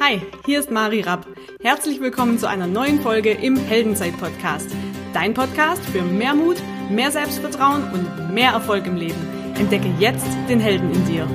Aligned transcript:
Hi, 0.00 0.20
hier 0.44 0.60
ist 0.60 0.70
Mari 0.70 1.00
Rapp. 1.00 1.26
Herzlich 1.62 2.00
willkommen 2.00 2.38
zu 2.38 2.48
einer 2.48 2.66
neuen 2.66 3.00
Folge 3.00 3.30
im 3.30 3.56
Heldenzeit-Podcast. 3.56 4.70
Dein 5.14 5.32
Podcast 5.32 5.84
für 5.86 6.02
mehr 6.02 6.34
Mut, 6.34 6.56
mehr 6.90 7.10
Selbstvertrauen 7.10 7.84
und 7.92 8.34
mehr 8.34 8.52
Erfolg 8.52 8.86
im 8.86 8.96
Leben. 8.96 9.54
Entdecke 9.58 9.88
jetzt 9.98 10.26
den 10.48 10.60
Helden 10.60 10.90
in 10.92 11.06
dir. 11.06 11.26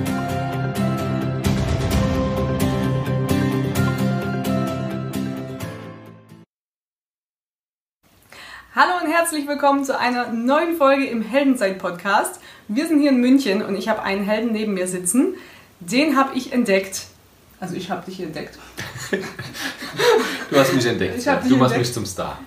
Hallo 8.74 9.04
und 9.04 9.10
herzlich 9.10 9.46
willkommen 9.46 9.84
zu 9.84 9.98
einer 9.98 10.32
neuen 10.32 10.76
Folge 10.76 11.06
im 11.06 11.22
Heldenzeit-Podcast. 11.22 12.40
Wir 12.68 12.86
sind 12.86 13.00
hier 13.00 13.10
in 13.10 13.20
München 13.20 13.62
und 13.62 13.76
ich 13.76 13.88
habe 13.88 14.02
einen 14.02 14.24
Helden 14.24 14.52
neben 14.52 14.74
mir 14.74 14.86
sitzen. 14.88 15.34
Den 15.80 16.16
habe 16.16 16.36
ich 16.36 16.52
entdeckt. 16.52 17.13
Also 17.64 17.76
ich 17.76 17.90
habe 17.90 18.04
dich 18.04 18.20
entdeckt. 18.20 18.58
du 20.50 20.58
hast 20.58 20.74
mich 20.74 20.84
entdeckt. 20.84 21.16
Ich 21.16 21.24
Ja. 21.24 21.36
Du 21.36 21.56
machst 21.56 21.72
entdeckt. 21.72 21.78
mich 21.78 21.94
zum 21.94 22.04
Star. 22.04 22.38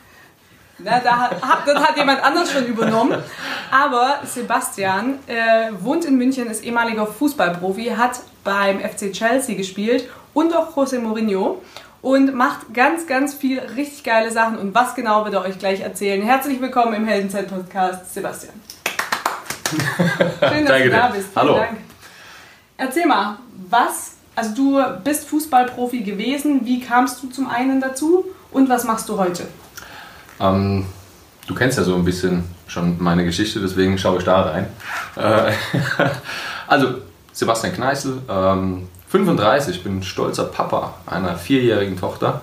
Na, 0.78 1.00
da 1.00 1.18
hat, 1.18 1.42
das 1.66 1.84
hat 1.84 1.98
jemand 1.98 2.24
anders 2.24 2.52
schon 2.52 2.68
übernommen. 2.68 3.24
Aber 3.72 4.20
Sebastian 4.26 5.18
äh, 5.26 5.72
wohnt 5.80 6.06
in 6.06 6.20
München, 6.20 6.46
ist 6.52 6.64
ehemaliger 6.64 7.08
Fußballprofi, 7.08 7.86
hat 7.98 8.20
beim 8.44 8.80
FC 8.80 9.12
Chelsea 9.12 9.56
gespielt 9.56 10.08
und 10.36 10.56
auch 10.56 10.78
José 10.78 11.00
Mourinho 11.00 11.64
und 12.04 12.36
macht 12.36 12.72
ganz, 12.76 13.08
ganz 13.08 13.34
viel 13.34 13.58
richtig 13.58 14.04
geile 14.04 14.30
Sachen. 14.30 14.60
Und 14.60 14.76
was 14.76 14.94
genau 14.94 15.26
wird 15.26 15.34
er 15.34 15.42
euch 15.42 15.58
gleich 15.58 15.80
erzählen? 15.82 16.22
Herzlich 16.22 16.62
willkommen 16.62 16.94
im 16.94 17.08
Heldenzeit-Podcast, 17.08 18.14
Sebastian. 18.14 18.54
Schön, 19.72 20.64
dass 20.64 20.68
Danke 20.68 20.84
du 20.84 20.90
da 20.92 21.08
bist. 21.08 21.30
Vielen 21.30 21.36
Hallo. 21.36 21.56
Dank. 21.56 21.78
Erzähl 22.78 23.08
mal, 23.08 23.40
was, 23.68 24.17
also 24.38 24.54
du 24.54 24.80
bist 25.04 25.28
Fußballprofi 25.30 26.02
gewesen, 26.04 26.62
wie 26.64 26.80
kamst 26.80 27.24
du 27.24 27.28
zum 27.28 27.50
einen 27.50 27.82
dazu 27.82 28.24
und 28.52 28.70
was 28.70 28.84
machst 28.84 29.10
du 29.10 29.18
heute? 29.18 29.48
Ähm, 30.40 30.86
du 31.48 31.56
kennst 31.56 31.80
ja 31.80 31.84
so 31.84 31.96
ein 31.96 32.06
bisschen 32.06 32.44
schon 32.68 33.02
meine 33.02 33.26
Geschichte, 33.26 33.60
deswegen 33.60 33.98
schaue 33.98 34.20
ich 34.20 34.24
da 34.24 34.44
rein. 34.44 34.68
Äh, 35.16 35.54
also, 36.68 37.00
Sebastian 37.32 37.74
Kneißl, 37.74 38.22
ähm, 38.30 38.88
35, 39.10 39.84
bin 39.84 40.04
stolzer 40.04 40.46
Papa 40.46 40.94
einer 41.08 41.36
vierjährigen 41.36 42.00
Tochter. 42.00 42.42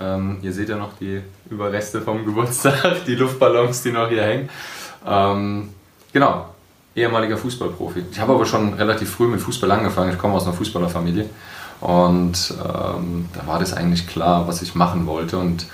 Ähm, 0.00 0.38
ihr 0.42 0.52
seht 0.52 0.68
ja 0.68 0.76
noch 0.76 0.94
die 0.98 1.22
Überreste 1.48 2.00
vom 2.00 2.24
Geburtstag, 2.24 3.04
die 3.06 3.14
Luftballons, 3.14 3.84
die 3.84 3.92
noch 3.92 4.08
hier 4.08 4.24
hängen. 4.24 4.48
Ähm, 5.06 5.68
genau, 6.12 6.55
ehemaliger 6.96 7.36
Fußballprofi. 7.36 8.04
Ich 8.10 8.18
habe 8.18 8.32
aber 8.32 8.46
schon 8.46 8.74
relativ 8.74 9.10
früh 9.10 9.28
mit 9.28 9.40
Fußball 9.40 9.70
angefangen. 9.70 10.12
Ich 10.12 10.18
komme 10.18 10.34
aus 10.34 10.44
einer 10.44 10.54
Fußballerfamilie. 10.54 11.26
Und 11.80 12.54
ähm, 12.64 13.28
da 13.34 13.46
war 13.46 13.58
das 13.58 13.74
eigentlich 13.74 14.06
klar, 14.06 14.48
was 14.48 14.62
ich 14.62 14.74
machen 14.74 15.06
wollte. 15.06 15.36
Und 15.38 15.66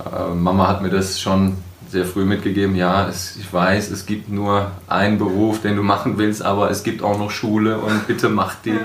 äh, 0.00 0.34
Mama 0.34 0.66
hat 0.66 0.82
mir 0.82 0.88
das 0.88 1.20
schon 1.20 1.58
sehr 1.90 2.06
früh 2.06 2.24
mitgegeben. 2.24 2.74
Ja, 2.76 3.08
es, 3.08 3.36
ich 3.36 3.52
weiß, 3.52 3.90
es 3.90 4.06
gibt 4.06 4.30
nur 4.30 4.70
einen 4.88 5.18
Beruf, 5.18 5.60
den 5.60 5.76
du 5.76 5.82
machen 5.82 6.16
willst, 6.16 6.42
aber 6.42 6.70
es 6.70 6.82
gibt 6.82 7.02
auch 7.02 7.18
noch 7.18 7.30
Schule 7.30 7.78
und 7.78 8.06
bitte 8.06 8.28
mach 8.30 8.54
die 8.64 8.78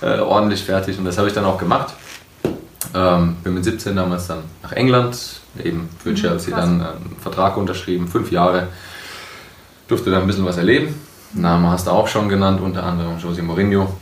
äh, 0.00 0.20
ordentlich 0.20 0.64
fertig. 0.64 0.98
Und 0.98 1.04
das 1.04 1.18
habe 1.18 1.28
ich 1.28 1.34
dann 1.34 1.44
auch 1.44 1.58
gemacht. 1.58 1.92
Ähm, 2.94 3.36
bin 3.44 3.54
mit 3.54 3.64
17 3.64 3.94
damals 3.94 4.28
dann 4.28 4.38
nach 4.62 4.72
England, 4.72 5.40
eben 5.62 5.88
für 6.02 6.14
Chelsea 6.14 6.54
krass. 6.54 6.64
dann 6.64 6.80
einen 6.80 7.16
Vertrag 7.20 7.58
unterschrieben, 7.58 8.08
fünf 8.08 8.30
Jahre. 8.30 8.68
Durfte 9.88 10.10
da 10.10 10.20
ein 10.20 10.26
bisschen 10.26 10.46
was 10.46 10.56
erleben. 10.56 10.94
Name 11.40 11.70
hast 11.70 11.86
du 11.86 11.90
auch 11.90 12.08
schon 12.08 12.28
genannt, 12.28 12.60
unter 12.60 12.84
anderem 12.84 13.18
José 13.18 13.42
Mourinho. 13.42 13.92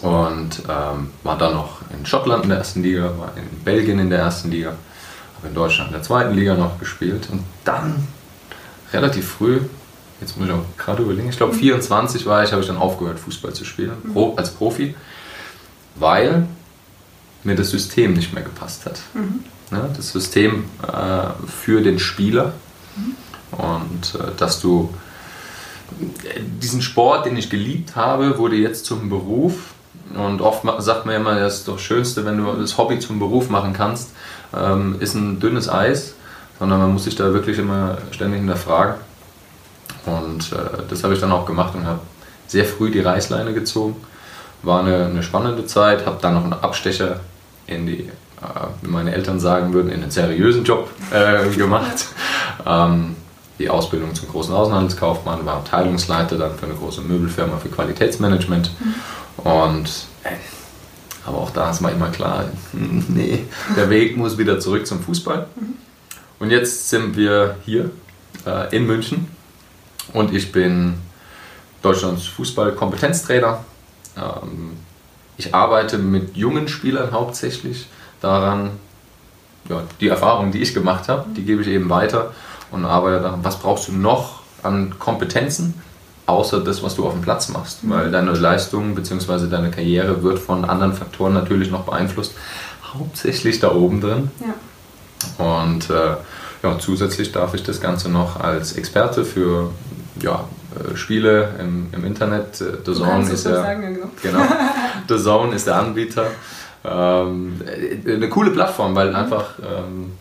Und 0.00 0.62
ähm, 0.68 1.10
war 1.22 1.38
dann 1.38 1.54
noch 1.54 1.80
in 1.96 2.06
Schottland 2.06 2.44
in 2.44 2.50
der 2.50 2.58
ersten 2.58 2.82
Liga, 2.82 3.12
war 3.18 3.32
in 3.36 3.64
Belgien 3.64 3.98
in 3.98 4.10
der 4.10 4.20
ersten 4.20 4.50
Liga, 4.50 4.72
habe 5.36 5.48
in 5.48 5.54
Deutschland 5.54 5.90
in 5.90 5.94
der 5.94 6.02
zweiten 6.02 6.34
Liga 6.34 6.54
noch 6.54 6.78
gespielt. 6.78 7.28
Und 7.30 7.44
dann 7.64 8.08
relativ 8.92 9.28
früh, 9.28 9.60
jetzt 10.20 10.38
muss 10.38 10.48
ich 10.48 10.54
auch 10.54 10.64
gerade 10.78 11.02
überlegen, 11.02 11.28
ich 11.28 11.36
glaube 11.36 11.54
24 11.54 12.26
war 12.26 12.42
ich, 12.42 12.52
habe 12.52 12.62
ich 12.62 12.68
dann 12.68 12.78
aufgehört, 12.78 13.18
Fußball 13.18 13.52
zu 13.52 13.64
spielen, 13.64 13.92
Pro, 14.12 14.34
als 14.36 14.50
Profi, 14.50 14.94
weil 15.96 16.46
mir 17.44 17.54
das 17.54 17.70
System 17.70 18.14
nicht 18.14 18.32
mehr 18.32 18.42
gepasst 18.42 18.86
hat. 18.86 19.00
Ne? 19.70 19.90
Das 19.96 20.10
System 20.10 20.64
äh, 20.86 21.46
für 21.46 21.82
den 21.82 21.98
Spieler 21.98 22.52
und 23.52 24.14
äh, 24.14 24.32
dass 24.36 24.60
du 24.60 24.92
diesen 26.60 26.82
Sport, 26.82 27.26
den 27.26 27.36
ich 27.36 27.50
geliebt 27.50 27.96
habe, 27.96 28.38
wurde 28.38 28.56
jetzt 28.56 28.86
zum 28.86 29.08
Beruf. 29.08 29.74
Und 30.14 30.40
oft 30.40 30.64
sagt 30.78 31.06
man 31.06 31.16
immer, 31.16 31.38
das 31.38 31.60
ist 31.60 31.68
das 31.68 31.80
Schönste, 31.80 32.24
wenn 32.24 32.38
du 32.38 32.52
das 32.52 32.76
Hobby 32.76 32.98
zum 32.98 33.18
Beruf 33.18 33.48
machen 33.48 33.72
kannst, 33.72 34.10
ähm, 34.54 34.96
ist 35.00 35.14
ein 35.14 35.40
dünnes 35.40 35.68
Eis, 35.68 36.14
sondern 36.58 36.80
man 36.80 36.92
muss 36.92 37.04
sich 37.04 37.16
da 37.16 37.32
wirklich 37.32 37.58
immer 37.58 37.98
ständig 38.10 38.40
hinterfragen. 38.40 38.96
Und 40.06 40.52
äh, 40.52 40.82
das 40.88 41.04
habe 41.04 41.14
ich 41.14 41.20
dann 41.20 41.32
auch 41.32 41.46
gemacht 41.46 41.74
und 41.74 41.86
habe 41.86 42.00
sehr 42.46 42.64
früh 42.64 42.90
die 42.90 43.00
Reißleine 43.00 43.54
gezogen. 43.54 43.96
War 44.62 44.80
eine, 44.80 45.06
eine 45.06 45.22
spannende 45.22 45.66
Zeit, 45.66 46.06
habe 46.06 46.18
dann 46.20 46.34
noch 46.34 46.44
einen 46.44 46.52
Abstecher 46.52 47.20
in 47.66 47.86
die, 47.86 48.00
äh, 48.00 48.10
wie 48.82 48.90
meine 48.90 49.14
Eltern 49.14 49.40
sagen 49.40 49.72
würden, 49.72 49.90
in 49.90 50.02
einen 50.02 50.10
seriösen 50.10 50.64
Job 50.64 50.90
äh, 51.10 51.48
gemacht. 51.56 52.06
Ähm, 52.66 53.16
die 53.58 53.68
Ausbildung 53.68 54.14
zum 54.14 54.28
großen 54.28 54.54
Außenhandelskaufmann, 54.54 55.44
war 55.44 55.56
Abteilungsleiter 55.56 56.38
dann 56.38 56.56
für 56.56 56.66
eine 56.66 56.74
große 56.74 57.02
Möbelfirma 57.02 57.58
für 57.58 57.68
Qualitätsmanagement. 57.68 58.70
Und 59.38 60.06
äh, 60.24 60.30
aber 61.24 61.38
auch 61.38 61.50
da 61.50 61.70
ist 61.70 61.80
mir 61.80 61.90
immer 61.90 62.08
klar, 62.08 62.46
nee, 62.72 63.44
der 63.76 63.90
Weg 63.90 64.16
muss 64.16 64.38
wieder 64.38 64.58
zurück 64.58 64.86
zum 64.86 65.00
Fußball. 65.00 65.46
Und 66.38 66.50
jetzt 66.50 66.88
sind 66.88 67.16
wir 67.16 67.56
hier 67.64 67.90
äh, 68.46 68.74
in 68.74 68.86
München 68.86 69.28
und 70.12 70.34
ich 70.34 70.50
bin 70.50 70.94
Deutschlands 71.82 72.26
Fußballkompetenztrainer. 72.26 73.64
Ähm, 74.16 74.76
ich 75.36 75.54
arbeite 75.54 75.98
mit 75.98 76.36
jungen 76.36 76.68
Spielern 76.68 77.12
hauptsächlich 77.12 77.86
daran, 78.20 78.70
ja, 79.68 79.82
die 80.00 80.08
Erfahrungen, 80.08 80.50
die 80.50 80.60
ich 80.60 80.74
gemacht 80.74 81.08
habe, 81.08 81.26
die 81.36 81.44
gebe 81.44 81.62
ich 81.62 81.68
eben 81.68 81.88
weiter 81.88 82.32
und 82.72 82.84
arbeite 82.84 83.22
daran, 83.22 83.40
was 83.42 83.58
brauchst 83.58 83.88
du 83.88 83.92
noch 83.92 84.42
an 84.62 84.98
Kompetenzen, 84.98 85.74
außer 86.26 86.60
das, 86.60 86.82
was 86.82 86.94
du 86.94 87.06
auf 87.06 87.12
dem 87.12 87.22
Platz 87.22 87.48
machst. 87.48 87.80
Weil 87.82 88.10
deine 88.10 88.32
Leistung 88.32 88.94
bzw. 88.94 89.48
deine 89.48 89.70
Karriere 89.70 90.22
wird 90.22 90.38
von 90.38 90.64
anderen 90.64 90.94
Faktoren 90.94 91.34
natürlich 91.34 91.70
noch 91.70 91.84
beeinflusst, 91.84 92.34
hauptsächlich 92.94 93.60
da 93.60 93.74
oben 93.74 94.00
drin. 94.00 94.30
Ja. 94.40 95.44
Und 95.44 95.90
äh, 95.90 96.16
ja, 96.62 96.78
zusätzlich 96.78 97.32
darf 97.32 97.54
ich 97.54 97.62
das 97.62 97.80
Ganze 97.80 98.08
noch 98.08 98.40
als 98.40 98.72
Experte 98.72 99.24
für 99.24 99.70
ja, 100.20 100.44
äh, 100.74 100.96
Spiele 100.96 101.50
im, 101.58 101.88
im 101.92 102.04
Internet, 102.04 102.60
äh, 102.60 102.78
The 102.84 102.94
Zone 102.94 103.30
ist 103.30 103.44
ja, 103.44 103.54
sagen, 103.56 103.94
genau. 103.94 104.06
genau, 104.22 104.44
The 105.08 105.16
Zone 105.16 105.54
ist 105.54 105.66
der 105.66 105.76
Anbieter. 105.76 106.26
Ähm, 106.84 107.60
äh, 107.64 108.14
eine 108.14 108.28
coole 108.28 108.50
Plattform, 108.50 108.94
weil 108.94 109.14
einfach 109.14 109.58
ähm, 109.58 110.12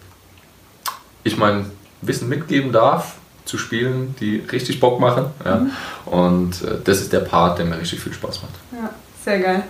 ich 1.24 1.38
mein 1.38 1.66
Wissen 2.02 2.30
mitgeben 2.30 2.72
darf 2.72 3.16
zu 3.46 3.58
Spielen, 3.58 4.16
die 4.20 4.38
richtig 4.52 4.80
Bock 4.80 5.00
machen. 5.00 5.26
Ja. 5.44 5.66
Und 6.06 6.62
äh, 6.64 6.78
das 6.84 7.02
ist 7.02 7.12
der 7.12 7.20
Part, 7.22 7.60
der 7.60 7.66
mir 7.66 7.78
richtig 7.80 8.00
viel 8.00 8.14
Spaß 8.14 8.42
macht. 8.44 8.54
Ja, 8.72 8.90
sehr 9.24 9.40
geil. 9.40 9.64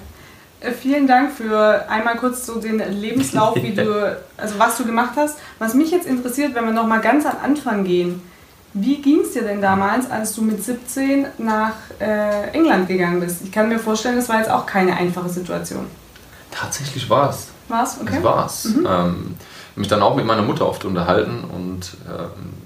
Äh, 0.59 0.72
Vielen 0.72 1.08
Dank 1.08 1.31
für 1.31 1.90
einmal 1.90 2.18
kurz 2.18 2.46
so 2.46 2.59
den 2.59 2.80
Lebenslauf, 2.80 3.56
wie 3.56 3.72
du, 3.75 4.18
also 4.38 4.59
was 4.59 4.78
du 4.78 4.86
gemacht 4.86 5.14
hast. 5.16 5.38
Was 5.59 5.74
mich 5.74 5.92
jetzt 5.92 6.06
interessiert, 6.08 6.53
wenn 6.56 6.66
wir 6.66 6.74
noch 6.74 6.88
mal 6.88 7.02
ganz 7.02 7.25
am 7.25 7.38
Anfang 7.44 7.84
gehen, 7.84 8.22
wie 8.74 9.02
ging 9.02 9.22
es 9.22 9.34
dir 9.34 9.42
denn 9.42 9.62
damals, 9.62 10.09
als 10.09 10.34
du 10.34 10.44
mit 10.44 10.63
17 10.63 11.25
nach 11.40 11.74
äh, 12.00 12.50
England 12.52 12.88
gegangen 12.88 13.19
bist? 13.19 13.42
Ich 13.44 13.52
kann 13.52 13.68
mir 13.68 13.80
vorstellen, 13.80 14.16
das 14.16 14.30
war 14.30 14.38
jetzt 14.38 14.50
auch 14.50 14.66
keine 14.66 14.96
einfache 14.96 15.30
Situation. 15.30 15.88
Tatsächlich 16.52 17.10
war 17.10 17.30
es. 17.30 17.48
War's? 17.68 17.98
Okay. 18.01 18.16
Das 18.16 18.24
war's. 18.24 18.66
Ähm, 18.66 19.36
mich 19.75 19.88
dann 19.88 20.01
auch 20.01 20.15
mit 20.15 20.25
meiner 20.25 20.41
Mutter 20.41 20.68
oft 20.68 20.85
unterhalten 20.85 21.44
und 21.44 21.95
ähm, 22.07 22.62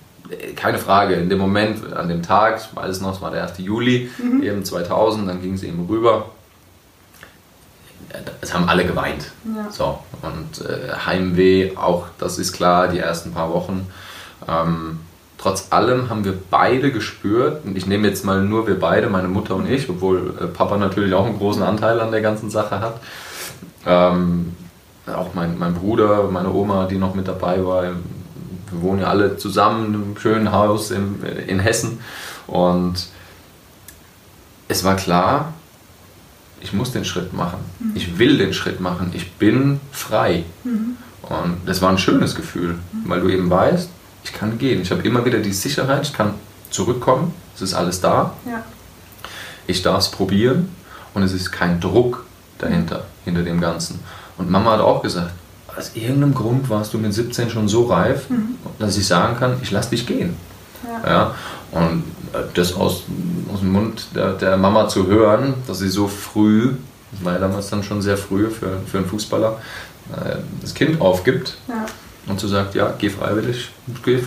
keine 0.56 0.78
Frage, 0.78 1.16
in 1.16 1.30
dem 1.30 1.40
Moment, 1.40 1.94
an 1.94 2.10
dem 2.10 2.24
Tag, 2.24 2.60
ich 2.60 2.76
weiß 2.76 2.90
es 2.98 3.02
noch, 3.02 3.14
es 3.14 3.22
war 3.22 3.32
der 3.32 3.44
1. 3.44 3.60
Juli, 3.60 4.10
eben 4.42 4.64
2000, 4.64 5.30
dann 5.30 5.42
ging 5.42 5.58
sie 5.58 5.68
eben 5.68 5.86
rüber. 5.88 6.30
Es 8.42 8.54
haben 8.54 8.70
alle 8.70 8.86
geweint. 8.86 9.32
Ja. 9.56 9.70
So, 9.70 10.00
und 10.22 10.66
äh, 10.66 10.94
Heimweh, 11.06 11.76
auch 11.76 12.08
das 12.18 12.40
ist 12.40 12.54
klar, 12.54 12.88
die 12.88 13.00
ersten 13.00 13.34
paar 13.34 13.52
Wochen. 13.52 13.88
Ähm, 14.48 15.00
trotz 15.38 15.72
allem 15.72 16.10
haben 16.10 16.24
wir 16.24 16.34
beide 16.50 16.92
gespürt, 16.92 17.66
und 17.66 17.78
ich 17.78 17.86
nehme 17.86 18.08
jetzt 18.08 18.24
mal 18.24 18.42
nur 18.42 18.68
wir 18.68 18.80
beide, 18.80 19.10
meine 19.10 19.28
Mutter 19.28 19.56
und 19.56 19.70
ich, 19.70 19.90
obwohl 19.90 20.34
äh, 20.40 20.46
Papa 20.46 20.78
natürlich 20.78 21.14
auch 21.14 21.26
einen 21.26 21.38
großen 21.38 21.62
Anteil 21.62 22.00
an 22.00 22.12
der 22.12 22.22
ganzen 22.22 22.50
Sache 22.50 22.80
hat. 22.80 23.00
Ähm, 23.86 24.56
auch 25.08 25.34
mein, 25.34 25.58
mein 25.58 25.74
Bruder, 25.74 26.30
meine 26.32 26.52
Oma, 26.52 26.86
die 26.86 26.98
noch 26.98 27.16
mit 27.16 27.28
dabei 27.28 27.64
war. 27.64 27.84
Wir 27.84 28.82
wohnen 28.82 29.02
ja 29.02 29.08
alle 29.08 29.38
zusammen 29.38 29.88
in 29.88 29.94
einem 29.96 30.18
schönen 30.18 30.52
Haus 30.52 30.92
in, 30.92 31.24
in 31.48 31.60
Hessen. 31.60 32.00
Und 32.48 33.08
es 34.68 34.84
war 34.84 34.96
klar, 34.96 35.54
ich 36.62 36.74
muss 36.74 36.92
den 36.92 37.06
Schritt 37.06 37.34
machen. 37.34 37.60
Mhm. 37.80 37.92
Ich 37.96 38.18
will 38.18 38.38
den 38.38 38.54
Schritt 38.54 38.80
machen. 38.80 39.12
Ich 39.14 39.34
bin 39.34 39.80
frei. 39.92 40.44
Mhm. 40.64 40.98
Und 41.22 41.58
das 41.66 41.82
war 41.82 41.90
ein 41.90 41.98
schönes 41.98 42.36
Gefühl, 42.36 42.76
mhm. 42.92 43.10
weil 43.10 43.22
du 43.22 43.30
eben 43.30 43.50
weißt, 43.50 43.90
ich 44.24 44.34
kann 44.34 44.58
gehen. 44.58 44.82
Ich 44.82 44.92
habe 44.92 45.04
immer 45.04 45.26
wieder 45.26 45.40
die 45.40 45.54
Sicherheit, 45.54 46.04
ich 46.04 46.14
kann 46.14 46.34
zurückkommen. 46.72 47.34
Es 47.56 47.62
ist 47.62 47.74
alles 47.74 48.02
da. 48.02 48.34
Ja. 48.46 48.64
Ich 49.68 49.82
darf 49.82 50.00
es 50.00 50.10
probieren 50.10 50.70
und 51.14 51.24
es 51.24 51.34
ist 51.34 51.52
kein 51.52 51.80
Druck 51.80 52.26
dahinter, 52.58 53.06
hinter 53.24 53.44
dem 53.44 53.62
Ganzen. 53.62 54.00
Und 54.38 54.50
Mama 54.50 54.72
hat 54.72 54.82
auch 54.82 55.02
gesagt, 55.02 55.32
aus 55.78 55.92
irgendeinem 55.94 56.34
Grund 56.34 56.70
warst 56.70 56.94
du 56.94 56.98
mit 56.98 57.14
17 57.14 57.50
schon 57.50 57.68
so 57.68 57.86
reif, 57.86 58.30
mhm. 58.30 58.56
dass 58.80 58.98
ich 58.98 59.06
sagen 59.06 59.38
kann, 59.38 59.58
ich 59.62 59.72
lasse 59.72 59.92
dich 59.92 60.06
gehen. 60.06 60.36
Ja. 61.04 61.10
ja. 61.10 61.36
Und 61.72 62.04
äh, 62.34 62.44
das 62.54 62.74
aus, 62.74 63.04
aus 63.54 63.60
dem 63.60 63.72
Mund 63.72 64.08
der, 64.16 64.34
der, 64.34 64.58
Mama 64.58 64.88
zu 64.88 65.08
hören, 65.08 65.56
dass 65.68 65.80
sie 65.80 65.90
so 65.90 66.08
früh, 66.08 66.74
das 67.12 67.26
war 67.26 67.34
ja 67.34 67.40
damals 67.40 67.70
dann 67.70 67.84
schon 67.84 68.02
sehr 68.02 68.18
früh 68.18 68.50
für, 68.50 68.80
für 68.86 69.00
einen 69.00 69.08
Fußballer, 69.08 69.60
äh, 70.14 70.38
das 70.62 70.74
Kind 70.74 71.02
aufgibt 71.02 71.58
ja. 71.68 71.86
und 72.28 72.40
zu 72.40 72.48
sagt, 72.48 72.76
ja, 72.76 72.94
geh 72.98 73.10
freiwillig, 73.10 73.72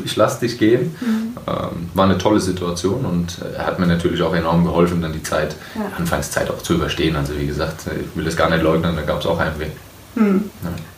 ich 0.04 0.16
lasse 0.16 0.40
dich 0.40 0.58
gehen, 0.58 0.94
mhm. 1.00 1.36
ähm, 1.46 1.90
war 1.94 2.04
eine 2.04 2.18
tolle 2.18 2.40
Situation 2.40 3.06
und 3.06 3.38
er 3.56 3.66
hat 3.66 3.78
mir 3.78 3.86
natürlich 3.86 4.20
auch 4.22 4.34
enorm 4.34 4.64
geholfen, 4.64 5.00
dann 5.00 5.12
die 5.12 5.22
Zeit, 5.22 5.56
ja. 5.74 5.82
Anfangszeit 5.96 6.50
auch 6.50 6.62
zu 6.62 6.74
überstehen. 6.74 7.16
Also 7.16 7.38
wie 7.38 7.46
gesagt, 7.46 7.84
ich 7.86 8.16
will 8.16 8.24
das 8.24 8.36
gar 8.36 8.50
nicht 8.50 8.62
leugnen, 8.62 8.96
da 8.96 9.02
gab 9.02 9.20
es 9.20 9.26
auch 9.26 9.38
einen 9.38 9.58
Weg. 10.18 10.32
Mhm. 10.32 10.50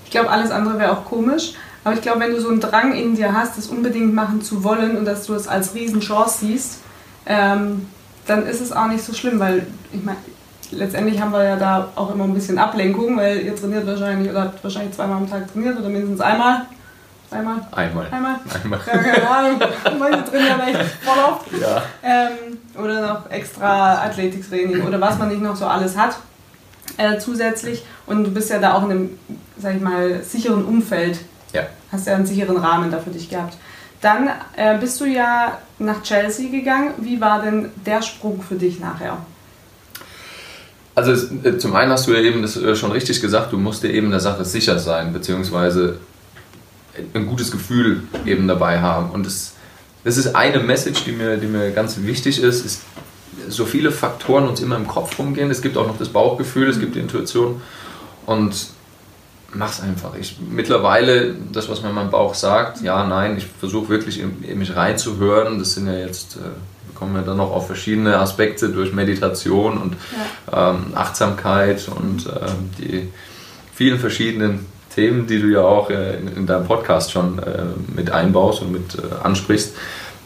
Ich 0.05 0.11
glaube, 0.11 0.31
alles 0.31 0.51
andere 0.51 0.79
wäre 0.79 0.93
auch 0.93 1.05
komisch. 1.05 1.53
Aber 1.85 1.95
ich 1.95 2.03
glaube, 2.03 2.21
wenn 2.21 2.33
du 2.33 2.41
so 2.41 2.49
einen 2.49 2.61
Drang 2.61 2.93
in 2.93 3.15
dir 3.15 3.33
hast, 3.33 3.57
das 3.57 3.69
unbedingt 3.69 4.15
machen 4.15 4.43
zu 4.43 4.65
wollen 4.65 4.99
und 4.99 5.05
dass 5.05 5.27
du 5.27 5.35
es 5.35 5.49
als 5.49 5.75
Riesenchance 5.75 6.39
siehst, 6.41 6.81
ähm, 7.27 7.87
dann 8.27 8.47
ist 8.47 8.61
es 8.61 8.73
auch 8.73 8.87
nicht 8.87 9.03
so 9.03 9.15
schlimm, 9.15 9.41
weil 9.41 9.67
ich 9.93 10.05
meine, 10.05 10.19
letztendlich 10.73 11.21
haben 11.21 11.33
wir 11.33 11.43
ja 11.43 11.57
da 11.57 11.89
auch 11.97 12.13
immer 12.13 12.25
ein 12.25 12.35
bisschen 12.35 12.59
Ablenkung, 12.59 13.17
weil 13.17 13.41
ihr 13.41 13.57
trainiert 13.57 13.87
wahrscheinlich 13.87 14.31
oder 14.31 14.43
habt 14.43 14.63
wahrscheinlich 14.63 14.95
zweimal 14.95 15.19
am 15.19 15.31
Tag 15.31 15.51
trainiert 15.53 15.79
oder 15.79 15.89
mindestens 15.89 16.21
einmal. 16.21 16.67
Einmal? 17.31 17.61
Einmal. 17.71 18.07
Einmal? 18.11 18.41
Einmal. 18.63 18.81
Ja, 18.87 18.99
keine 18.99 19.31
Ahnung. 19.31 19.61
Manche 19.99 20.25
trainieren 20.25 20.61
echt 20.61 20.91
voll 21.03 21.19
oft. 21.25 21.47
Ja. 21.61 21.83
Ähm, 22.03 22.59
oder 22.77 23.09
noch 23.09 23.31
extra 23.31 24.03
Athletiktraining 24.03 24.83
oder 24.83 25.01
was 25.01 25.17
man 25.17 25.29
nicht 25.29 25.41
noch 25.41 25.55
so 25.55 25.67
alles 25.67 25.97
hat 25.97 26.17
äh, 26.97 27.19
zusätzlich. 27.19 27.83
Und 28.07 28.25
du 28.25 28.31
bist 28.31 28.51
ja 28.51 28.59
da 28.59 28.75
auch 28.75 28.85
in 28.85 28.91
einem, 28.91 29.19
sag 29.59 29.77
ich 29.77 29.81
mal, 29.81 30.23
sicheren 30.23 30.65
Umfeld 30.65 31.19
ja. 31.53 31.67
Hast 31.91 32.07
ja 32.07 32.15
einen 32.15 32.27
sicheren 32.27 32.57
Rahmen 32.57 32.91
da 32.91 32.99
für 32.99 33.11
dich 33.11 33.29
gehabt. 33.29 33.57
Dann 34.01 34.31
äh, 34.57 34.79
bist 34.79 35.01
du 35.01 35.05
ja 35.05 35.59
nach 35.79 36.03
Chelsea 36.03 36.51
gegangen. 36.51 36.95
Wie 36.99 37.21
war 37.21 37.43
denn 37.43 37.71
der 37.85 38.03
Sprung 38.03 38.43
für 38.43 38.55
dich 38.55 38.81
nachher? 38.81 39.19
Also 40.95 41.13
äh, 41.45 41.59
zum 41.59 41.75
einen 41.75 41.93
hast 41.93 42.07
du 42.07 42.13
ja 42.13 42.21
eben 42.21 42.43
das 42.43 42.57
äh, 42.57 42.75
schon 42.77 42.93
richtig 42.93 43.21
gesagt, 43.21 43.53
du 43.53 43.59
musst 43.59 43.83
dir 43.83 43.93
eben 43.93 44.11
der 44.11 44.21
Sache 44.21 44.45
sicher 44.45 44.79
sein, 44.79 45.13
beziehungsweise 45.13 45.99
ein 47.15 47.27
gutes 47.27 47.51
Gefühl 47.51 48.03
eben 48.27 48.49
dabei 48.49 48.81
haben. 48.81 49.11
Und 49.11 49.27
das, 49.27 49.55
das 50.05 50.17
ist 50.17 50.35
eine 50.35 50.61
Message, 50.61 51.05
die 51.05 51.13
mir, 51.13 51.37
die 51.37 51.47
mir 51.47 51.71
ganz 51.71 51.99
wichtig 51.99 52.43
ist, 52.43 52.65
ist, 52.65 52.83
so 53.50 53.64
viele 53.64 53.93
Faktoren 53.93 54.49
uns 54.49 54.61
immer 54.61 54.76
im 54.76 54.87
Kopf 54.87 55.19
rumgehen. 55.19 55.50
Es 55.50 55.62
gibt 55.62 55.76
auch 55.76 55.87
noch 55.87 55.99
das 55.99 56.08
Bauchgefühl, 56.08 56.69
es 56.69 56.81
gibt 56.81 56.94
die 56.94 57.00
Intuition. 57.00 57.61
Und 58.26 58.55
mach's 59.52 59.81
einfach. 59.81 60.14
Ich, 60.19 60.38
mittlerweile, 60.41 61.35
das, 61.52 61.69
was 61.69 61.82
mir 61.82 61.91
mein 61.91 62.11
Bauch 62.11 62.35
sagt, 62.35 62.82
ja, 62.82 63.05
nein, 63.05 63.37
ich 63.37 63.47
versuche 63.47 63.88
wirklich 63.88 64.20
in, 64.20 64.43
in, 64.44 64.58
mich 64.58 64.76
reinzuhören. 64.76 65.58
Das 65.58 65.75
sind 65.75 65.87
ja 65.87 65.94
jetzt, 65.94 66.37
äh, 66.37 66.41
wir 66.41 66.94
kommen 66.94 67.17
ja 67.17 67.23
dann 67.23 67.37
noch 67.37 67.50
auf 67.50 67.67
verschiedene 67.67 68.19
Aspekte 68.19 68.69
durch 68.69 68.93
Meditation 68.93 69.79
und 69.79 69.97
ja. 70.52 70.70
ähm, 70.70 70.93
Achtsamkeit 70.94 71.88
und 71.88 72.26
äh, 72.26 72.47
die 72.79 73.08
vielen 73.75 73.99
verschiedenen 73.99 74.67
Themen, 74.94 75.26
die 75.26 75.41
du 75.41 75.49
ja 75.49 75.62
auch 75.62 75.91
äh, 75.91 76.19
in, 76.19 76.29
in, 76.29 76.47
deinem 76.47 76.67
Podcast 76.67 77.12
schon 77.12 77.38
äh, 77.38 77.62
mit 77.94 78.11
einbaust 78.11 78.62
und 78.62 78.73
mit 78.73 78.97
äh, 78.97 79.25
ansprichst. 79.25 79.75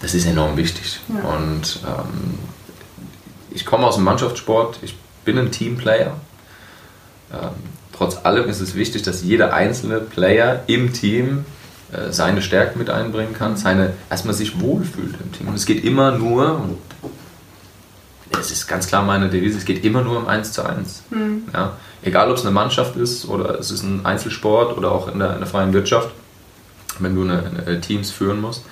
Das 0.01 0.15
ist 0.15 0.27
enorm 0.27 0.57
wichtig. 0.57 1.01
Ja. 1.09 1.31
Und 1.31 1.81
ähm, 1.87 2.39
ich 3.55 3.65
komme 3.65 3.87
aus 3.87 3.95
dem 3.95 4.05
Mannschaftssport, 4.05 4.81
ich 4.83 4.97
bin 5.25 5.39
ein 5.39 5.51
Teamplayer. 5.51 6.15
Ähm, 7.33 7.51
trotz 7.93 8.25
allem 8.25 8.49
ist 8.49 8.61
es 8.61 8.75
wichtig, 8.75 9.03
dass 9.03 9.23
jeder 9.23 9.55
einzelne 9.55 10.01
Player 10.01 10.63
im 10.67 10.93
Team 10.93 11.45
äh, 11.93 12.13
seine 12.13 12.43
Stärken 12.43 12.79
mit 12.79 12.91
einbringen 12.91 13.35
kann, 13.35 13.57
seine, 13.57 13.95
erstmal 14.11 14.35
sich 14.35 14.61
wohlfühlt 14.61 15.15
im 15.23 15.33
Team. 15.33 15.49
Und 15.49 15.55
es 15.55 15.67
geht 15.67 15.85
immer 15.85 16.13
nur, 16.13 16.59
und 16.59 16.79
es 18.39 18.51
ist 18.51 18.67
ganz 18.67 18.89
klar 18.89 19.03
meine 19.03 19.31
Devise, 19.31 19.59
es 19.59 19.65
geht 19.65 19.85
immer 19.85 20.03
nur 20.03 20.19
um 20.19 20.27
1 20.27 20.53
zu 20.53 20.65
1. 20.65 21.05
Mhm. 21.11 21.45
Ja? 21.53 21.77
Egal 22.03 22.31
ob 22.31 22.37
es 22.37 22.43
eine 22.43 22.51
Mannschaft 22.51 22.97
ist 22.97 23.27
oder 23.27 23.59
es 23.59 23.71
ist 23.71 23.83
ein 23.83 24.05
Einzelsport 24.05 24.77
oder 24.77 24.93
auch 24.93 25.09
in 25.09 25.19
der, 25.19 25.35
in 25.35 25.39
der 25.39 25.47
freien 25.47 25.73
Wirtschaft, 25.73 26.11
wenn 26.99 27.15
du 27.15 27.23
eine, 27.23 27.43
eine 27.67 27.81
Teams 27.81 28.11
führen 28.11 28.41
musst. 28.41 28.65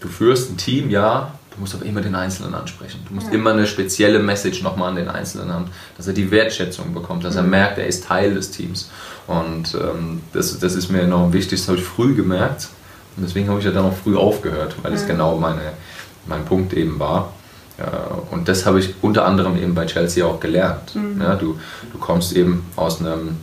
Du 0.00 0.08
führst 0.08 0.50
ein 0.50 0.56
Team, 0.56 0.90
ja, 0.90 1.32
Du 1.54 1.60
musst 1.60 1.74
aber 1.74 1.84
immer 1.84 2.00
den 2.00 2.14
Einzelnen 2.14 2.54
ansprechen. 2.54 3.00
Du 3.08 3.14
musst 3.14 3.28
ja. 3.28 3.34
immer 3.34 3.52
eine 3.52 3.66
spezielle 3.66 4.18
Message 4.18 4.62
nochmal 4.62 4.90
an 4.90 4.96
den 4.96 5.08
Einzelnen 5.08 5.52
haben, 5.52 5.66
dass 5.96 6.06
er 6.06 6.12
die 6.12 6.30
Wertschätzung 6.30 6.92
bekommt, 6.92 7.24
dass 7.24 7.34
mhm. 7.34 7.40
er 7.40 7.44
merkt, 7.44 7.78
er 7.78 7.86
ist 7.86 8.04
Teil 8.04 8.34
des 8.34 8.50
Teams. 8.50 8.90
Und 9.26 9.74
ähm, 9.74 10.22
das, 10.32 10.58
das 10.58 10.74
ist 10.74 10.90
mir 10.90 11.02
enorm 11.02 11.32
wichtig, 11.32 11.60
das 11.60 11.68
habe 11.68 11.78
ich 11.78 11.84
früh 11.84 12.14
gemerkt. 12.14 12.68
Und 13.16 13.22
deswegen 13.22 13.48
habe 13.48 13.60
ich 13.60 13.64
ja 13.64 13.70
dann 13.70 13.84
auch 13.84 13.96
früh 13.96 14.16
aufgehört, 14.16 14.74
weil 14.82 14.92
es 14.92 15.06
genau 15.06 15.38
meine, 15.38 15.60
mein 16.26 16.44
Punkt 16.44 16.72
eben 16.72 16.98
war. 16.98 17.32
und 18.32 18.48
das 18.48 18.66
habe 18.66 18.80
ich 18.80 18.94
unter 19.02 19.24
anderem 19.24 19.56
eben 19.56 19.74
bei 19.74 19.86
Chelsea 19.86 20.26
auch 20.26 20.40
gelernt. 20.40 20.96
Mhm. 20.96 21.20
Ja, 21.20 21.36
du, 21.36 21.58
du 21.92 21.98
kommst 21.98 22.32
eben 22.32 22.66
aus 22.74 23.00
einem 23.00 23.36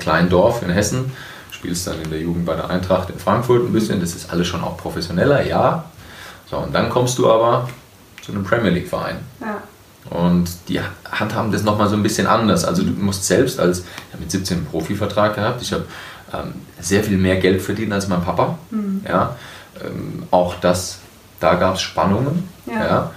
kleinen 0.00 0.30
Dorf 0.30 0.62
in 0.62 0.70
Hessen, 0.70 1.12
spielst 1.50 1.86
dann 1.86 2.00
in 2.02 2.10
der 2.10 2.20
Jugend 2.20 2.46
bei 2.46 2.54
der 2.54 2.70
Eintracht 2.70 3.10
in 3.10 3.18
Frankfurt 3.18 3.62
ein 3.64 3.72
bisschen. 3.72 4.00
Das 4.00 4.14
ist 4.14 4.30
alles 4.30 4.46
schon 4.46 4.62
auch 4.62 4.78
professioneller, 4.78 5.46
ja, 5.46 5.84
so, 6.50 6.56
und 6.58 6.74
dann 6.74 6.88
kommst 6.88 7.18
du 7.18 7.30
aber 7.30 7.68
zu 8.22 8.32
einem 8.32 8.44
Premier 8.44 8.70
League-Verein. 8.70 9.16
Ja. 9.40 9.62
Und 10.10 10.48
die 10.68 10.80
handhaben 11.10 11.52
das 11.52 11.62
nochmal 11.62 11.88
so 11.88 11.96
ein 11.96 12.02
bisschen 12.02 12.26
anders. 12.26 12.64
Also 12.64 12.82
du 12.82 12.90
musst 12.90 13.24
selbst 13.24 13.60
als, 13.60 13.80
ich 13.80 14.12
habe 14.12 14.22
mit 14.22 14.30
17 14.30 14.58
einen 14.58 14.66
Profivertrag 14.66 15.34
gehabt, 15.34 15.60
ich 15.60 15.72
habe 15.72 15.84
ähm, 16.32 16.54
sehr 16.80 17.04
viel 17.04 17.18
mehr 17.18 17.36
Geld 17.36 17.60
verdient 17.60 17.92
als 17.92 18.08
mein 18.08 18.22
Papa. 18.22 18.58
Mhm. 18.70 19.02
Ja, 19.06 19.36
ähm, 19.84 20.22
auch 20.30 20.54
das, 20.60 20.98
da 21.40 21.54
gab 21.54 21.74
es 21.74 21.82
Spannungen. 21.82 22.48
Ja. 22.66 22.84
ja. 22.84 23.10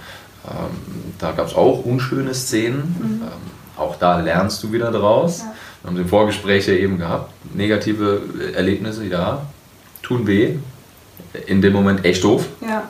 Ähm, 0.46 1.12
da 1.18 1.32
gab 1.32 1.46
es 1.46 1.54
auch 1.54 1.84
unschöne 1.84 2.34
Szenen. 2.34 2.96
Mhm. 2.98 3.22
Ähm, 3.22 3.78
auch 3.78 3.96
da 3.96 4.20
lernst 4.20 4.62
du 4.62 4.72
wieder 4.72 4.90
draus. 4.90 5.38
Ja. 5.38 5.54
Wir 5.82 5.90
haben 5.90 5.96
im 5.96 6.08
Vorgespräch 6.08 6.66
ja 6.68 6.74
eben 6.74 6.98
gehabt. 6.98 7.32
Negative 7.54 8.20
Erlebnisse, 8.54 9.06
ja, 9.06 9.42
tun 10.02 10.26
weh. 10.26 10.56
In 11.46 11.62
dem 11.62 11.72
Moment 11.72 12.04
echt 12.04 12.22
doof. 12.24 12.46
Ja 12.60 12.84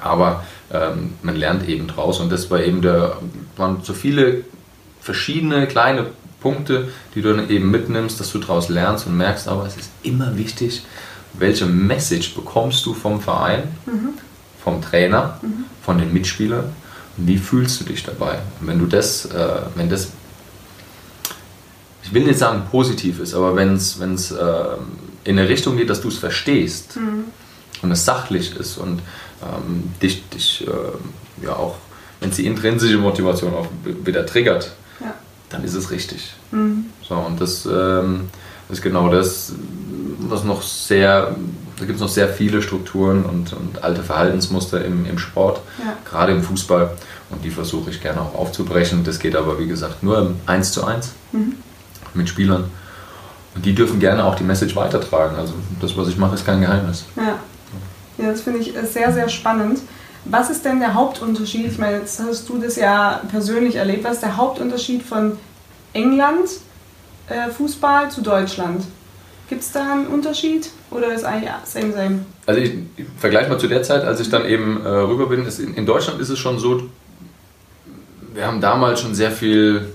aber 0.00 0.44
ähm, 0.72 1.14
man 1.22 1.36
lernt 1.36 1.68
eben 1.68 1.86
draus 1.86 2.20
und 2.20 2.30
das 2.30 2.50
war 2.50 2.60
eben 2.60 2.82
der, 2.82 3.16
waren 3.56 3.78
so 3.82 3.92
viele 3.92 4.44
verschiedene 5.00 5.66
kleine 5.66 6.06
Punkte, 6.40 6.88
die 7.14 7.22
du 7.22 7.34
dann 7.34 7.48
eben 7.48 7.70
mitnimmst, 7.70 8.18
dass 8.20 8.32
du 8.32 8.38
daraus 8.38 8.68
lernst 8.68 9.06
und 9.06 9.16
merkst, 9.16 9.48
aber 9.48 9.66
es 9.66 9.76
ist 9.76 9.90
immer 10.02 10.36
wichtig, 10.36 10.82
welche 11.34 11.66
Message 11.66 12.34
bekommst 12.34 12.84
du 12.84 12.94
vom 12.94 13.20
Verein, 13.20 13.62
mhm. 13.86 14.10
vom 14.62 14.82
Trainer, 14.82 15.38
mhm. 15.42 15.64
von 15.82 15.98
den 15.98 16.12
Mitspielern 16.12 16.64
und 17.16 17.26
wie 17.26 17.38
fühlst 17.38 17.80
du 17.80 17.84
dich 17.84 18.02
dabei? 18.02 18.38
Und 18.60 18.66
wenn 18.66 18.78
du 18.78 18.86
das, 18.86 19.26
äh, 19.26 19.62
wenn 19.74 19.88
das, 19.88 20.08
ich 22.02 22.12
will 22.12 22.24
nicht 22.24 22.38
sagen 22.38 22.62
positiv 22.70 23.20
ist, 23.20 23.34
aber 23.34 23.54
wenn 23.56 23.74
es 23.74 24.30
äh, 24.32 24.64
in 25.24 25.38
eine 25.38 25.48
Richtung 25.48 25.76
geht, 25.76 25.90
dass 25.90 26.00
du 26.00 26.08
es 26.08 26.18
verstehst 26.18 26.96
mhm. 26.96 27.24
Und 27.82 27.90
es 27.90 28.04
sachlich 28.04 28.56
ist 28.56 28.78
und 28.78 29.00
ähm, 29.42 29.92
dich, 30.00 30.28
dich 30.30 30.66
äh, 30.66 31.44
ja 31.44 31.56
auch, 31.56 31.76
wenn 32.20 32.30
es 32.30 32.36
die 32.36 32.46
intrinsische 32.46 32.98
Motivation 32.98 33.52
auch 33.54 33.66
wieder 34.04 34.24
triggert, 34.24 34.72
ja. 35.00 35.14
dann 35.50 35.64
ist 35.64 35.74
es 35.74 35.90
richtig. 35.90 36.34
Mhm. 36.52 36.86
So, 37.06 37.14
und 37.14 37.40
das 37.40 37.66
ähm, 37.66 38.28
ist 38.68 38.82
genau 38.82 39.10
das, 39.10 39.52
was 40.20 40.44
noch 40.44 40.62
sehr, 40.62 41.34
da 41.76 41.84
gibt 41.84 41.96
es 41.96 42.00
noch 42.00 42.08
sehr 42.08 42.28
viele 42.28 42.62
Strukturen 42.62 43.24
und, 43.24 43.52
und 43.52 43.82
alte 43.82 44.02
Verhaltensmuster 44.02 44.84
im, 44.84 45.04
im 45.06 45.18
Sport, 45.18 45.60
ja. 45.78 45.96
gerade 46.08 46.32
im 46.32 46.42
Fußball. 46.42 46.92
Und 47.30 47.44
die 47.44 47.50
versuche 47.50 47.90
ich 47.90 48.00
gerne 48.00 48.20
auch 48.20 48.34
aufzubrechen. 48.34 49.04
Das 49.04 49.18
geht 49.18 49.34
aber, 49.34 49.58
wie 49.58 49.66
gesagt, 49.66 50.02
nur 50.02 50.18
im 50.18 50.36
1 50.46 50.72
zu 50.72 50.84
1 50.84 51.12
mhm. 51.32 51.54
mit 52.14 52.28
Spielern. 52.28 52.64
Und 53.54 53.64
die 53.64 53.74
dürfen 53.74 54.00
gerne 54.00 54.24
auch 54.24 54.34
die 54.34 54.44
Message 54.44 54.76
weitertragen. 54.76 55.36
Also 55.36 55.54
das, 55.80 55.96
was 55.96 56.08
ich 56.08 56.16
mache, 56.16 56.34
ist 56.34 56.46
kein 56.46 56.60
Geheimnis. 56.60 57.04
Ja. 57.16 57.38
Ja, 58.22 58.30
das 58.30 58.42
finde 58.42 58.60
ich 58.60 58.72
sehr, 58.90 59.12
sehr 59.12 59.28
spannend. 59.28 59.80
Was 60.24 60.50
ist 60.50 60.64
denn 60.64 60.78
der 60.78 60.94
Hauptunterschied? 60.94 61.66
Ich 61.66 61.78
meine, 61.78 61.98
jetzt 61.98 62.20
hast 62.20 62.48
du 62.48 62.58
das 62.58 62.76
ja 62.76 63.20
persönlich 63.30 63.76
erlebt. 63.76 64.04
Was 64.04 64.14
ist 64.14 64.22
der 64.22 64.36
Hauptunterschied 64.36 65.02
von 65.02 65.36
England 65.92 66.48
äh, 67.28 67.50
Fußball 67.50 68.10
zu 68.10 68.20
Deutschland? 68.20 68.84
Gibt 69.48 69.62
es 69.62 69.72
da 69.72 69.92
einen 69.92 70.06
Unterschied 70.06 70.70
oder 70.90 71.12
ist 71.12 71.24
eigentlich 71.24 71.50
same, 71.64 71.92
same? 71.92 72.20
Also 72.46 72.60
ich, 72.60 72.72
ich 72.96 73.06
vergleiche 73.18 73.50
mal 73.50 73.58
zu 73.58 73.66
der 73.66 73.82
Zeit, 73.82 74.04
als 74.04 74.20
ich 74.20 74.30
dann 74.30 74.46
eben 74.46 74.80
äh, 74.84 74.88
rüber 74.88 75.26
bin. 75.26 75.44
in, 75.44 75.74
in 75.74 75.84
Deutschland 75.84 76.20
ist 76.20 76.28
es 76.28 76.38
schon 76.38 76.58
so, 76.58 76.84
wir 78.32 78.46
haben 78.46 78.60
damals 78.60 79.00
schon 79.00 79.14
sehr 79.14 79.32
viel 79.32 79.92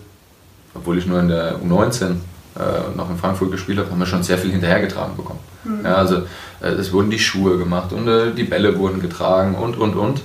obwohl 0.77 0.97
ich 0.97 1.05
nur 1.05 1.19
in 1.19 1.27
der 1.27 1.57
U19 1.59 2.17
äh, 2.57 2.95
noch 2.95 3.09
in 3.09 3.17
Frankfurt 3.17 3.51
gespielt 3.51 3.79
habe, 3.79 3.89
haben 3.91 3.99
wir 3.99 4.05
schon 4.05 4.23
sehr 4.23 4.37
viel 4.37 4.51
hinterhergetragen 4.51 5.15
bekommen. 5.15 5.39
Mhm. 5.63 5.85
Ja, 5.85 5.95
also 5.95 6.17
äh, 6.61 6.69
es 6.69 6.91
wurden 6.91 7.09
die 7.09 7.19
Schuhe 7.19 7.57
gemacht 7.57 7.93
und 7.93 8.07
äh, 8.07 8.31
die 8.33 8.43
Bälle 8.43 8.77
wurden 8.77 9.01
getragen 9.01 9.55
und, 9.55 9.77
und, 9.77 9.95
und. 9.95 10.21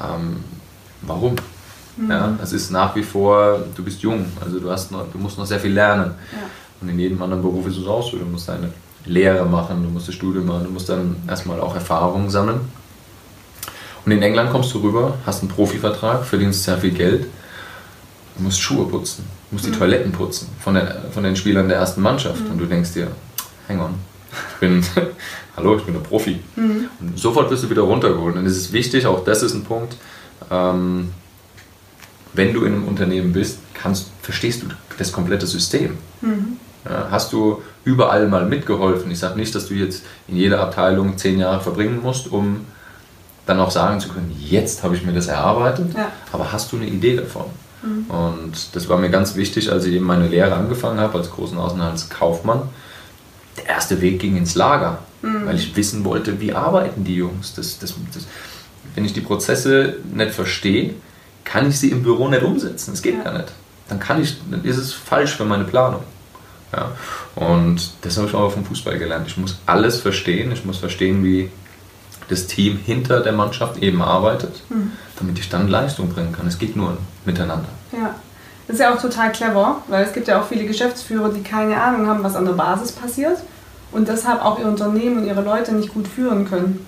Ähm, 0.00 0.44
warum? 1.02 1.36
Mhm. 1.96 2.10
Ja, 2.10 2.38
es 2.42 2.52
ist 2.52 2.70
nach 2.70 2.94
wie 2.96 3.02
vor, 3.02 3.60
du 3.74 3.82
bist 3.84 4.02
jung, 4.02 4.26
also 4.44 4.58
du, 4.58 4.70
hast 4.70 4.90
noch, 4.90 5.06
du 5.12 5.18
musst 5.18 5.38
noch 5.38 5.46
sehr 5.46 5.60
viel 5.60 5.72
lernen. 5.72 6.12
Ja. 6.32 6.38
Und 6.80 6.88
in 6.88 6.98
jedem 6.98 7.20
anderen 7.22 7.42
Beruf 7.42 7.66
ist 7.66 7.76
es 7.76 7.86
auch 7.86 8.02
so. 8.02 8.16
Du 8.16 8.24
musst 8.24 8.48
deine 8.48 8.70
Lehre 9.04 9.44
machen, 9.44 9.82
du 9.82 9.90
musst 9.90 10.08
das 10.08 10.14
Studium 10.14 10.46
machen, 10.46 10.64
du 10.64 10.70
musst 10.70 10.88
dann 10.88 11.16
erstmal 11.28 11.60
auch 11.60 11.74
Erfahrungen 11.74 12.30
sammeln. 12.30 12.60
Und 14.04 14.12
in 14.12 14.22
England 14.22 14.50
kommst 14.50 14.72
du 14.72 14.78
rüber, 14.78 15.14
hast 15.26 15.42
einen 15.42 15.50
Profivertrag, 15.50 16.24
verdienst 16.24 16.64
sehr 16.64 16.78
viel 16.78 16.92
Geld, 16.92 17.26
du 18.40 18.44
musst 18.44 18.60
Schuhe 18.60 18.86
putzen, 18.86 19.24
du 19.50 19.54
musst 19.54 19.66
die 19.66 19.70
mhm. 19.70 19.78
Toiletten 19.78 20.12
putzen 20.12 20.48
von, 20.60 20.74
der, 20.74 21.02
von 21.12 21.22
den 21.22 21.36
Spielern 21.36 21.68
der 21.68 21.76
ersten 21.76 22.00
Mannschaft. 22.00 22.42
Mhm. 22.42 22.52
Und 22.52 22.58
du 22.58 22.66
denkst 22.66 22.94
dir, 22.94 23.08
hang 23.68 23.80
on, 23.80 23.94
ich 24.32 24.60
bin, 24.60 24.82
hallo, 25.56 25.76
ich 25.76 25.84
bin 25.84 25.94
ein 25.94 26.02
Profi. 26.02 26.40
Mhm. 26.56 26.88
Und 27.00 27.18
sofort 27.18 27.50
wirst 27.50 27.64
du 27.64 27.70
wieder 27.70 27.82
runtergeholt. 27.82 28.36
Und 28.36 28.46
es 28.46 28.56
ist 28.56 28.72
wichtig, 28.72 29.06
auch 29.06 29.24
das 29.24 29.42
ist 29.42 29.54
ein 29.54 29.64
Punkt, 29.64 29.96
ähm, 30.50 31.10
wenn 32.32 32.54
du 32.54 32.64
in 32.64 32.74
einem 32.74 32.88
Unternehmen 32.88 33.32
bist, 33.32 33.58
kannst, 33.74 34.10
verstehst 34.22 34.62
du 34.62 34.66
das 34.96 35.12
komplette 35.12 35.46
System. 35.46 35.98
Mhm. 36.22 36.56
Ja, 36.88 37.08
hast 37.10 37.34
du 37.34 37.60
überall 37.84 38.26
mal 38.26 38.46
mitgeholfen? 38.46 39.10
Ich 39.10 39.18
sage 39.18 39.38
nicht, 39.38 39.54
dass 39.54 39.66
du 39.66 39.74
jetzt 39.74 40.02
in 40.28 40.36
jeder 40.36 40.60
Abteilung 40.60 41.18
zehn 41.18 41.38
Jahre 41.38 41.60
verbringen 41.60 42.00
musst, 42.02 42.32
um 42.32 42.64
dann 43.44 43.60
auch 43.60 43.70
sagen 43.70 44.00
zu 44.00 44.08
können, 44.08 44.34
jetzt 44.38 44.82
habe 44.82 44.94
ich 44.94 45.04
mir 45.04 45.12
das 45.12 45.26
erarbeitet, 45.26 45.92
ja. 45.94 46.10
aber 46.32 46.52
hast 46.52 46.72
du 46.72 46.76
eine 46.76 46.86
Idee 46.86 47.16
davon? 47.16 47.46
Mhm. 47.82 48.10
Und 48.10 48.74
das 48.74 48.88
war 48.88 48.98
mir 48.98 49.10
ganz 49.10 49.36
wichtig, 49.36 49.70
als 49.70 49.84
ich 49.84 49.94
eben 49.94 50.06
meine 50.06 50.28
Lehre 50.28 50.54
angefangen 50.54 51.00
habe 51.00 51.18
als 51.18 51.30
großen 51.30 51.58
Außenhandelskaufmann. 51.58 52.62
Der 53.56 53.66
erste 53.66 54.00
Weg 54.00 54.20
ging 54.20 54.36
ins 54.36 54.54
Lager, 54.54 54.98
mhm. 55.22 55.46
weil 55.46 55.56
ich 55.56 55.74
wissen 55.76 56.04
wollte, 56.04 56.40
wie 56.40 56.52
arbeiten 56.52 57.04
die 57.04 57.16
Jungs. 57.16 57.54
Das, 57.54 57.78
das, 57.78 57.94
das, 58.14 58.26
wenn 58.94 59.04
ich 59.04 59.12
die 59.12 59.20
Prozesse 59.20 59.96
nicht 60.12 60.32
verstehe, 60.32 60.94
kann 61.44 61.68
ich 61.68 61.78
sie 61.78 61.90
im 61.90 62.02
Büro 62.02 62.28
nicht 62.28 62.42
umsetzen. 62.42 62.92
Das 62.92 63.02
geht 63.02 63.16
ja. 63.16 63.24
gar 63.24 63.32
nicht. 63.38 63.52
Dann 63.88 63.98
kann 63.98 64.22
ich, 64.22 64.36
dann 64.50 64.64
ist 64.64 64.76
es 64.76 64.92
falsch 64.92 65.36
für 65.36 65.44
meine 65.44 65.64
Planung. 65.64 66.02
Ja? 66.72 66.92
Und 67.34 67.90
das 68.02 68.16
habe 68.16 68.28
ich 68.28 68.34
auch 68.34 68.52
vom 68.52 68.64
Fußball 68.64 68.98
gelernt. 68.98 69.26
Ich 69.26 69.36
muss 69.36 69.58
alles 69.66 70.00
verstehen. 70.00 70.52
Ich 70.52 70.64
muss 70.64 70.78
verstehen, 70.78 71.24
wie 71.24 71.50
das 72.30 72.46
Team 72.46 72.78
hinter 72.78 73.20
der 73.20 73.32
Mannschaft 73.32 73.82
eben 73.82 74.02
arbeitet, 74.02 74.62
mhm. 74.70 74.92
damit 75.18 75.38
ich 75.38 75.48
dann 75.48 75.68
Leistung 75.68 76.08
bringen 76.08 76.32
kann. 76.32 76.46
Es 76.46 76.58
geht 76.58 76.76
nur 76.76 76.96
miteinander. 77.24 77.68
Ja. 77.92 78.14
Das 78.66 78.76
ist 78.76 78.82
ja 78.82 78.94
auch 78.94 79.02
total 79.02 79.32
clever, 79.32 79.82
weil 79.88 80.04
es 80.04 80.12
gibt 80.12 80.28
ja 80.28 80.40
auch 80.40 80.46
viele 80.46 80.64
Geschäftsführer, 80.64 81.30
die 81.30 81.42
keine 81.42 81.82
Ahnung 81.82 82.06
haben, 82.06 82.22
was 82.22 82.36
an 82.36 82.44
der 82.44 82.52
Basis 82.52 82.92
passiert 82.92 83.38
und 83.90 84.06
deshalb 84.06 84.44
auch 84.44 84.60
ihr 84.60 84.66
Unternehmen 84.66 85.18
und 85.18 85.26
ihre 85.26 85.42
Leute 85.42 85.72
nicht 85.72 85.92
gut 85.92 86.06
führen 86.06 86.48
können. 86.48 86.86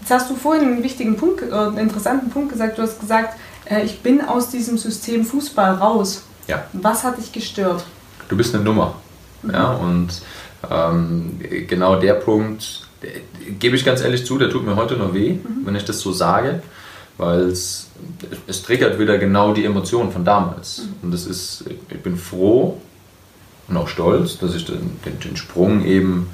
Jetzt 0.00 0.10
hast 0.10 0.30
du 0.30 0.34
vorhin 0.34 0.64
einen 0.64 0.82
wichtigen 0.82 1.16
Punkt, 1.16 1.42
äh, 1.42 1.54
einen 1.54 1.78
interessanten 1.78 2.30
Punkt 2.30 2.50
gesagt. 2.50 2.76
Du 2.76 2.82
hast 2.82 2.98
gesagt, 2.98 3.38
äh, 3.70 3.82
ich 3.84 4.00
bin 4.00 4.20
aus 4.20 4.50
diesem 4.50 4.78
System 4.78 5.24
Fußball 5.24 5.74
raus. 5.74 6.24
Ja. 6.48 6.64
Was 6.72 7.04
hat 7.04 7.18
dich 7.18 7.30
gestört? 7.30 7.84
Du 8.28 8.36
bist 8.36 8.52
eine 8.52 8.64
Nummer. 8.64 8.96
Mhm. 9.42 9.50
Ja, 9.52 9.70
und 9.74 10.22
ähm, 10.68 11.40
genau 11.68 11.96
der 12.00 12.14
Punkt, 12.14 12.81
gebe 13.58 13.76
ich 13.76 13.84
ganz 13.84 14.00
ehrlich 14.00 14.24
zu, 14.24 14.38
der 14.38 14.50
tut 14.50 14.64
mir 14.64 14.76
heute 14.76 14.96
noch 14.96 15.14
weh, 15.14 15.32
mhm. 15.32 15.64
wenn 15.64 15.74
ich 15.74 15.84
das 15.84 16.00
so 16.00 16.12
sage, 16.12 16.62
weil 17.18 17.40
es, 17.42 17.88
es 18.46 18.62
triggert 18.62 18.98
wieder 18.98 19.18
genau 19.18 19.52
die 19.52 19.64
Emotionen 19.64 20.12
von 20.12 20.24
damals. 20.24 20.78
Mhm. 20.78 20.94
Und 21.02 21.10
das 21.12 21.26
ist, 21.26 21.64
ich 21.88 22.00
bin 22.00 22.16
froh 22.16 22.80
und 23.68 23.76
auch 23.76 23.88
stolz, 23.88 24.38
dass 24.38 24.54
ich 24.54 24.64
den, 24.64 24.98
den, 25.04 25.20
den 25.20 25.36
Sprung 25.36 25.84
eben 25.84 26.28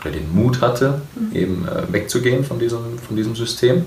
oder 0.00 0.10
den 0.10 0.34
Mut 0.34 0.60
hatte, 0.60 1.00
mhm. 1.14 1.36
eben 1.36 1.68
äh, 1.68 1.92
wegzugehen 1.92 2.44
von 2.44 2.58
diesem, 2.58 2.98
von 2.98 3.16
diesem 3.16 3.34
System, 3.34 3.86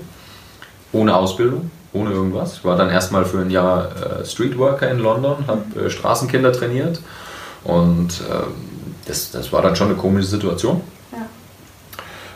ohne 0.92 1.14
Ausbildung, 1.14 1.70
ohne 1.92 2.10
irgendwas. 2.10 2.54
Ich 2.54 2.64
war 2.64 2.76
dann 2.76 2.90
erstmal 2.90 3.24
für 3.24 3.38
ein 3.38 3.50
Jahr 3.50 4.20
äh, 4.20 4.24
Streetworker 4.24 4.90
in 4.90 4.98
London, 4.98 5.46
habe 5.46 5.62
mhm. 5.74 5.86
äh, 5.86 5.90
Straßenkinder 5.90 6.52
trainiert 6.52 7.00
und 7.64 8.20
ähm, 8.30 8.54
das, 9.06 9.30
das 9.30 9.52
war 9.52 9.62
dann 9.62 9.76
schon 9.76 9.88
eine 9.88 9.96
komische 9.96 10.28
Situation. 10.28 10.80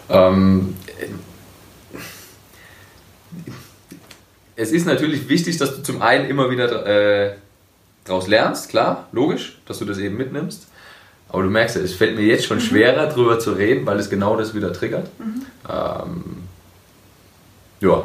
Ähm, 0.08 0.76
es 4.56 4.70
ist 4.72 4.86
natürlich 4.86 5.28
wichtig, 5.28 5.56
dass 5.56 5.76
du 5.76 5.82
zum 5.82 6.02
einen 6.02 6.28
immer 6.28 6.50
wieder 6.50 6.86
äh, 6.86 7.34
daraus 8.04 8.28
lernst, 8.28 8.68
klar, 8.68 9.08
logisch, 9.12 9.58
dass 9.66 9.78
du 9.78 9.84
das 9.84 9.98
eben 9.98 10.16
mitnimmst. 10.16 10.68
Aber 11.28 11.42
du 11.42 11.50
merkst 11.50 11.76
ja, 11.76 11.82
es 11.82 11.94
fällt 11.94 12.16
mir 12.16 12.24
jetzt 12.24 12.44
schon 12.44 12.58
mhm. 12.58 12.62
schwerer, 12.62 13.06
darüber 13.06 13.38
zu 13.38 13.52
reden, 13.52 13.86
weil 13.86 13.98
es 13.98 14.08
genau 14.08 14.36
das 14.36 14.54
wieder 14.54 14.72
triggert. 14.72 15.08
Mhm. 15.18 15.46
Ähm, 15.68 16.24
ja, 17.80 18.04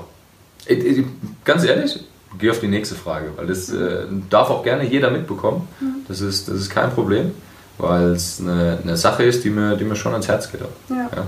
ganz 1.45 1.63
ehrlich, 1.63 1.99
geh 2.39 2.49
auf 2.49 2.59
die 2.59 2.67
nächste 2.67 2.95
Frage, 2.95 3.31
weil 3.35 3.47
das 3.47 3.69
äh, 3.69 4.05
darf 4.29 4.49
auch 4.49 4.63
gerne 4.63 4.83
jeder 4.85 5.11
mitbekommen. 5.11 5.67
Mhm. 5.79 6.05
Das, 6.07 6.21
ist, 6.21 6.47
das 6.47 6.55
ist 6.55 6.69
kein 6.69 6.91
Problem, 6.91 7.31
weil 7.77 8.13
es 8.13 8.39
eine, 8.39 8.79
eine 8.81 8.97
Sache 8.97 9.23
ist, 9.23 9.43
die 9.43 9.51
mir, 9.51 9.75
die 9.75 9.83
mir 9.83 9.95
schon 9.95 10.13
ans 10.13 10.27
Herz 10.27 10.51
geht. 10.51 10.61
Ja. 10.89 10.95
ja. 11.15 11.27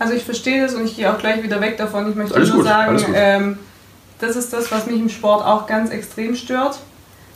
Also 0.00 0.14
ich 0.14 0.24
verstehe 0.24 0.62
das 0.62 0.74
und 0.74 0.86
ich 0.86 0.96
gehe 0.96 1.12
auch 1.12 1.18
gleich 1.18 1.42
wieder 1.42 1.60
weg 1.60 1.76
davon. 1.76 2.08
Ich 2.08 2.16
möchte 2.16 2.34
alles 2.34 2.48
nur 2.48 2.58
gut, 2.58 2.66
sagen, 2.66 3.04
ähm, 3.14 3.58
das 4.18 4.34
ist 4.34 4.50
das, 4.50 4.72
was 4.72 4.86
mich 4.86 4.98
im 4.98 5.10
Sport 5.10 5.44
auch 5.44 5.66
ganz 5.66 5.90
extrem 5.90 6.34
stört. 6.34 6.80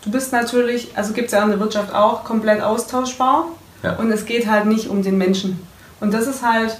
Du 0.02 0.10
bist 0.10 0.32
natürlich, 0.32 0.88
also 0.94 1.12
gibt 1.12 1.26
es 1.26 1.32
ja 1.32 1.42
in 1.42 1.50
der 1.50 1.60
Wirtschaft 1.60 1.94
auch, 1.94 2.24
komplett 2.24 2.62
austauschbar. 2.62 3.48
Ja. 3.82 3.96
Und 3.96 4.10
es 4.10 4.24
geht 4.24 4.50
halt 4.50 4.64
nicht 4.64 4.88
um 4.88 5.02
den 5.02 5.18
Menschen. 5.18 5.60
Und 6.00 6.14
das 6.14 6.26
ist 6.26 6.42
halt 6.42 6.78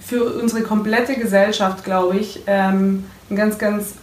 für 0.00 0.22
unsere 0.40 0.62
komplette 0.62 1.16
Gesellschaft, 1.16 1.82
glaube 1.82 2.16
ich, 2.16 2.44
ähm, 2.46 3.04
ein 3.30 3.36
ganz, 3.36 3.58
ganz 3.58 3.94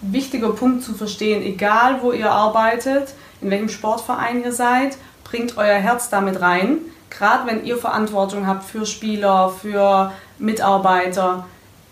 wichtiger 0.00 0.48
Punkt 0.48 0.82
zu 0.82 0.94
verstehen. 0.94 1.42
Egal, 1.42 1.98
wo 2.00 2.12
ihr 2.12 2.30
arbeitet, 2.30 3.12
in 3.42 3.50
welchem 3.50 3.68
Sportverein 3.68 4.42
ihr 4.42 4.52
seid, 4.52 4.96
bringt 5.24 5.58
euer 5.58 5.76
Herz 5.76 6.08
damit 6.08 6.40
rein 6.40 6.78
gerade 7.10 7.46
wenn 7.46 7.64
ihr 7.64 7.78
Verantwortung 7.78 8.46
habt 8.46 8.64
für 8.64 8.86
Spieler, 8.86 9.50
für 9.50 10.12
Mitarbeiter, 10.38 11.46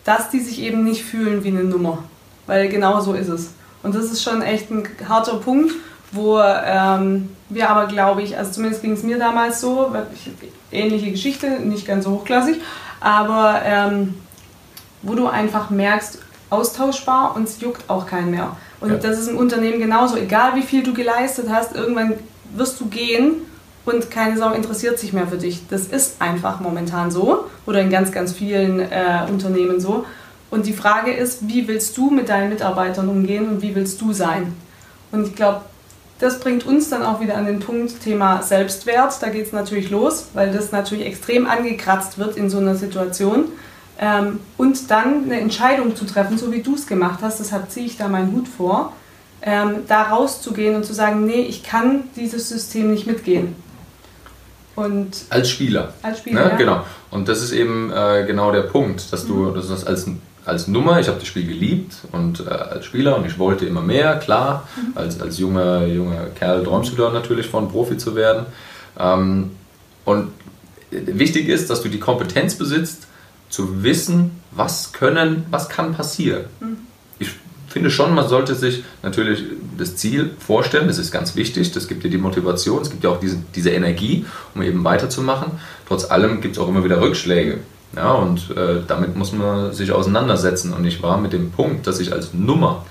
dass 0.04 0.30
die 0.30 0.40
sich 0.40 0.60
eben 0.60 0.84
nicht 0.84 1.02
fühlen 1.02 1.44
wie 1.44 1.48
eine 1.48 1.64
Nummer. 1.64 1.98
Weil 2.46 2.68
genau 2.68 3.00
so 3.00 3.14
ist 3.14 3.28
es. 3.28 3.54
Und 3.82 3.94
das 3.94 4.06
ist 4.06 4.22
schon 4.22 4.42
echt 4.42 4.70
ein 4.70 4.86
harter 5.08 5.36
Punkt, 5.36 5.72
wo 6.12 6.40
ähm, 6.40 7.30
wir 7.48 7.70
aber, 7.70 7.86
glaube 7.86 8.22
ich, 8.22 8.36
also 8.36 8.52
zumindest 8.52 8.82
ging 8.82 8.92
es 8.92 9.02
mir 9.02 9.18
damals 9.18 9.60
so, 9.60 9.94
ich, 10.14 10.30
ähnliche 10.70 11.10
Geschichte, 11.10 11.60
nicht 11.60 11.86
ganz 11.86 12.04
so 12.04 12.12
hochklassig, 12.12 12.60
aber 13.00 13.60
ähm, 13.64 14.14
wo 15.02 15.14
du 15.14 15.26
einfach 15.26 15.70
merkst, 15.70 16.18
austauschbar 16.50 17.34
und 17.34 17.44
es 17.48 17.60
juckt 17.60 17.88
auch 17.88 18.06
keinen 18.06 18.30
mehr. 18.30 18.56
Und 18.80 18.90
ja. 18.90 18.96
das 18.96 19.18
ist 19.18 19.28
im 19.28 19.38
Unternehmen 19.38 19.78
genauso. 19.78 20.16
Egal 20.16 20.54
wie 20.54 20.62
viel 20.62 20.82
du 20.82 20.92
geleistet 20.92 21.46
hast, 21.50 21.74
irgendwann 21.74 22.14
wirst 22.54 22.80
du 22.80 22.86
gehen 22.86 23.42
und 23.84 24.10
keine 24.10 24.38
Sau 24.38 24.52
interessiert 24.52 24.98
sich 24.98 25.12
mehr 25.12 25.26
für 25.26 25.36
dich. 25.36 25.62
Das 25.68 25.86
ist 25.86 26.20
einfach 26.20 26.60
momentan 26.60 27.10
so 27.10 27.46
oder 27.66 27.80
in 27.80 27.90
ganz, 27.90 28.12
ganz 28.12 28.32
vielen 28.32 28.80
äh, 28.80 29.26
Unternehmen 29.28 29.80
so. 29.80 30.04
Und 30.50 30.66
die 30.66 30.72
Frage 30.72 31.12
ist, 31.12 31.48
wie 31.48 31.66
willst 31.66 31.96
du 31.96 32.10
mit 32.10 32.28
deinen 32.28 32.48
Mitarbeitern 32.48 33.08
umgehen 33.08 33.48
und 33.48 33.62
wie 33.62 33.74
willst 33.74 34.00
du 34.00 34.12
sein? 34.12 34.54
Und 35.10 35.26
ich 35.26 35.34
glaube, 35.34 35.62
das 36.20 36.40
bringt 36.40 36.64
uns 36.64 36.88
dann 36.90 37.02
auch 37.02 37.20
wieder 37.20 37.36
an 37.36 37.46
den 37.46 37.60
Punkt 37.60 38.00
Thema 38.00 38.40
Selbstwert. 38.42 39.20
Da 39.20 39.28
geht 39.28 39.46
es 39.46 39.52
natürlich 39.52 39.90
los, 39.90 40.28
weil 40.32 40.52
das 40.52 40.70
natürlich 40.70 41.06
extrem 41.06 41.46
angekratzt 41.46 42.18
wird 42.18 42.36
in 42.36 42.50
so 42.50 42.58
einer 42.58 42.76
Situation. 42.76 43.46
Ähm, 43.98 44.40
und 44.56 44.90
dann 44.90 45.24
eine 45.24 45.40
Entscheidung 45.40 45.94
zu 45.94 46.04
treffen, 46.04 46.38
so 46.38 46.52
wie 46.52 46.62
du 46.62 46.74
es 46.74 46.86
gemacht 46.86 47.20
hast, 47.22 47.40
deshalb 47.40 47.70
ziehe 47.70 47.86
ich 47.86 47.96
da 47.96 48.08
meinen 48.08 48.32
Hut 48.32 48.48
vor, 48.48 48.92
ähm, 49.42 49.84
da 49.86 50.02
rauszugehen 50.04 50.74
und 50.74 50.84
zu 50.84 50.94
sagen, 50.94 51.26
nee, 51.26 51.42
ich 51.42 51.62
kann 51.62 52.04
dieses 52.16 52.48
System 52.48 52.90
nicht 52.90 53.06
mitgehen. 53.06 53.54
Und 54.76 55.16
als 55.30 55.50
Spieler. 55.50 55.92
Als 56.02 56.18
Spieler. 56.18 56.44
Ne? 56.44 56.50
Ja. 56.50 56.56
Genau. 56.56 56.84
Und 57.10 57.28
das 57.28 57.42
ist 57.42 57.52
eben 57.52 57.92
äh, 57.92 58.24
genau 58.26 58.50
der 58.52 58.62
Punkt, 58.62 59.12
dass 59.12 59.26
du 59.26 59.34
mhm. 59.34 59.54
das 59.54 59.86
als, 59.86 60.06
als 60.44 60.68
Nummer, 60.68 60.98
ich 61.00 61.08
habe 61.08 61.18
das 61.18 61.28
Spiel 61.28 61.46
geliebt 61.46 61.96
und 62.12 62.40
äh, 62.40 62.50
als 62.50 62.84
Spieler 62.84 63.16
und 63.16 63.26
ich 63.26 63.38
wollte 63.38 63.66
immer 63.66 63.82
mehr, 63.82 64.18
klar. 64.18 64.68
Mhm. 64.76 64.92
Als, 64.96 65.20
als 65.20 65.38
junger, 65.38 65.86
junger 65.86 66.26
Kerl 66.34 66.64
träumst 66.64 66.92
du 66.92 66.96
da 66.96 67.10
natürlich 67.10 67.46
von, 67.46 67.70
Profi 67.70 67.96
zu 67.96 68.16
werden. 68.16 68.46
Ähm, 68.98 69.50
und 70.04 70.32
wichtig 70.90 71.48
ist, 71.48 71.70
dass 71.70 71.82
du 71.82 71.88
die 71.88 72.00
Kompetenz 72.00 72.56
besitzt, 72.56 73.06
zu 73.48 73.82
wissen, 73.84 74.40
was 74.50 74.92
können, 74.92 75.46
was 75.50 75.68
kann 75.68 75.94
passieren. 75.94 76.44
Mhm 76.60 76.93
finde 77.74 77.90
schon, 77.90 78.14
man 78.14 78.28
sollte 78.28 78.54
sich 78.54 78.84
natürlich 79.02 79.42
das 79.76 79.96
Ziel 79.96 80.30
vorstellen, 80.38 80.86
das 80.86 80.98
ist 80.98 81.10
ganz 81.10 81.34
wichtig, 81.34 81.72
das 81.72 81.88
gibt 81.88 82.04
dir 82.04 82.08
die 82.08 82.18
Motivation, 82.18 82.80
es 82.80 82.88
gibt 82.88 83.02
ja 83.02 83.10
auch 83.10 83.18
diese, 83.18 83.38
diese 83.52 83.70
Energie, 83.70 84.24
um 84.54 84.62
eben 84.62 84.84
weiterzumachen. 84.84 85.58
Trotz 85.88 86.08
allem 86.08 86.40
gibt 86.40 86.54
es 86.54 86.62
auch 86.62 86.68
immer 86.68 86.84
wieder 86.84 87.00
Rückschläge. 87.00 87.58
Ja, 87.96 88.12
und 88.12 88.56
äh, 88.56 88.82
damit 88.86 89.16
muss 89.16 89.32
man 89.32 89.72
sich 89.72 89.90
auseinandersetzen. 89.90 90.72
Und 90.72 90.84
ich 90.84 91.02
war 91.02 91.18
mit 91.18 91.32
dem 91.32 91.50
Punkt, 91.50 91.88
dass 91.88 91.98
ich 91.98 92.12
als 92.12 92.32
Nummer 92.32 92.86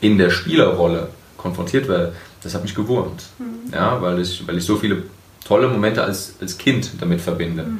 in 0.00 0.18
der 0.18 0.30
Spielerrolle 0.30 1.08
konfrontiert 1.36 1.88
werde, 1.88 2.12
das 2.44 2.54
hat 2.54 2.62
mich 2.62 2.76
gewurmt. 2.76 3.24
Mhm. 3.40 3.72
Ja, 3.72 4.00
weil 4.00 4.20
ich, 4.20 4.46
weil 4.46 4.56
ich 4.56 4.64
so 4.64 4.76
viele 4.76 5.02
tolle 5.44 5.66
Momente 5.66 6.04
als, 6.04 6.36
als 6.40 6.58
Kind 6.58 6.92
damit 7.00 7.20
verbinde. 7.20 7.64
Mhm. 7.64 7.78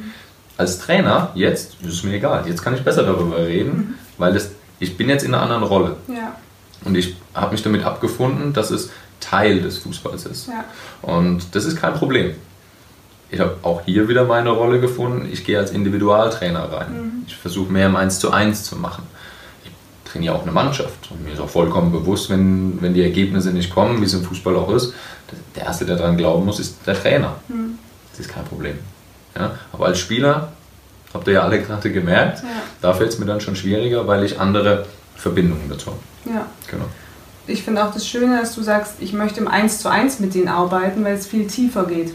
Als 0.57 0.79
Trainer, 0.79 1.31
jetzt 1.35 1.77
ist 1.81 1.93
es 1.93 2.03
mir 2.03 2.15
egal. 2.15 2.43
Jetzt 2.47 2.61
kann 2.61 2.75
ich 2.75 2.81
besser 2.81 3.03
darüber 3.03 3.37
reden, 3.37 3.77
mhm. 3.77 3.93
weil 4.17 4.33
das, 4.33 4.51
ich 4.79 4.97
bin 4.97 5.09
jetzt 5.09 5.23
in 5.23 5.33
einer 5.33 5.43
anderen 5.43 5.63
Rolle. 5.63 5.95
Ja. 6.07 6.35
Und 6.85 6.95
ich 6.95 7.15
habe 7.33 7.51
mich 7.51 7.63
damit 7.63 7.83
abgefunden, 7.83 8.53
dass 8.53 8.71
es 8.71 8.89
Teil 9.19 9.61
des 9.61 9.77
Fußballs 9.79 10.25
ist. 10.25 10.47
Ja. 10.47 10.65
Und 11.01 11.55
das 11.55 11.65
ist 11.65 11.79
kein 11.79 11.93
Problem. 11.93 12.35
Ich 13.29 13.39
habe 13.39 13.57
auch 13.63 13.81
hier 13.85 14.07
wieder 14.07 14.25
meine 14.25 14.51
Rolle 14.51 14.79
gefunden. 14.79 15.27
Ich 15.31 15.43
gehe 15.43 15.57
als 15.57 15.71
Individualtrainer 15.71 16.71
rein. 16.71 16.93
Mhm. 16.93 17.11
Ich 17.27 17.35
versuche 17.35 17.71
mehr 17.71 17.87
im 17.87 17.95
1 17.95 18.19
zu 18.19 18.31
1 18.31 18.63
zu 18.63 18.75
machen. 18.75 19.03
Ich 19.63 19.71
trainiere 20.11 20.35
auch 20.35 20.43
eine 20.43 20.51
Mannschaft. 20.51 21.09
Und 21.09 21.23
mir 21.23 21.33
ist 21.33 21.39
auch 21.39 21.49
vollkommen 21.49 21.91
bewusst, 21.91 22.29
wenn, 22.29 22.79
wenn 22.81 22.93
die 22.93 23.01
Ergebnisse 23.01 23.51
nicht 23.51 23.73
kommen, 23.73 24.01
wie 24.01 24.05
es 24.05 24.13
im 24.13 24.23
Fußball 24.23 24.55
auch 24.55 24.69
ist, 24.71 24.93
der 25.55 25.63
Erste, 25.63 25.85
der 25.85 25.95
daran 25.95 26.17
glauben 26.17 26.45
muss, 26.45 26.59
ist 26.59 26.85
der 26.85 26.93
Trainer. 26.93 27.35
Mhm. 27.47 27.79
Das 28.11 28.19
ist 28.19 28.29
kein 28.29 28.45
Problem. 28.45 28.77
Ja? 29.35 29.57
Aber 29.71 29.87
als 29.87 29.99
Spieler, 29.99 30.51
habt 31.13 31.27
ihr 31.27 31.33
ja 31.33 31.43
alle 31.43 31.61
gerade 31.61 31.91
gemerkt, 31.91 32.39
ja. 32.39 32.49
da 32.81 32.93
fällt 32.93 33.11
es 33.11 33.19
mir 33.19 33.25
dann 33.25 33.41
schon 33.41 33.55
schwieriger, 33.55 34.07
weil 34.07 34.23
ich 34.23 34.39
andere 34.39 34.85
Verbindungen 35.15 35.69
dazu 35.69 35.87
habe. 35.87 35.99
Ja. 36.25 36.45
Genau. 36.69 36.85
Ich 37.45 37.63
finde 37.63 37.83
auch 37.85 37.93
das 37.93 38.07
Schöne, 38.07 38.39
dass 38.39 38.55
du 38.55 38.61
sagst, 38.61 38.95
ich 38.99 39.13
möchte 39.13 39.41
im 39.41 39.47
1 39.47 39.79
zu 39.79 39.89
1 39.89 40.19
mit 40.19 40.33
denen 40.33 40.47
arbeiten, 40.47 41.03
weil 41.03 41.15
es 41.15 41.27
viel 41.27 41.47
tiefer 41.47 41.85
geht. 41.85 42.13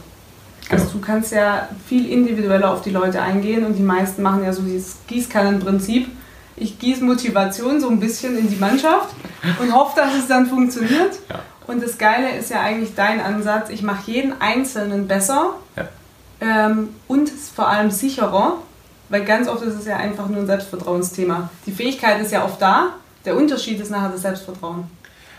Also 0.71 0.85
genau. 0.85 0.99
du 0.99 1.01
kannst 1.01 1.33
ja 1.33 1.69
viel 1.87 2.11
individueller 2.11 2.73
auf 2.73 2.83
die 2.83 2.91
Leute 2.91 3.21
eingehen 3.23 3.65
und 3.65 3.75
die 3.75 3.83
meisten 3.83 4.23
machen 4.23 4.45
ja 4.45 4.53
so 4.53 4.63
dieses 4.63 4.97
Gießkannenprinzip. 5.07 6.09
Ich 6.57 6.79
gieße 6.79 7.05
Motivation 7.05 7.81
so 7.81 7.89
ein 7.89 8.01
bisschen 8.01 8.37
in 8.37 8.51
die 8.51 8.57
Mannschaft 8.57 9.15
und 9.61 9.73
hoffe, 9.73 9.93
dass 9.97 10.15
es 10.15 10.27
dann 10.27 10.47
funktioniert. 10.47 11.19
Ja. 11.31 11.41
Und 11.67 11.83
das 11.83 11.99
Geile 11.99 12.37
ist 12.37 12.51
ja 12.51 12.63
eigentlich 12.63 12.95
dein 12.95 13.21
Ansatz, 13.21 13.69
ich 13.69 13.83
mache 13.83 14.11
jeden 14.11 14.41
Einzelnen 14.41 15.07
besser 15.07 15.55
ja. 15.77 15.89
ähm, 16.41 16.89
und 17.07 17.31
vor 17.31 17.69
allem 17.69 17.91
sicherer, 17.91 18.57
weil 19.09 19.25
ganz 19.25 19.49
oft 19.49 19.63
ist 19.63 19.75
es 19.75 19.87
ja 19.87 19.97
einfach 19.97 20.29
nur 20.29 20.41
ein 20.41 20.47
Selbstvertrauensthema. 20.47 21.51
Die 21.67 21.73
Fähigkeit 21.73 22.21
ist 22.21 22.33
ja 22.33 22.45
oft 22.45 22.61
da, 22.61 22.95
der 23.25 23.37
Unterschied 23.37 23.81
ist 23.81 23.91
nachher 23.91 24.11
das 24.11 24.23
Selbstvertrauen. 24.23 24.85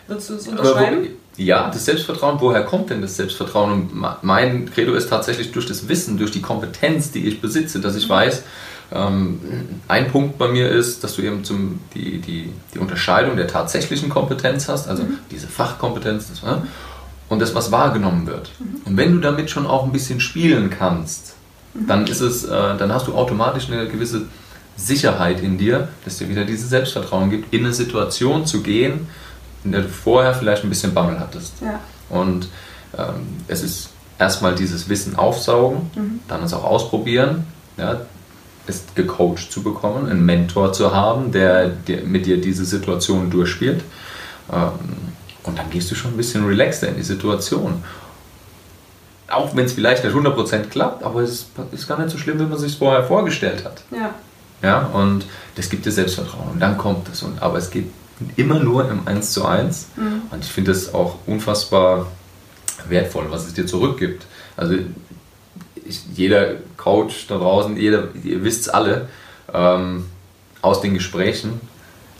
Würdest 0.07 0.29
du 0.29 0.33
es 0.35 0.47
unterschreiben? 0.47 1.07
Wo, 1.07 1.41
ja, 1.41 1.69
das 1.69 1.85
Selbstvertrauen, 1.85 2.41
woher 2.41 2.63
kommt 2.63 2.89
denn 2.89 3.01
das 3.01 3.15
Selbstvertrauen? 3.15 3.71
Und 3.71 4.23
mein 4.23 4.69
Credo 4.71 4.93
ist 4.93 5.09
tatsächlich 5.09 5.51
durch 5.51 5.67
das 5.67 5.87
Wissen, 5.87 6.17
durch 6.17 6.31
die 6.31 6.41
Kompetenz, 6.41 7.11
die 7.11 7.27
ich 7.27 7.39
besitze, 7.39 7.79
dass 7.79 7.95
ich 7.95 8.07
mhm. 8.07 8.13
weiß, 8.13 8.43
ähm, 8.91 9.39
ein 9.87 10.11
Punkt 10.11 10.37
bei 10.37 10.47
mir 10.47 10.69
ist, 10.69 11.03
dass 11.03 11.15
du 11.15 11.21
eben 11.21 11.43
zum, 11.43 11.79
die, 11.93 12.19
die, 12.19 12.51
die 12.73 12.79
Unterscheidung 12.79 13.37
der 13.37 13.47
tatsächlichen 13.47 14.09
Kompetenz 14.09 14.67
hast, 14.67 14.87
also 14.87 15.03
mhm. 15.03 15.19
diese 15.31 15.47
Fachkompetenz 15.47 16.29
das, 16.29 16.43
ne? 16.43 16.63
und 17.29 17.39
das, 17.39 17.53
was 17.53 17.71
wahrgenommen 17.71 18.25
wird. 18.25 18.51
Mhm. 18.59 18.81
Und 18.85 18.97
wenn 18.97 19.13
du 19.13 19.19
damit 19.19 19.49
schon 19.49 19.67
auch 19.67 19.85
ein 19.85 19.91
bisschen 19.91 20.19
spielen 20.19 20.69
kannst. 20.71 21.28
Dann 21.87 22.07
ist 22.07 22.21
es, 22.21 22.45
äh, 22.45 22.49
dann 22.77 22.93
hast 22.93 23.07
du 23.07 23.13
automatisch 23.13 23.69
eine 23.69 23.87
gewisse 23.87 24.23
Sicherheit 24.75 25.41
in 25.41 25.57
dir, 25.57 25.89
dass 26.05 26.17
dir 26.17 26.29
wieder 26.29 26.45
dieses 26.45 26.69
Selbstvertrauen 26.69 27.29
gibt, 27.29 27.53
in 27.53 27.65
eine 27.65 27.73
Situation 27.73 28.45
zu 28.45 28.61
gehen, 28.61 29.07
in 29.63 29.71
der 29.71 29.81
du 29.81 29.89
vorher 29.89 30.33
vielleicht 30.33 30.63
ein 30.63 30.69
bisschen 30.69 30.93
Bammel 30.93 31.19
hattest. 31.19 31.53
Ja. 31.61 31.79
Und 32.09 32.47
ähm, 32.97 33.27
es 33.47 33.61
ist 33.61 33.89
erstmal 34.17 34.55
dieses 34.55 34.89
Wissen 34.89 35.15
aufsaugen, 35.15 35.91
mhm. 35.95 36.19
dann 36.27 36.43
es 36.43 36.53
auch 36.53 36.63
ausprobieren, 36.63 37.45
ja, 37.77 38.01
es 38.67 38.83
gecoacht 38.95 39.51
zu 39.51 39.63
bekommen, 39.63 40.09
einen 40.09 40.25
Mentor 40.25 40.73
zu 40.73 40.93
haben, 40.93 41.31
der, 41.31 41.69
der 41.69 42.03
mit 42.03 42.25
dir 42.25 42.39
diese 42.39 42.65
Situation 42.65 43.29
durchspielt. 43.29 43.83
Ähm, 44.51 44.71
und 45.43 45.57
dann 45.57 45.69
gehst 45.69 45.89
du 45.89 45.95
schon 45.95 46.11
ein 46.11 46.17
bisschen 46.17 46.45
relaxter 46.45 46.87
in 46.87 46.95
die 46.95 47.03
Situation. 47.03 47.83
Auch 49.29 49.55
wenn 49.55 49.65
es 49.65 49.73
vielleicht 49.73 50.03
nicht 50.03 50.15
100% 50.15 50.69
klappt, 50.69 51.03
aber 51.03 51.21
es 51.21 51.47
ist 51.71 51.87
gar 51.87 51.99
nicht 51.99 52.09
so 52.09 52.17
schlimm, 52.17 52.39
wie 52.39 52.45
man 52.45 52.57
sich 52.57 52.77
vorher 52.77 53.03
vorgestellt 53.03 53.63
hat. 53.65 53.83
Ja. 53.91 54.13
Ja, 54.61 54.87
und 54.87 55.25
das 55.55 55.69
gibt 55.69 55.85
dir 55.85 55.91
Selbstvertrauen. 55.91 56.49
Und 56.53 56.59
dann 56.59 56.77
kommt 56.77 57.07
es. 57.09 57.23
Und, 57.23 57.41
aber 57.41 57.57
es 57.57 57.69
geht 57.69 57.89
immer 58.35 58.59
nur 58.59 58.89
im 58.89 59.07
1 59.07 59.31
zu 59.31 59.45
1. 59.45 59.87
Mhm. 59.95 60.21
Und 60.31 60.43
ich 60.43 60.51
finde 60.51 60.71
das 60.71 60.93
auch 60.93 61.15
unfassbar 61.25 62.07
wertvoll, 62.87 63.27
was 63.29 63.47
es 63.47 63.53
dir 63.53 63.65
zurückgibt. 63.65 64.25
Also 64.57 64.75
ich, 65.85 66.01
jeder 66.13 66.55
Coach 66.77 67.27
da 67.27 67.37
draußen, 67.37 67.77
jeder, 67.77 68.09
ihr 68.23 68.43
wisst 68.43 68.61
es 68.61 68.69
alle, 68.69 69.07
ähm, 69.53 70.05
aus 70.61 70.81
den 70.81 70.93
Gesprächen, 70.93 71.61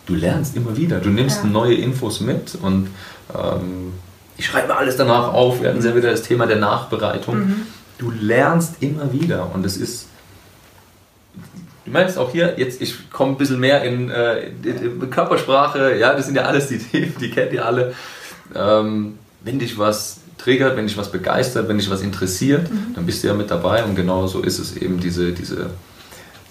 du 0.05 0.15
lernst 0.15 0.55
immer 0.55 0.77
wieder, 0.77 0.99
du 0.99 1.09
nimmst 1.09 1.43
ja. 1.43 1.49
neue 1.49 1.75
Infos 1.75 2.21
mit 2.21 2.55
und 2.61 2.89
ähm, 3.33 3.93
ich 4.39 4.45
schreibe 4.45 4.77
alles 4.77 4.95
danach 4.95 5.33
auf, 5.33 5.61
wir 5.61 5.69
hatten 5.69 5.81
sehr 5.81 5.95
wieder 5.95 6.09
das 6.09 6.23
Thema 6.23 6.47
der 6.47 6.57
Nachbereitung. 6.57 7.39
Mhm. 7.39 7.55
Du 7.97 8.09
lernst 8.09 8.75
immer 8.79 9.11
wieder 9.11 9.51
und 9.53 9.65
es 9.65 9.77
ist 9.77 10.07
Du 11.85 11.93
meinst 11.93 12.19
auch 12.19 12.31
hier, 12.31 12.53
jetzt 12.57 12.81
ich 12.83 13.09
komme 13.09 13.31
ein 13.31 13.37
bisschen 13.37 13.59
mehr 13.59 13.83
in, 13.83 14.11
äh, 14.11 14.49
in, 14.63 15.01
in, 15.01 15.09
Körpersprache, 15.09 15.97
ja, 15.97 16.13
das 16.13 16.27
sind 16.27 16.35
ja 16.35 16.43
alles 16.43 16.67
die 16.67 16.77
Themen, 16.77 17.15
die 17.19 17.31
kennt 17.31 17.51
ihr 17.51 17.65
alle. 17.65 17.95
Ähm, 18.53 19.17
wenn 19.43 19.57
dich 19.57 19.79
was 19.79 20.19
triggert, 20.37 20.77
wenn 20.77 20.85
dich 20.85 20.97
was 20.97 21.11
begeistert, 21.11 21.67
wenn 21.67 21.79
dich 21.79 21.89
was 21.89 22.01
interessiert, 22.01 22.71
mhm. 22.71 22.93
dann 22.93 23.07
bist 23.07 23.23
du 23.23 23.27
ja 23.27 23.33
mit 23.33 23.49
dabei 23.49 23.83
und 23.83 23.95
genau 23.95 24.27
so 24.27 24.41
ist 24.41 24.59
es 24.59 24.77
eben 24.77 24.99
diese, 24.99 25.31
diese, 25.31 25.71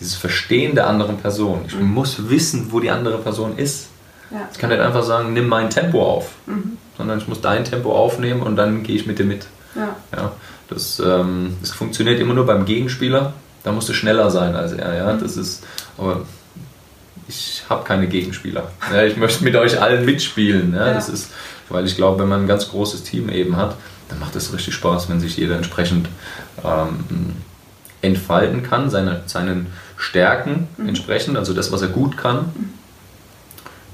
dieses 0.01 0.14
Verstehen 0.14 0.74
der 0.74 0.88
anderen 0.88 1.18
Person. 1.18 1.61
Ich 1.68 1.77
mhm. 1.77 1.87
muss 1.87 2.29
wissen, 2.29 2.72
wo 2.72 2.81
die 2.81 2.90
andere 2.90 3.18
Person 3.18 3.57
ist. 3.59 3.90
Ja. 4.30 4.48
Ich 4.52 4.58
kann 4.58 4.70
nicht 4.70 4.80
einfach 4.80 5.02
sagen, 5.02 5.32
nimm 5.32 5.48
mein 5.48 5.70
Tempo 5.70 6.04
auf, 6.04 6.30
mhm. 6.46 6.76
sondern 6.96 7.18
ich 7.18 7.28
muss 7.28 7.40
dein 7.40 7.64
Tempo 7.64 7.94
aufnehmen 7.94 8.42
und 8.42 8.56
dann 8.56 8.82
gehe 8.82 8.96
ich 8.96 9.06
mit 9.06 9.18
dir 9.18 9.24
mit. 9.24 9.46
Ja. 9.74 9.96
Ja, 10.16 10.32
das, 10.68 11.00
ähm, 11.00 11.56
das 11.60 11.70
funktioniert 11.70 12.20
immer 12.20 12.34
nur 12.34 12.46
beim 12.46 12.64
Gegenspieler 12.64 13.32
da 13.68 13.72
musst 13.72 13.88
du 13.88 13.92
schneller 13.92 14.30
sein 14.30 14.54
als 14.54 14.72
er. 14.72 14.94
Ja? 14.94 15.12
Das 15.14 15.36
ist, 15.36 15.64
aber 15.96 16.22
ich 17.28 17.62
habe 17.68 17.84
keine 17.84 18.06
Gegenspieler. 18.06 18.70
Ja, 18.92 19.02
ich 19.04 19.16
möchte 19.16 19.44
mit 19.44 19.56
euch 19.56 19.80
allen 19.80 20.04
mitspielen. 20.04 20.74
Ja? 20.74 20.88
ja. 20.88 20.94
Das 20.94 21.08
ist, 21.08 21.30
weil 21.68 21.86
ich 21.86 21.96
glaube, 21.96 22.22
wenn 22.22 22.28
man 22.28 22.42
ein 22.42 22.48
ganz 22.48 22.70
großes 22.70 23.02
Team 23.02 23.28
eben 23.28 23.56
hat, 23.56 23.76
dann 24.08 24.20
macht 24.20 24.34
es 24.36 24.52
richtig 24.52 24.74
Spaß, 24.74 25.10
wenn 25.10 25.20
sich 25.20 25.36
jeder 25.36 25.56
entsprechend 25.56 26.08
ähm, 26.64 27.34
entfalten 28.00 28.62
kann, 28.62 28.88
seine, 28.88 29.22
seinen 29.26 29.66
Stärken 29.98 30.68
mhm. 30.78 30.88
entsprechend, 30.88 31.36
also 31.36 31.52
das, 31.52 31.70
was 31.72 31.82
er 31.82 31.88
gut 31.88 32.16
kann. 32.16 32.46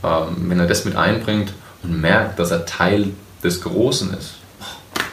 Ähm, 0.04 0.50
wenn 0.50 0.60
er 0.60 0.66
das 0.66 0.84
mit 0.84 0.96
einbringt 0.96 1.52
und 1.82 2.00
merkt, 2.00 2.38
dass 2.38 2.50
er 2.50 2.66
Teil 2.66 3.12
des 3.42 3.60
Großen 3.60 4.12
ist, 4.14 4.34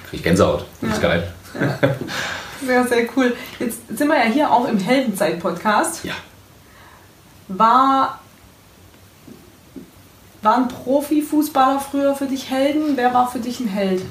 kriege 0.10 0.18
ich 0.18 0.24
Gänsehaut. 0.24 0.66
Das 0.82 0.90
ja. 0.90 0.96
ist 0.96 1.02
geil. 1.02 1.34
Ja. 1.60 1.80
Sehr, 2.66 2.88
sehr 2.88 3.08
cool. 3.16 3.36
Jetzt 3.60 3.80
sind 3.88 4.08
wir 4.08 4.18
ja 4.18 4.32
hier 4.32 4.52
auch 4.52 4.68
im 4.68 4.78
Heldenzeit-Podcast. 4.78 6.04
Ja. 6.04 6.14
War, 7.48 8.20
waren 10.42 10.68
Profifußballer 10.68 11.80
früher 11.80 12.16
für 12.16 12.28
dich 12.28 12.52
Helden? 12.52 12.96
Wer 12.96 13.14
war 13.14 13.32
für 13.32 13.40
dich 13.40 13.60
ein 13.60 13.68
Held? 13.68 14.04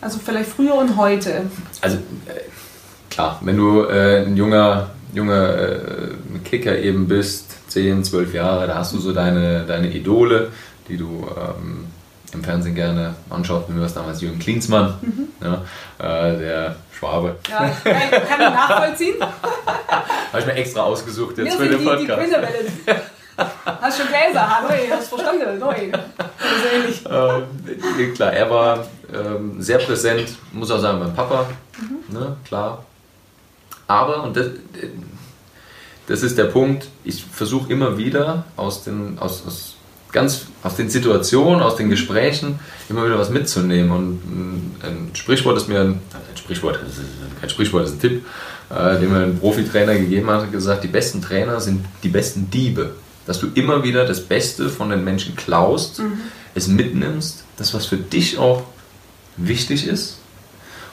Also 0.00 0.18
vielleicht 0.24 0.50
früher 0.50 0.74
und 0.74 0.96
heute. 0.96 1.50
Also 1.80 1.96
äh, 1.96 2.40
klar, 3.10 3.38
wenn 3.42 3.56
du 3.56 3.82
äh, 3.82 4.24
ein 4.24 4.36
junger, 4.36 4.90
junger 5.12 5.56
äh, 5.56 6.38
Kicker 6.44 6.78
eben 6.78 7.08
bist, 7.08 7.70
10, 7.70 8.04
12 8.04 8.34
Jahre, 8.34 8.66
da 8.66 8.76
hast 8.76 8.92
du 8.92 8.98
so 8.98 9.12
deine, 9.12 9.64
deine 9.64 9.88
Idole, 9.88 10.50
die 10.88 10.96
du 10.96 11.26
ähm, 11.36 11.86
im 12.32 12.44
Fernsehen 12.44 12.74
gerne 12.74 13.14
anschaut, 13.30 13.64
wie 13.68 13.76
wir 13.76 13.84
es 13.84 13.94
damals 13.94 14.20
Jürgen 14.20 14.38
Klinsmann, 14.38 14.94
mhm. 15.00 15.28
ja, 15.42 15.62
äh, 15.98 16.38
der 16.38 16.76
Schwabe. 16.92 17.36
Ja, 17.48 17.70
kann, 17.84 18.10
kann 18.10 18.40
ich 18.40 18.50
nachvollziehen. 18.50 19.14
Habe 20.32 20.40
ich 20.40 20.46
mir 20.46 20.54
extra 20.54 20.82
ausgesucht 20.82 21.38
jetzt 21.38 21.56
für 21.56 21.68
den 21.68 21.84
Podcast. 21.84 22.20
Die, 22.86 22.92
Hast 23.64 23.98
du 23.98 24.02
schon 24.02 24.12
Gläser? 24.12 24.48
Hallo, 24.48 24.68
hast 24.90 25.12
du 25.12 25.16
verstanden? 25.16 25.58
Neu. 25.60 25.92
Ähm, 27.10 28.14
klar, 28.14 28.32
er 28.32 28.50
war 28.50 28.84
ähm, 29.14 29.62
sehr 29.62 29.78
präsent, 29.78 30.30
muss 30.52 30.70
auch 30.70 30.80
sagen, 30.80 30.98
mein 30.98 31.14
Papa, 31.14 31.46
mhm. 31.78 32.18
ne, 32.18 32.36
klar. 32.44 32.84
Aber, 33.88 34.22
und 34.22 34.36
das, 34.36 34.48
das 36.06 36.22
ist 36.22 36.38
der 36.38 36.44
Punkt, 36.44 36.86
ich 37.04 37.24
versuche 37.24 37.72
immer 37.72 37.98
wieder 37.98 38.44
aus, 38.56 38.84
den, 38.84 39.18
aus, 39.18 39.44
aus 39.46 39.74
ganz 40.12 40.46
aus 40.62 40.76
den 40.76 40.88
Situationen, 40.88 41.62
aus 41.62 41.76
den 41.76 41.90
Gesprächen 41.90 42.58
immer 42.88 43.04
wieder 43.04 43.18
was 43.18 43.30
mitzunehmen. 43.30 43.90
Und 43.90 44.20
ein 44.82 45.10
Sprichwort 45.14 45.56
ist 45.56 45.68
mir, 45.68 45.80
ein, 45.80 45.90
ein 45.90 46.36
Sprichwort, 46.36 46.78
kein 47.40 47.50
Sprichwort, 47.50 47.84
das 47.84 47.90
ist 47.90 47.96
ein 47.96 48.00
Tipp, 48.00 48.26
äh, 48.70 48.98
den 48.98 49.12
mir 49.12 49.20
ein 49.20 49.38
Profitrainer 49.38 49.94
gegeben 49.94 50.30
hat, 50.30 50.50
gesagt, 50.50 50.84
die 50.84 50.88
besten 50.88 51.20
Trainer 51.20 51.60
sind 51.60 51.84
die 52.02 52.08
besten 52.08 52.50
Diebe. 52.50 52.94
Dass 53.26 53.40
du 53.40 53.48
immer 53.54 53.82
wieder 53.82 54.06
das 54.06 54.22
Beste 54.22 54.70
von 54.70 54.88
den 54.88 55.04
Menschen 55.04 55.36
klaust, 55.36 55.98
mhm. 55.98 56.20
es 56.54 56.68
mitnimmst, 56.68 57.44
das, 57.56 57.74
was 57.74 57.86
für 57.86 57.98
dich 57.98 58.38
auch 58.38 58.62
wichtig 59.36 59.86
ist. 59.86 60.18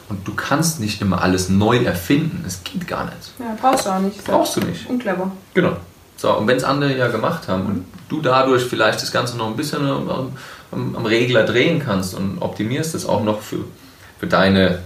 Und 0.07 0.27
du 0.27 0.35
kannst 0.35 0.79
nicht 0.79 1.01
immer 1.01 1.21
alles 1.21 1.49
neu 1.49 1.83
erfinden. 1.83 2.43
Es 2.45 2.63
geht 2.63 2.87
gar 2.87 3.05
nicht. 3.05 3.33
Ja, 3.39 3.57
brauchst 3.59 3.85
du 3.85 3.89
auch 3.89 3.99
nicht. 3.99 4.23
Brauchst 4.23 4.55
du 4.55 4.61
nicht. 4.61 4.87
Unclever. 4.87 5.31
Genau. 5.53 5.77
So, 6.17 6.31
und 6.37 6.47
wenn 6.47 6.57
es 6.57 6.63
andere 6.63 6.95
ja 6.95 7.07
gemacht 7.07 7.47
haben 7.47 7.65
und 7.65 7.85
du 8.07 8.21
dadurch 8.21 8.63
vielleicht 8.63 9.01
das 9.01 9.11
Ganze 9.11 9.35
noch 9.37 9.47
ein 9.47 9.55
bisschen 9.55 9.85
am, 9.85 10.09
am, 10.71 10.95
am 10.95 11.05
Regler 11.05 11.43
drehen 11.43 11.81
kannst 11.83 12.13
und 12.15 12.37
optimierst 12.39 12.95
es 12.95 13.05
auch 13.05 13.23
noch 13.23 13.41
für, 13.41 13.65
für 14.19 14.27
deine 14.27 14.79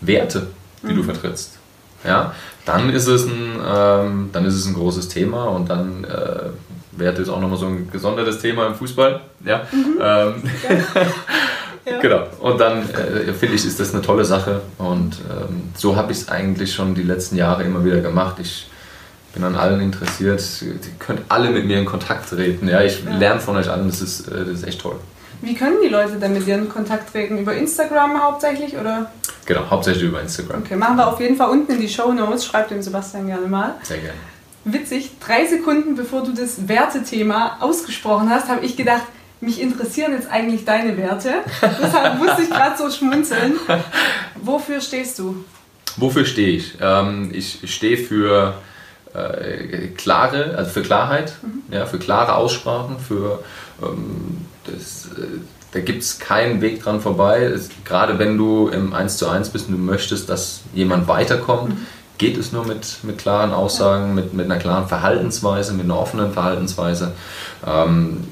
Werte, 0.00 0.48
die 0.82 0.92
mhm. 0.92 0.96
du 0.96 1.02
vertrittst, 1.04 1.58
ja, 2.04 2.34
dann 2.64 2.90
ist 2.90 3.06
es 3.06 3.26
ein, 3.26 3.60
ähm, 3.64 4.30
dann 4.32 4.44
ist 4.44 4.54
es 4.54 4.66
ein 4.66 4.74
großes 4.74 5.08
Thema 5.08 5.44
und 5.44 5.70
dann 5.70 6.04
äh, 6.04 6.50
Werte 6.92 7.22
ist 7.22 7.28
auch 7.28 7.40
nochmal 7.40 7.58
so 7.58 7.66
ein 7.66 7.90
gesondertes 7.90 8.38
Thema 8.38 8.66
im 8.66 8.74
Fußball. 8.74 9.20
Ja. 9.44 9.62
Mhm. 9.72 9.98
Ähm, 10.00 10.34
ja. 11.86 12.00
Genau. 12.00 12.24
Und 12.40 12.58
dann 12.60 12.82
äh, 12.90 13.32
finde 13.32 13.54
ich, 13.54 13.64
ist 13.64 13.78
das 13.78 13.94
eine 13.94 14.02
tolle 14.02 14.24
Sache 14.24 14.62
und 14.78 15.18
ähm, 15.30 15.70
so 15.76 15.96
habe 15.96 16.12
ich 16.12 16.18
es 16.18 16.28
eigentlich 16.28 16.74
schon 16.74 16.94
die 16.94 17.02
letzten 17.02 17.36
Jahre 17.36 17.64
immer 17.64 17.84
wieder 17.84 18.00
gemacht. 18.00 18.36
Ich 18.40 18.68
bin 19.32 19.44
an 19.44 19.54
allen 19.54 19.80
interessiert. 19.80 20.42
Ihr 20.62 20.74
könnt 20.98 21.20
alle 21.28 21.50
mit 21.50 21.66
mir 21.66 21.78
in 21.78 21.84
Kontakt 21.84 22.30
treten. 22.30 22.68
Ja, 22.68 22.80
ich 22.82 23.04
ja. 23.04 23.16
lerne 23.16 23.40
von 23.40 23.56
euch 23.56 23.70
allen. 23.70 23.86
Das 23.86 24.00
ist, 24.00 24.28
äh, 24.28 24.44
das 24.44 24.60
ist 24.60 24.64
echt 24.66 24.80
toll. 24.80 24.96
Wie 25.42 25.54
können 25.54 25.76
die 25.82 25.88
Leute 25.88 26.16
denn 26.16 26.32
mit 26.32 26.46
dir 26.46 26.56
in 26.56 26.68
Kontakt 26.68 27.12
treten? 27.12 27.38
Über 27.38 27.54
Instagram 27.54 28.22
hauptsächlich 28.22 28.76
oder? 28.76 29.10
Genau, 29.44 29.70
hauptsächlich 29.70 30.04
über 30.04 30.20
Instagram. 30.20 30.62
Okay, 30.62 30.76
machen 30.76 30.96
wir 30.96 31.06
auf 31.06 31.20
jeden 31.20 31.36
Fall 31.36 31.50
unten 31.50 31.72
in 31.72 31.80
die 31.80 31.88
Show 31.88 32.12
Notes. 32.12 32.46
Schreibt 32.46 32.70
dem 32.70 32.82
Sebastian 32.82 33.26
gerne 33.26 33.46
mal. 33.46 33.74
Sehr 33.82 33.98
gerne. 33.98 34.18
Witzig, 34.64 35.12
drei 35.24 35.46
Sekunden 35.46 35.94
bevor 35.94 36.24
du 36.24 36.32
das 36.32 36.66
Wertethema 36.66 37.58
ausgesprochen 37.60 38.30
hast, 38.30 38.48
habe 38.48 38.64
ich 38.64 38.76
gedacht, 38.76 39.04
mich 39.40 39.60
interessieren 39.60 40.12
jetzt 40.12 40.30
eigentlich 40.30 40.64
deine 40.64 40.96
Werte. 40.96 41.30
Deshalb 41.82 42.18
musste 42.18 42.42
ich 42.42 42.50
gerade 42.50 42.76
so 42.76 42.90
schmunzeln. 42.90 43.54
Wofür 44.42 44.80
stehst 44.80 45.18
du? 45.18 45.44
Wofür 45.96 46.24
stehe 46.24 46.56
ich? 46.56 46.74
Ähm, 46.80 47.30
ich 47.32 47.60
stehe 47.64 47.96
für 47.96 48.54
äh, 49.14 49.88
klare, 49.96 50.54
also 50.56 50.70
für 50.70 50.82
Klarheit, 50.82 51.32
mhm. 51.42 51.74
ja, 51.74 51.86
für 51.86 51.98
klare 51.98 52.36
Aussprachen, 52.36 52.98
für 52.98 53.42
ähm, 53.82 54.46
das, 54.64 55.06
äh, 55.18 55.26
da 55.72 55.80
gibt 55.80 56.02
es 56.02 56.18
keinen 56.18 56.60
Weg 56.60 56.82
dran 56.82 57.00
vorbei. 57.00 57.42
Es, 57.42 57.70
gerade 57.84 58.18
wenn 58.18 58.36
du 58.36 58.68
im 58.68 58.92
1 58.92 59.16
zu 59.16 59.28
1 59.28 59.50
bist 59.50 59.68
und 59.68 59.74
du 59.74 59.80
möchtest, 59.80 60.28
dass 60.28 60.60
jemand 60.74 61.08
weiterkommt, 61.08 61.70
mhm. 61.70 61.86
geht 62.18 62.36
es 62.36 62.52
nur 62.52 62.66
mit, 62.66 62.98
mit 63.04 63.18
klaren 63.18 63.52
Aussagen, 63.52 64.14
mit, 64.14 64.34
mit 64.34 64.46
einer 64.46 64.58
klaren 64.58 64.86
Verhaltensweise, 64.86 65.72
mit 65.72 65.84
einer 65.84 65.98
offenen 65.98 66.32
Verhaltensweise. 66.32 67.12
Ähm, 67.66 68.24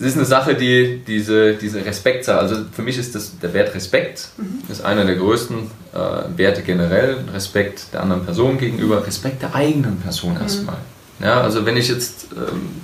es 0.00 0.06
ist 0.06 0.16
eine 0.16 0.24
Sache, 0.24 0.54
die 0.54 1.02
diese, 1.06 1.54
diese 1.54 1.84
Respektsache, 1.84 2.38
also 2.38 2.56
für 2.72 2.80
mich 2.80 2.96
ist 2.96 3.14
das 3.14 3.38
der 3.38 3.52
Wert 3.52 3.74
Respekt, 3.74 4.28
mhm. 4.38 4.62
ist 4.70 4.82
einer 4.82 5.04
der 5.04 5.16
größten 5.16 5.70
äh, 5.92 6.38
Werte 6.38 6.62
generell. 6.62 7.18
Respekt 7.34 7.92
der 7.92 8.02
anderen 8.02 8.24
Person 8.24 8.56
gegenüber, 8.56 9.06
Respekt 9.06 9.42
der 9.42 9.54
eigenen 9.54 10.00
Person 10.00 10.34
mhm. 10.34 10.40
erstmal. 10.40 10.78
Ja, 11.22 11.42
also 11.42 11.66
wenn 11.66 11.76
ich 11.76 11.88
jetzt 11.88 12.28
ähm, 12.32 12.80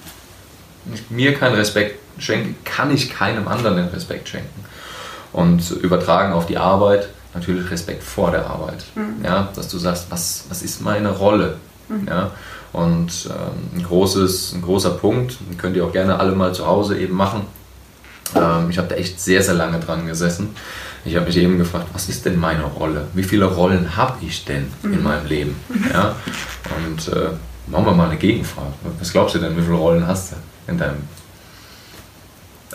mir 1.08 1.34
keinen 1.34 1.54
Respekt 1.54 2.00
schenke, 2.18 2.54
kann 2.64 2.94
ich 2.94 3.08
keinem 3.08 3.48
anderen 3.48 3.76
den 3.76 3.88
Respekt 3.88 4.28
schenken. 4.28 4.64
Und 5.32 5.70
übertragen 5.70 6.34
auf 6.34 6.46
die 6.46 6.58
Arbeit, 6.58 7.08
natürlich 7.32 7.70
Respekt 7.70 8.02
vor 8.02 8.30
der 8.30 8.46
Arbeit. 8.46 8.84
Mhm. 8.94 9.24
Ja, 9.24 9.48
dass 9.56 9.68
du 9.68 9.78
sagst, 9.78 10.08
was, 10.10 10.44
was 10.50 10.62
ist 10.62 10.82
meine 10.82 11.12
Rolle? 11.12 11.56
Mhm. 11.88 12.06
Ja, 12.08 12.30
und 12.76 13.30
ähm, 13.30 13.78
ein, 13.78 13.82
großes, 13.84 14.52
ein 14.52 14.60
großer 14.60 14.90
Punkt, 14.90 15.38
könnt 15.56 15.76
ihr 15.76 15.84
auch 15.86 15.92
gerne 15.92 16.20
alle 16.20 16.32
mal 16.32 16.52
zu 16.52 16.66
Hause 16.66 16.98
eben 16.98 17.14
machen. 17.14 17.46
Ähm, 18.34 18.68
ich 18.68 18.76
habe 18.76 18.88
da 18.88 18.96
echt 18.96 19.18
sehr, 19.18 19.42
sehr 19.42 19.54
lange 19.54 19.80
dran 19.80 20.06
gesessen. 20.06 20.54
Ich 21.06 21.16
habe 21.16 21.24
mich 21.24 21.38
eben 21.38 21.56
gefragt, 21.56 21.86
was 21.94 22.10
ist 22.10 22.26
denn 22.26 22.38
meine 22.38 22.64
Rolle? 22.64 23.06
Wie 23.14 23.22
viele 23.22 23.46
Rollen 23.46 23.96
habe 23.96 24.18
ich 24.20 24.44
denn 24.44 24.70
mhm. 24.82 24.92
in 24.92 25.02
meinem 25.02 25.26
Leben? 25.26 25.56
Ja? 25.90 26.16
Und 26.86 27.08
äh, 27.08 27.30
machen 27.66 27.86
wir 27.86 27.92
mal 27.92 28.10
eine 28.10 28.18
Gegenfrage. 28.18 28.74
Was 28.98 29.10
glaubst 29.10 29.34
du 29.34 29.38
denn, 29.38 29.56
wie 29.56 29.62
viele 29.62 29.76
Rollen 29.76 30.06
hast 30.06 30.32
du 30.32 30.36
in 30.70 30.76
deinem 30.76 31.02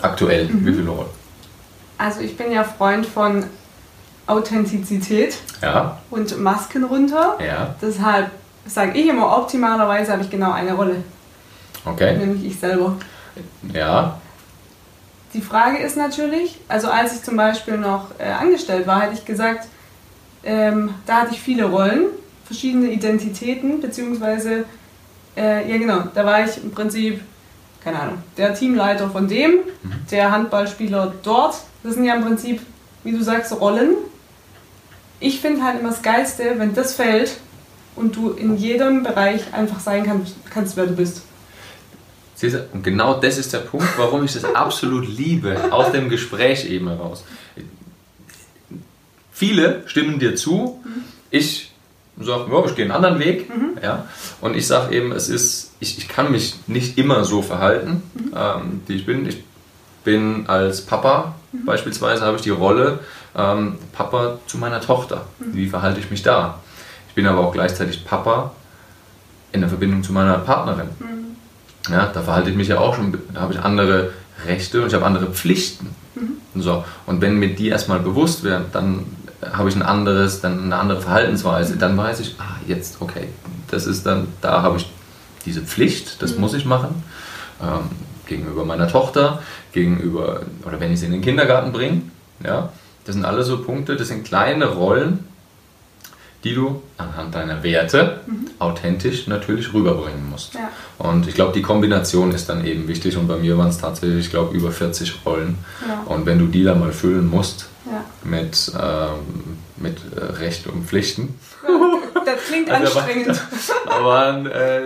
aktuell? 0.00 0.46
Mhm. 0.46 0.66
Wie 0.66 0.72
viele 0.72 0.88
Rollen? 0.88 1.10
Also 1.98 2.22
ich 2.22 2.36
bin 2.36 2.50
ja 2.50 2.64
Freund 2.64 3.06
von 3.06 3.44
Authentizität 4.26 5.36
ja. 5.62 5.98
und 6.10 6.40
Masken 6.40 6.82
runter. 6.82 7.38
Ja. 7.40 7.76
Deshalb 7.80 8.32
sage 8.66 8.98
ich 8.98 9.08
immer, 9.08 9.36
optimalerweise 9.36 10.12
habe 10.12 10.22
ich 10.22 10.30
genau 10.30 10.52
eine 10.52 10.74
Rolle. 10.74 11.02
Okay. 11.84 12.16
Nämlich 12.16 12.44
ich 12.44 12.58
selber. 12.58 12.96
Ja. 13.72 14.20
Die 15.34 15.40
Frage 15.40 15.78
ist 15.78 15.96
natürlich, 15.96 16.60
also 16.68 16.88
als 16.88 17.14
ich 17.14 17.22
zum 17.22 17.36
Beispiel 17.36 17.78
noch 17.78 18.08
äh, 18.18 18.30
angestellt 18.30 18.86
war, 18.86 19.02
hätte 19.02 19.14
ich 19.14 19.24
gesagt, 19.24 19.66
ähm, 20.44 20.94
da 21.06 21.22
hatte 21.22 21.34
ich 21.34 21.40
viele 21.40 21.64
Rollen, 21.64 22.06
verschiedene 22.44 22.90
Identitäten, 22.90 23.80
beziehungsweise, 23.80 24.64
äh, 25.36 25.70
ja 25.70 25.78
genau, 25.78 26.02
da 26.14 26.26
war 26.26 26.44
ich 26.44 26.62
im 26.62 26.72
Prinzip, 26.72 27.22
keine 27.82 28.00
Ahnung, 28.00 28.18
der 28.36 28.54
Teamleiter 28.54 29.08
von 29.08 29.26
dem, 29.26 29.52
mhm. 29.82 29.92
der 30.10 30.30
Handballspieler 30.30 31.14
dort. 31.22 31.56
Das 31.82 31.94
sind 31.94 32.04
ja 32.04 32.14
im 32.14 32.24
Prinzip, 32.24 32.60
wie 33.02 33.12
du 33.12 33.22
sagst, 33.22 33.58
Rollen. 33.58 33.94
Ich 35.18 35.40
finde 35.40 35.64
halt 35.64 35.80
immer 35.80 35.90
das 35.90 36.02
Geilste, 36.02 36.58
wenn 36.58 36.74
das 36.74 36.94
fällt 36.94 37.38
und 37.96 38.16
du 38.16 38.30
in 38.30 38.56
jedem 38.56 39.02
Bereich 39.02 39.52
einfach 39.52 39.80
sein 39.80 40.04
kannst, 40.04 40.34
kannst 40.50 40.76
wer 40.76 40.86
du 40.86 40.94
bist. 40.94 41.22
Und 42.72 42.82
genau 42.82 43.20
das 43.20 43.38
ist 43.38 43.52
der 43.52 43.58
Punkt, 43.58 43.86
warum 43.96 44.24
ich 44.24 44.32
das 44.32 44.44
absolut 44.44 45.06
liebe, 45.06 45.72
aus 45.72 45.92
dem 45.92 46.08
Gespräch 46.08 46.68
eben 46.68 46.88
heraus. 46.88 47.24
Viele 49.30 49.84
stimmen 49.86 50.18
dir 50.18 50.34
zu, 50.34 50.82
ich 51.30 51.72
sage, 52.20 52.52
ja, 52.52 52.64
ich 52.64 52.74
gehe 52.74 52.84
einen 52.84 52.92
anderen 52.92 53.18
Weg. 53.18 53.48
Mhm. 53.48 53.78
Ja, 53.82 54.06
und 54.40 54.56
ich 54.56 54.66
sage 54.66 54.94
eben, 54.94 55.12
es 55.12 55.28
ist, 55.28 55.72
ich, 55.80 55.98
ich 55.98 56.08
kann 56.08 56.30
mich 56.30 56.56
nicht 56.66 56.98
immer 56.98 57.24
so 57.24 57.42
verhalten, 57.42 58.02
mhm. 58.14 58.32
ähm, 58.36 58.80
wie 58.86 58.96
ich 58.96 59.06
bin. 59.06 59.26
Ich 59.26 59.42
bin 60.04 60.46
als 60.48 60.82
Papa 60.82 61.36
mhm. 61.52 61.64
beispielsweise, 61.64 62.22
habe 62.22 62.36
ich 62.36 62.42
die 62.42 62.50
Rolle 62.50 63.00
ähm, 63.36 63.78
Papa 63.92 64.38
zu 64.46 64.58
meiner 64.58 64.80
Tochter. 64.80 65.26
Mhm. 65.38 65.54
Wie 65.54 65.68
verhalte 65.68 66.00
ich 66.00 66.10
mich 66.10 66.22
da? 66.22 66.60
Ich 67.12 67.14
bin 67.14 67.26
aber 67.26 67.40
auch 67.40 67.52
gleichzeitig 67.52 68.06
Papa 68.06 68.52
in 69.52 69.60
der 69.60 69.68
Verbindung 69.68 70.02
zu 70.02 70.14
meiner 70.14 70.38
Partnerin. 70.38 70.88
Mhm. 70.98 71.92
Ja, 71.92 72.06
da 72.06 72.22
verhalte 72.22 72.48
ich 72.48 72.56
mich 72.56 72.68
ja 72.68 72.78
auch 72.78 72.96
schon, 72.96 73.18
da 73.34 73.42
habe 73.42 73.52
ich 73.52 73.60
andere 73.60 74.12
Rechte 74.46 74.80
und 74.80 74.88
ich 74.88 74.94
habe 74.94 75.04
andere 75.04 75.26
Pflichten. 75.26 75.90
Mhm. 76.14 76.62
So, 76.62 76.86
und 77.04 77.20
wenn 77.20 77.38
mir 77.38 77.54
die 77.54 77.68
erstmal 77.68 78.00
bewusst 78.00 78.44
werden, 78.44 78.64
dann 78.72 79.04
habe 79.52 79.68
ich 79.68 79.76
ein 79.76 79.82
anderes, 79.82 80.40
dann 80.40 80.64
eine 80.64 80.76
andere 80.76 81.02
Verhaltensweise. 81.02 81.76
Dann 81.76 81.98
weiß 81.98 82.20
ich, 82.20 82.36
ah, 82.38 82.56
jetzt, 82.66 82.96
okay, 83.00 83.28
das 83.70 83.86
ist 83.86 84.06
dann, 84.06 84.28
da 84.40 84.62
habe 84.62 84.78
ich 84.78 84.90
diese 85.44 85.60
Pflicht, 85.60 86.22
das 86.22 86.36
mhm. 86.36 86.40
muss 86.40 86.54
ich 86.54 86.64
machen. 86.64 87.04
Ähm, 87.60 87.90
gegenüber 88.26 88.64
meiner 88.64 88.88
Tochter, 88.88 89.42
gegenüber, 89.72 90.40
oder 90.64 90.80
wenn 90.80 90.90
ich 90.90 91.00
sie 91.00 91.06
in 91.06 91.12
den 91.12 91.20
Kindergarten 91.20 91.72
bringe. 91.72 92.00
Ja, 92.42 92.70
das 93.04 93.16
sind 93.16 93.26
alle 93.26 93.42
so 93.42 93.58
Punkte, 93.58 93.96
das 93.96 94.08
sind 94.08 94.24
kleine 94.24 94.64
Rollen, 94.64 95.26
die 96.44 96.54
du 96.54 96.82
anhand 96.98 97.34
deiner 97.34 97.62
Werte 97.62 98.20
mhm. 98.26 98.50
authentisch 98.58 99.26
natürlich 99.26 99.72
rüberbringen 99.72 100.28
musst. 100.28 100.54
Ja. 100.54 100.70
Und 100.98 101.28
ich 101.28 101.34
glaube, 101.34 101.52
die 101.52 101.62
Kombination 101.62 102.32
ist 102.32 102.48
dann 102.48 102.64
eben 102.64 102.88
wichtig 102.88 103.16
und 103.16 103.28
bei 103.28 103.36
mir 103.36 103.56
waren 103.58 103.68
es 103.68 103.78
tatsächlich, 103.78 104.26
ich 104.26 104.30
glaube, 104.30 104.56
über 104.56 104.72
40 104.72 105.24
Rollen. 105.24 105.58
Ja. 105.86 106.02
Und 106.06 106.26
wenn 106.26 106.38
du 106.38 106.46
die 106.46 106.64
dann 106.64 106.80
mal 106.80 106.92
füllen 106.92 107.28
musst 107.28 107.68
ja. 107.86 108.04
mit, 108.24 108.72
ähm, 108.80 109.58
mit 109.76 109.98
äh, 110.16 110.24
Recht 110.24 110.66
und 110.66 110.86
Pflichten. 110.86 111.38
das 112.26 112.44
klingt 112.48 112.70
also 112.70 112.98
anstrengend. 112.98 113.40
Da 113.86 114.04
waren 114.04 114.46
äh, 114.46 114.80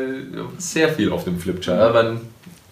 sehr 0.59 0.89
viel 0.89 1.13
auf 1.13 1.25
dem 1.25 1.39
Flipchart, 1.39 1.79
da 1.79 1.95
waren 1.95 2.21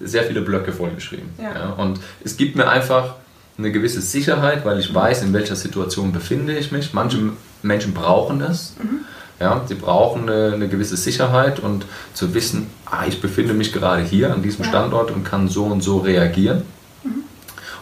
sehr 0.00 0.24
viele 0.24 0.40
Blöcke 0.40 0.72
vollgeschrieben. 0.72 1.28
Und 1.76 2.00
es 2.24 2.36
gibt 2.36 2.56
mir 2.56 2.68
einfach 2.68 3.14
eine 3.56 3.70
gewisse 3.70 4.00
Sicherheit, 4.00 4.64
weil 4.64 4.80
ich 4.80 4.92
weiß, 4.92 5.22
in 5.22 5.32
welcher 5.32 5.54
Situation 5.54 6.12
befinde 6.12 6.56
ich 6.56 6.72
mich. 6.72 6.92
Manche 6.92 7.18
Menschen 7.64 7.94
brauchen 7.94 8.38
das. 8.38 8.74
Mhm. 8.82 9.04
Ja, 9.40 9.62
sie 9.66 9.74
brauchen 9.74 10.28
eine, 10.28 10.52
eine, 10.54 10.68
gewisse 10.68 10.96
Sicherheit 10.96 11.58
und 11.58 11.86
zu 12.12 12.34
wissen, 12.34 12.70
ah, 12.86 13.04
ich 13.06 13.20
befinde 13.20 13.52
mich 13.52 13.72
gerade 13.72 14.02
hier 14.02 14.32
an 14.32 14.42
diesem 14.42 14.64
ja. 14.64 14.70
Standort 14.70 15.10
und 15.10 15.24
kann 15.24 15.48
so 15.48 15.64
und 15.64 15.82
so 15.82 15.98
reagieren. 15.98 16.62
Mhm. 17.02 17.24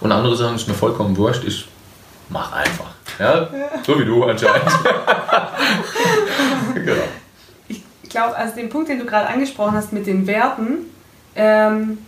Und 0.00 0.12
andere 0.12 0.34
sagen, 0.34 0.54
es 0.54 0.62
ist 0.62 0.68
mir 0.68 0.74
vollkommen 0.74 1.16
wurscht, 1.16 1.44
ich 1.44 1.68
mache 2.30 2.56
einfach. 2.56 2.92
Ja? 3.18 3.42
ja? 3.42 3.48
So 3.86 3.98
wie 3.98 4.04
du 4.04 4.24
anscheinend. 4.24 4.64
genau. 6.74 7.02
Ich 7.68 7.82
glaube, 8.08 8.36
also 8.36 8.56
den 8.56 8.70
Punkt, 8.70 8.88
den 8.88 8.98
du 8.98 9.04
gerade 9.04 9.28
angesprochen 9.28 9.74
hast 9.74 9.92
mit 9.92 10.06
den 10.06 10.26
Werten, 10.26 10.86
ähm, 11.34 11.98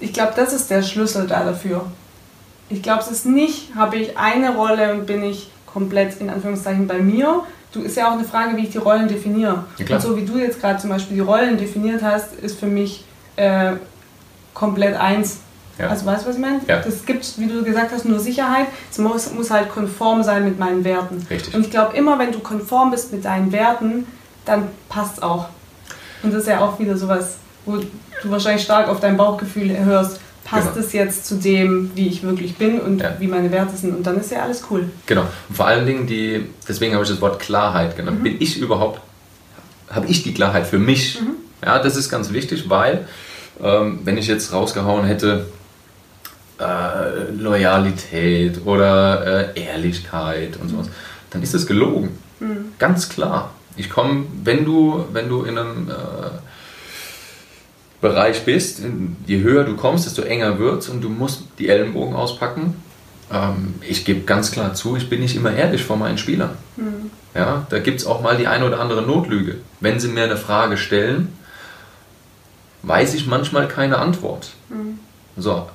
ich 0.00 0.12
glaube, 0.12 0.32
das 0.36 0.52
ist 0.52 0.70
der 0.70 0.82
Schlüssel 0.82 1.26
da 1.26 1.44
dafür. 1.44 1.86
Ich 2.68 2.82
glaube, 2.82 3.02
es 3.02 3.10
ist 3.10 3.26
nicht, 3.26 3.74
habe 3.74 3.96
ich 3.96 4.18
eine 4.18 4.54
Rolle 4.54 4.92
und 4.92 5.06
bin 5.06 5.22
ich 5.22 5.50
komplett 5.74 6.18
in 6.20 6.30
Anführungszeichen 6.30 6.86
bei 6.86 7.00
mir. 7.00 7.42
Du 7.72 7.82
ist 7.82 7.96
ja 7.96 8.08
auch 8.08 8.12
eine 8.12 8.24
Frage, 8.24 8.56
wie 8.56 8.62
ich 8.62 8.70
die 8.70 8.78
Rollen 8.78 9.08
definiere. 9.08 9.64
Ja, 9.76 9.96
und 9.96 10.00
so 10.00 10.16
wie 10.16 10.24
du 10.24 10.38
jetzt 10.38 10.60
gerade 10.60 10.78
zum 10.78 10.90
Beispiel 10.90 11.16
die 11.16 11.22
Rollen 11.22 11.58
definiert 11.58 12.02
hast, 12.02 12.32
ist 12.34 12.58
für 12.58 12.66
mich 12.66 13.04
äh, 13.34 13.72
komplett 14.54 14.94
eins. 14.94 15.38
Ja. 15.76 15.88
Also 15.88 16.06
weißt 16.06 16.24
du, 16.24 16.28
was 16.28 16.36
ich 16.36 16.40
meine? 16.40 16.60
Ja. 16.68 16.78
Das 16.78 17.04
gibt, 17.04 17.38
wie 17.38 17.48
du 17.48 17.64
gesagt 17.64 17.90
hast, 17.92 18.04
nur 18.04 18.20
Sicherheit. 18.20 18.68
Es 18.90 18.98
muss, 18.98 19.32
muss 19.32 19.50
halt 19.50 19.68
konform 19.68 20.22
sein 20.22 20.44
mit 20.44 20.56
meinen 20.60 20.84
Werten. 20.84 21.26
Richtig. 21.28 21.52
Und 21.52 21.62
ich 21.62 21.70
glaube, 21.72 21.96
immer 21.96 22.16
wenn 22.20 22.30
du 22.30 22.38
konform 22.38 22.92
bist 22.92 23.12
mit 23.12 23.24
deinen 23.24 23.50
Werten, 23.50 24.06
dann 24.44 24.68
passt 24.88 25.14
es 25.14 25.22
auch. 25.22 25.48
Und 26.22 26.32
das 26.32 26.42
ist 26.42 26.48
ja 26.48 26.60
auch 26.60 26.78
wieder 26.78 26.96
sowas, 26.96 27.38
wo 27.66 27.78
du 27.78 28.30
wahrscheinlich 28.30 28.62
stark 28.62 28.88
auf 28.88 29.00
dein 29.00 29.16
Bauchgefühl 29.16 29.76
hörst. 29.84 30.20
Passt 30.44 30.74
Genau. 30.74 30.86
es 30.86 30.92
jetzt 30.92 31.26
zu 31.26 31.36
dem, 31.36 31.90
wie 31.94 32.08
ich 32.08 32.22
wirklich 32.22 32.56
bin 32.56 32.78
und 32.80 33.00
Ja. 33.00 33.16
wie 33.18 33.26
meine 33.26 33.50
Werte 33.50 33.76
sind? 33.76 33.96
Und 33.96 34.06
dann 34.06 34.18
ist 34.20 34.30
ja 34.30 34.42
alles 34.42 34.62
cool. 34.70 34.90
Genau. 35.06 35.22
Und 35.48 35.56
vor 35.56 35.66
allen 35.66 35.86
Dingen 35.86 36.06
die, 36.06 36.46
deswegen 36.68 36.92
habe 36.94 37.02
ich 37.04 37.10
das 37.10 37.20
Wort 37.20 37.40
Klarheit 37.40 37.96
genannt. 37.96 38.22
Bin 38.22 38.36
ich 38.40 38.58
überhaupt, 38.60 39.00
habe 39.90 40.06
ich 40.06 40.22
die 40.22 40.34
Klarheit 40.34 40.66
für 40.66 40.78
mich? 40.78 41.18
Ja, 41.64 41.78
das 41.78 41.96
ist 41.96 42.10
ganz 42.10 42.32
wichtig, 42.32 42.68
weil 42.68 43.06
ähm, 43.62 44.00
wenn 44.04 44.18
ich 44.18 44.26
jetzt 44.26 44.52
rausgehauen 44.52 45.06
hätte, 45.06 45.46
äh, 46.60 47.30
Loyalität 47.32 48.60
oder 48.64 49.54
äh, 49.56 49.60
Ehrlichkeit 49.60 50.56
und 50.60 50.68
sowas, 50.68 50.88
dann 51.30 51.42
ist 51.42 51.54
das 51.54 51.66
gelogen. 51.66 52.10
Ganz 52.78 53.08
klar. 53.08 53.50
Ich 53.76 53.88
komme, 53.90 54.26
wenn 54.44 54.64
du, 54.64 55.04
wenn 55.12 55.28
du 55.28 55.42
in 55.44 55.56
einem 55.58 55.88
äh, 55.90 55.92
Bereich 58.04 58.44
bist, 58.44 58.82
je 59.26 59.40
höher 59.40 59.64
du 59.64 59.76
kommst, 59.76 60.04
desto 60.04 60.20
enger 60.20 60.58
wird 60.58 60.86
und 60.90 61.00
du 61.02 61.08
musst 61.08 61.44
die 61.58 61.70
Ellenbogen 61.70 62.14
auspacken. 62.14 62.76
Ähm, 63.32 63.76
ich 63.80 64.04
gebe 64.04 64.26
ganz 64.26 64.50
klar 64.50 64.74
zu, 64.74 64.94
ich 64.96 65.08
bin 65.08 65.20
nicht 65.20 65.34
immer 65.34 65.54
ehrlich 65.54 65.82
vor 65.82 65.96
meinen 65.96 66.18
Spielern. 66.18 66.50
Ja, 67.34 67.66
da 67.70 67.78
gibt 67.78 68.00
es 68.00 68.06
auch 68.06 68.20
mal 68.20 68.36
die 68.36 68.46
eine 68.46 68.66
oder 68.66 68.78
andere 68.78 69.00
Notlüge. 69.00 69.56
Wenn 69.80 70.00
sie 70.00 70.08
mir 70.08 70.24
eine 70.24 70.36
Frage 70.36 70.76
stellen, 70.76 71.32
weiß 72.82 73.14
ich 73.14 73.26
manchmal 73.26 73.68
keine 73.68 73.96
Antwort. 73.96 74.50
So, 75.38 75.66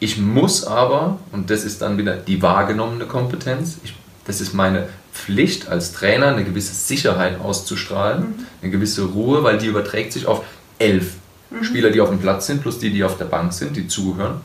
ich 0.00 0.16
muss 0.16 0.64
aber, 0.64 1.18
und 1.30 1.50
das 1.50 1.62
ist 1.62 1.82
dann 1.82 1.98
wieder 1.98 2.16
die 2.16 2.40
wahrgenommene 2.40 3.04
Kompetenz, 3.04 3.76
ich, 3.84 3.94
das 4.26 4.40
ist 4.40 4.54
meine 4.54 4.88
Pflicht 5.12 5.68
als 5.68 5.92
Trainer, 5.92 6.28
eine 6.28 6.44
gewisse 6.44 6.74
Sicherheit 6.74 7.38
auszustrahlen, 7.38 8.46
eine 8.62 8.70
gewisse 8.70 9.02
Ruhe, 9.04 9.42
weil 9.42 9.58
die 9.58 9.66
überträgt 9.66 10.14
sich 10.14 10.26
auf 10.26 10.42
elf 10.78 11.16
Spieler, 11.62 11.90
die 11.90 12.00
auf 12.00 12.10
dem 12.10 12.18
Platz 12.18 12.46
sind, 12.46 12.62
plus 12.62 12.78
die, 12.78 12.90
die 12.90 13.04
auf 13.04 13.18
der 13.18 13.24
Bank 13.26 13.52
sind, 13.52 13.76
die 13.76 13.88
zuhören. 13.88 14.40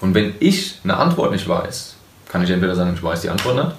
Und 0.00 0.14
wenn 0.14 0.34
ich 0.40 0.80
eine 0.84 0.96
Antwort 0.96 1.32
nicht 1.32 1.48
weiß, 1.48 1.96
kann 2.28 2.42
ich 2.42 2.50
entweder 2.50 2.74
sagen, 2.74 2.92
ich 2.94 3.02
weiß 3.02 3.22
die 3.22 3.30
Antwort 3.30 3.56
nicht. 3.56 3.76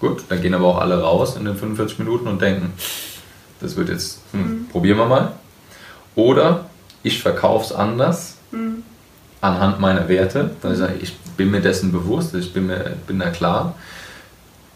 Gut, 0.00 0.24
dann 0.28 0.40
gehen 0.40 0.54
aber 0.54 0.66
auch 0.66 0.78
alle 0.78 1.00
raus 1.00 1.36
in 1.36 1.44
den 1.44 1.56
45 1.56 1.98
Minuten 1.98 2.28
und 2.28 2.40
denken, 2.40 2.72
das 3.60 3.76
wird 3.76 3.88
jetzt, 3.88 4.20
hm, 4.32 4.68
probieren 4.70 4.98
wir 4.98 5.06
mal. 5.06 5.32
Oder 6.14 6.66
ich 7.02 7.20
verkaufe 7.20 7.66
es 7.66 7.72
anders 7.72 8.36
anhand 9.40 9.80
meiner 9.80 10.08
Werte. 10.08 10.50
Dass 10.62 10.72
ich 10.72 10.78
sage, 10.78 10.94
ich 11.00 11.16
bin 11.36 11.50
mir 11.50 11.60
dessen 11.60 11.92
bewusst, 11.92 12.34
ich 12.34 12.52
bin 12.52 12.66
mir 12.66 12.96
bin 13.06 13.18
da 13.18 13.30
klar, 13.30 13.74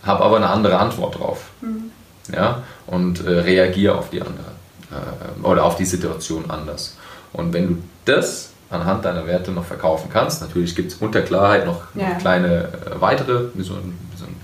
habe 0.03 0.25
aber 0.25 0.37
eine 0.37 0.49
andere 0.49 0.79
Antwort 0.79 1.19
drauf. 1.19 1.51
Ja, 2.33 2.63
und 2.87 3.25
äh, 3.25 3.31
reagiere 3.31 3.97
auf 3.97 4.11
die 4.11 4.23
andere 4.23 4.53
äh, 4.93 5.47
oder 5.47 5.65
auf 5.65 5.77
die 5.77 5.85
Situation 5.85 6.51
anders. 6.51 6.97
Und 7.33 7.53
wenn 7.53 7.69
du 7.69 7.77
das 8.05 8.51
anhand 8.71 9.05
deiner 9.05 9.27
Werte 9.27 9.51
noch 9.51 9.65
verkaufen 9.65 10.09
kannst, 10.13 10.41
natürlich 10.41 10.75
gibt 10.75 10.93
es 10.93 10.99
unter 10.99 11.23
Klarheit 11.23 11.67
noch 11.67 11.83
Ja. 11.95 12.11
kleine 12.15 12.65
äh, 12.65 13.01
weitere, 13.01 13.47
wie 13.55 13.63
so 13.63 13.75
ein, 13.75 13.99
wie 14.13 14.19
so 14.19 14.25
ein 14.25 14.37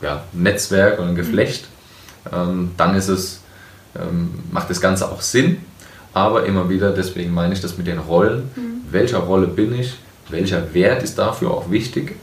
ja, 0.00 0.22
Netzwerk 0.32 0.98
oder 0.98 1.08
ein 1.08 1.14
Geflecht, 1.14 1.66
ähm, 2.32 2.72
dann 2.76 2.94
ist 2.96 3.08
es, 3.08 3.40
ähm, 3.96 4.30
macht 4.50 4.70
das 4.70 4.80
Ganze 4.80 5.10
auch 5.10 5.20
Sinn. 5.22 5.58
Aber 6.14 6.44
immer 6.44 6.68
wieder, 6.68 6.90
deswegen 6.90 7.32
meine 7.32 7.54
ich 7.54 7.60
das 7.60 7.78
mit 7.78 7.86
den 7.86 7.98
Rollen. 7.98 8.50
Welcher 8.90 9.18
Rolle 9.18 9.46
bin 9.46 9.74
ich? 9.78 9.96
Welcher 10.28 10.74
Wert 10.74 11.02
ist 11.02 11.18
dafür 11.18 11.50
auch 11.50 11.70
wichtig? 11.70 12.16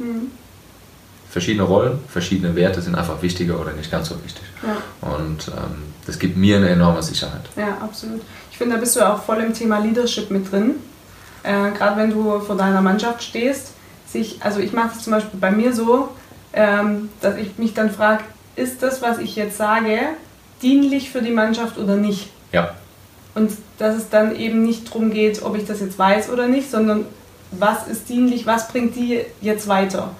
Verschiedene 1.30 1.64
Rollen, 1.64 2.00
verschiedene 2.08 2.56
Werte 2.56 2.82
sind 2.82 2.96
einfach 2.96 3.22
wichtiger 3.22 3.60
oder 3.60 3.72
nicht 3.74 3.92
ganz 3.92 4.10
so 4.10 4.16
wichtig. 4.24 4.44
Ja. 4.64 5.08
Und 5.08 5.48
ähm, 5.50 5.84
das 6.08 6.18
gibt 6.18 6.38
mir 6.38 6.58
eine 6.58 6.70
enorme 6.70 7.04
Sicherheit. 7.04 7.44
Ja, 7.56 7.78
absolut. 7.82 8.22
Ich 8.52 8.58
finde, 8.58 8.76
da 8.76 8.80
bist 8.80 8.96
du 8.96 9.08
auch 9.08 9.22
voll 9.24 9.38
im 9.38 9.54
Thema 9.54 9.78
Leadership 9.80 10.32
mit 10.32 10.52
drin. 10.52 10.76
Äh, 11.44 11.72
Gerade 11.78 11.98
wenn 11.98 12.10
du 12.10 12.40
vor 12.40 12.56
deiner 12.58 12.82
Mannschaft 12.82 13.22
stehst. 13.24 13.74
Sich, 14.08 14.38
also 14.44 14.60
ich 14.60 14.74
mache 14.74 14.90
es 14.98 15.04
zum 15.04 15.14
Beispiel 15.14 15.40
bei 15.40 15.52
mir 15.52 15.72
so, 15.72 16.10
ähm, 16.54 17.10
dass 17.22 17.38
ich 17.38 17.60
mich 17.60 17.76
dann 17.76 17.92
frage, 17.92 18.24
ist 18.56 18.82
das, 18.82 19.04
was 19.04 19.20
ich 19.20 19.36
jetzt 19.36 19.58
sage, 19.58 20.00
dienlich 20.64 21.12
für 21.12 21.22
die 21.22 21.32
Mannschaft 21.32 21.78
oder 21.78 21.96
nicht? 21.96 22.30
Ja, 22.52 22.74
Und 23.36 23.52
dass 23.78 23.96
es 23.96 24.10
dann 24.10 24.36
eben 24.36 24.64
nicht 24.64 24.88
darum 24.90 25.12
geht, 25.12 25.44
ob 25.44 25.56
ich 25.56 25.66
das 25.66 25.80
jetzt 25.80 26.00
weiß 26.00 26.32
oder 26.32 26.48
nicht, 26.48 26.72
sondern 26.72 27.06
was 27.52 27.88
ist 27.88 28.10
dienlich, 28.10 28.48
was 28.48 28.68
bringt 28.68 28.96
die 28.96 29.22
jetzt 29.42 29.68
weiter? 29.68 30.12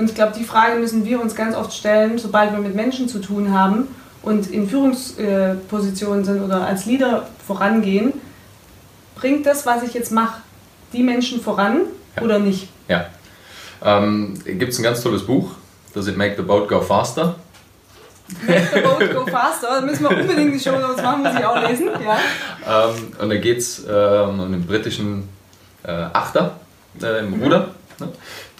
Und 0.00 0.08
ich 0.08 0.14
glaube, 0.14 0.32
die 0.34 0.44
Frage 0.44 0.78
müssen 0.80 1.04
wir 1.04 1.20
uns 1.20 1.34
ganz 1.34 1.54
oft 1.54 1.74
stellen, 1.74 2.16
sobald 2.16 2.52
wir 2.52 2.58
mit 2.58 2.74
Menschen 2.74 3.06
zu 3.06 3.18
tun 3.18 3.52
haben 3.52 3.86
und 4.22 4.46
in 4.50 4.66
Führungspositionen 4.66 6.24
sind 6.24 6.42
oder 6.42 6.66
als 6.66 6.86
Leader 6.86 7.28
vorangehen. 7.46 8.14
Bringt 9.14 9.44
das, 9.44 9.66
was 9.66 9.82
ich 9.82 9.92
jetzt 9.92 10.10
mache, 10.10 10.40
die 10.94 11.02
Menschen 11.02 11.42
voran 11.42 11.82
Ja. 12.16 12.22
oder 12.22 12.38
nicht? 12.38 12.68
ja. 12.88 13.04
Ähm, 13.84 14.38
Gibt 14.44 14.72
es 14.72 14.78
ein 14.78 14.82
ganz 14.82 15.02
tolles 15.02 15.22
Buch, 15.26 15.50
Does 15.92 16.06
it 16.06 16.16
make 16.16 16.34
the 16.36 16.42
boat 16.42 16.66
go 16.66 16.80
faster? 16.80 17.34
Make 18.46 18.68
the 18.72 18.80
boat 18.80 19.12
go 19.12 19.26
faster. 19.26 19.68
Da 19.68 19.80
müssen 19.82 20.04
wir 20.08 20.16
unbedingt 20.16 20.54
die 20.54 20.60
Show 20.60 20.78
Notes 20.78 21.02
machen, 21.02 21.22
muss 21.24 21.34
ich 21.38 21.44
auch 21.44 21.68
lesen. 21.68 21.88
Ja. 22.66 22.88
Ähm, 22.88 23.12
und 23.20 23.28
da 23.28 23.36
geht 23.36 23.58
es 23.58 23.80
ähm, 23.86 24.30
um 24.30 24.40
einen 24.40 24.64
britischen 24.66 25.28
äh, 25.82 25.90
Achter 25.90 26.56
äh, 27.02 27.18
im 27.20 27.34
Ruder, 27.42 27.74
ne, 28.00 28.08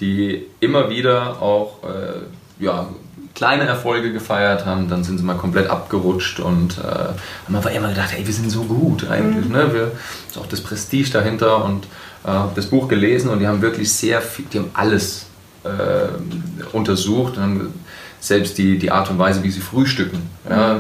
die 0.01 0.47
immer 0.61 0.91
wieder 0.91 1.41
auch 1.43 1.83
äh, 1.85 2.65
ja, 2.65 2.89
kleine 3.35 3.65
Erfolge 3.65 4.13
gefeiert 4.13 4.67
haben. 4.67 4.89
Dann 4.89 5.05
sind 5.05 5.19
sie 5.19 5.25
mal 5.25 5.37
komplett 5.37 5.71
abgerutscht 5.71 6.41
und 6.41 6.79
äh, 6.79 6.83
haben 6.83 7.57
einfach 7.57 7.73
immer 7.73 7.89
gedacht, 7.89 8.15
ey, 8.17 8.27
wir 8.27 8.35
sind 8.35 8.51
so 8.51 8.65
gut 8.65 9.09
eigentlich. 9.09 9.49
Ne? 9.49 9.73
Wir, 9.73 9.93
ist 10.29 10.39
auch 10.39 10.47
das 10.47 10.61
Prestige 10.61 11.11
dahinter 11.11 11.65
und 11.65 11.85
äh, 12.25 12.31
das 12.55 12.67
Buch 12.67 12.89
gelesen 12.89 13.31
und 13.31 13.41
die 13.41 13.47
haben 13.47 13.63
wirklich 13.63 13.93
sehr 13.93 14.21
viel, 14.21 14.45
die 14.53 14.59
haben 14.59 14.71
alles 14.75 15.27
äh, 15.65 16.69
untersucht 16.73 17.37
und 17.37 17.43
haben 17.43 17.75
selbst 18.21 18.59
die, 18.59 18.79
die 18.79 18.91
Art 18.91 19.11
und 19.11 19.19
Weise, 19.19 19.43
wie 19.43 19.51
sie 19.51 19.61
frühstücken. 19.61 20.29
Ja, 20.49 20.77
äh, 20.77 20.79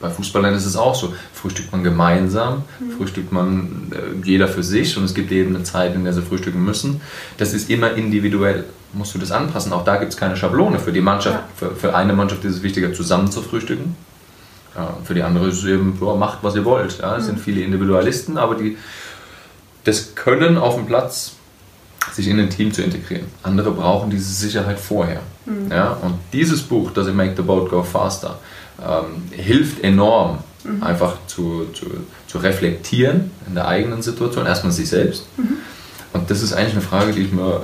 bei 0.00 0.08
Fußballern 0.10 0.54
ist 0.54 0.64
es 0.66 0.76
auch 0.76 0.94
so. 0.94 1.14
Frühstückt 1.34 1.72
man 1.72 1.84
gemeinsam, 1.84 2.62
frühstückt 2.96 3.32
man 3.32 3.92
äh, 3.92 4.26
jeder 4.26 4.48
für 4.48 4.62
sich 4.62 4.96
und 4.96 5.04
es 5.04 5.14
gibt 5.14 5.30
eben 5.32 5.54
eine 5.54 5.64
Zeit, 5.64 5.94
in 5.94 6.04
der 6.04 6.12
sie 6.12 6.22
frühstücken 6.22 6.64
müssen. 6.64 7.00
Das 7.36 7.52
ist 7.52 7.68
immer 7.70 7.92
individuell, 7.94 8.64
musst 8.92 9.14
du 9.14 9.18
das 9.18 9.30
anpassen. 9.30 9.72
Auch 9.72 9.84
da 9.84 9.96
gibt 9.96 10.12
es 10.12 10.18
keine 10.18 10.36
Schablone. 10.36 10.78
Für 10.78 10.92
die 10.92 11.00
Mannschaft, 11.02 11.36
Ja. 11.36 11.44
für, 11.54 11.74
für 11.76 11.94
eine 11.94 12.12
Mannschaft 12.14 12.44
ist 12.44 12.56
es 12.56 12.62
wichtiger, 12.62 12.92
zusammen 12.94 13.30
zu 13.30 13.42
frühstücken. 13.42 13.94
Ja, 14.76 14.96
für 15.04 15.14
die 15.14 15.22
andere 15.22 15.48
ist 15.48 15.58
es 15.58 15.64
eben, 15.64 15.98
ja, 16.00 16.14
macht 16.14 16.38
was 16.42 16.54
ihr 16.54 16.64
wollt. 16.64 16.98
Ja, 17.00 17.16
es 17.16 17.26
sind 17.26 17.40
viele 17.40 17.60
Individualisten, 17.62 18.38
aber 18.38 18.54
die 18.54 18.76
das 19.84 20.14
Können 20.14 20.56
auf 20.58 20.76
dem 20.76 20.86
Platz, 20.86 21.32
sich 22.12 22.28
in 22.28 22.38
ein 22.40 22.50
Team 22.50 22.72
zu 22.72 22.82
integrieren. 22.82 23.26
Andere 23.42 23.70
brauchen 23.72 24.10
diese 24.10 24.32
Sicherheit 24.32 24.78
vorher. 24.78 25.20
Ja, 25.70 25.92
und 26.02 26.14
dieses 26.32 26.62
Buch, 26.62 26.90
Does 26.92 27.08
It 27.08 27.14
Make 27.14 27.34
the 27.36 27.42
Boat 27.42 27.70
Go 27.70 27.82
Faster, 27.82 28.38
ähm, 28.80 29.22
hilft 29.30 29.82
enorm, 29.82 30.38
einfach 30.80 31.16
zu, 31.26 31.66
zu, 31.72 31.86
zu 32.26 32.38
reflektieren 32.38 33.30
in 33.46 33.54
der 33.54 33.66
eigenen 33.66 34.02
Situation, 34.02 34.46
erstmal 34.46 34.72
sich 34.72 34.88
selbst. 34.88 35.24
Und 36.12 36.30
das 36.30 36.42
ist 36.42 36.52
eigentlich 36.52 36.72
eine 36.72 36.82
Frage, 36.82 37.12
die 37.12 37.22
ich 37.22 37.32
mir 37.32 37.62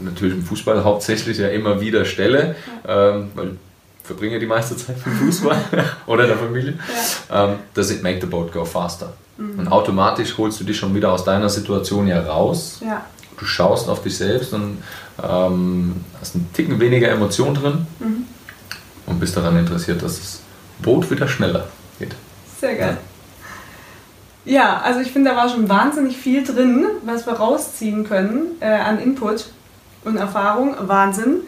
natürlich 0.00 0.34
im 0.34 0.44
Fußball 0.44 0.84
hauptsächlich 0.84 1.38
ja 1.38 1.48
immer 1.48 1.80
wieder 1.80 2.04
stelle, 2.04 2.56
ähm, 2.86 3.30
weil 3.34 3.48
ich 3.48 4.06
verbringe 4.06 4.38
die 4.38 4.46
meiste 4.46 4.76
Zeit 4.76 4.96
im 5.04 5.12
Fußball 5.12 5.56
oder 6.06 6.24
in 6.24 6.28
der 6.28 6.38
Familie. 6.38 6.74
Ähm, 7.32 7.56
does 7.72 7.90
it 7.90 8.02
make 8.02 8.20
the 8.20 8.26
boat 8.26 8.52
go 8.52 8.64
faster? 8.64 9.14
Und 9.36 9.66
automatisch 9.66 10.38
holst 10.38 10.60
du 10.60 10.64
dich 10.64 10.76
schon 10.76 10.94
wieder 10.94 11.12
aus 11.12 11.24
deiner 11.24 11.48
Situation 11.48 12.06
ja 12.06 12.20
raus. 12.20 12.80
Ja. 12.80 13.04
Du 13.38 13.44
schaust 13.44 13.88
auf 13.88 14.02
dich 14.02 14.16
selbst 14.16 14.52
und 14.52 14.82
ähm, 15.22 16.04
hast 16.20 16.34
einen 16.34 16.52
Ticken 16.52 16.78
weniger 16.80 17.08
Emotion 17.08 17.54
drin 17.54 17.86
und 19.06 19.20
bist 19.20 19.36
daran 19.36 19.58
interessiert, 19.58 20.02
dass 20.02 20.18
das 20.18 20.40
Boot 20.80 21.10
wieder 21.10 21.28
schneller 21.28 21.66
geht. 21.98 22.12
Sehr 22.60 22.76
geil. 22.76 22.98
Ja, 24.44 24.80
also 24.80 25.00
ich 25.00 25.10
finde, 25.10 25.30
da 25.30 25.36
war 25.36 25.48
schon 25.48 25.68
wahnsinnig 25.68 26.16
viel 26.16 26.44
drin, 26.44 26.86
was 27.04 27.26
wir 27.26 27.32
rausziehen 27.34 28.06
können 28.06 28.46
äh, 28.60 28.66
an 28.66 28.98
Input 28.98 29.46
und 30.04 30.16
Erfahrung. 30.16 30.76
Wahnsinn. 30.80 31.40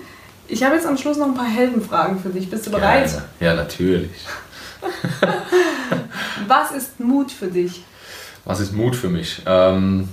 Ich 0.49 0.63
habe 0.63 0.77
jetzt 0.77 0.87
am 0.87 0.97
Schluss 0.97 1.19
noch 1.19 1.27
ein 1.27 1.35
paar 1.35 1.49
Heldenfragen 1.49 2.21
für 2.21 2.31
dich. 2.31 2.49
Bist 2.49 2.67
du 2.67 2.71
bereit? 2.71 3.11
Gerne. 3.11 3.25
Ja, 3.41 3.55
natürlich. 3.55 4.11
Was 6.47 6.71
ist 6.71 7.01
Mut 7.01 7.31
für 7.31 7.49
dich? 7.49 7.85
Was 8.45 8.61
ist 8.61 8.73
Mut 8.73 8.95
für 8.95 9.09
mich? 9.09 9.43
Ähm, 9.45 10.09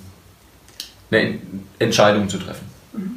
eine 1.13 1.39
Entscheidung 1.79 2.29
zu 2.29 2.37
treffen. 2.37 2.67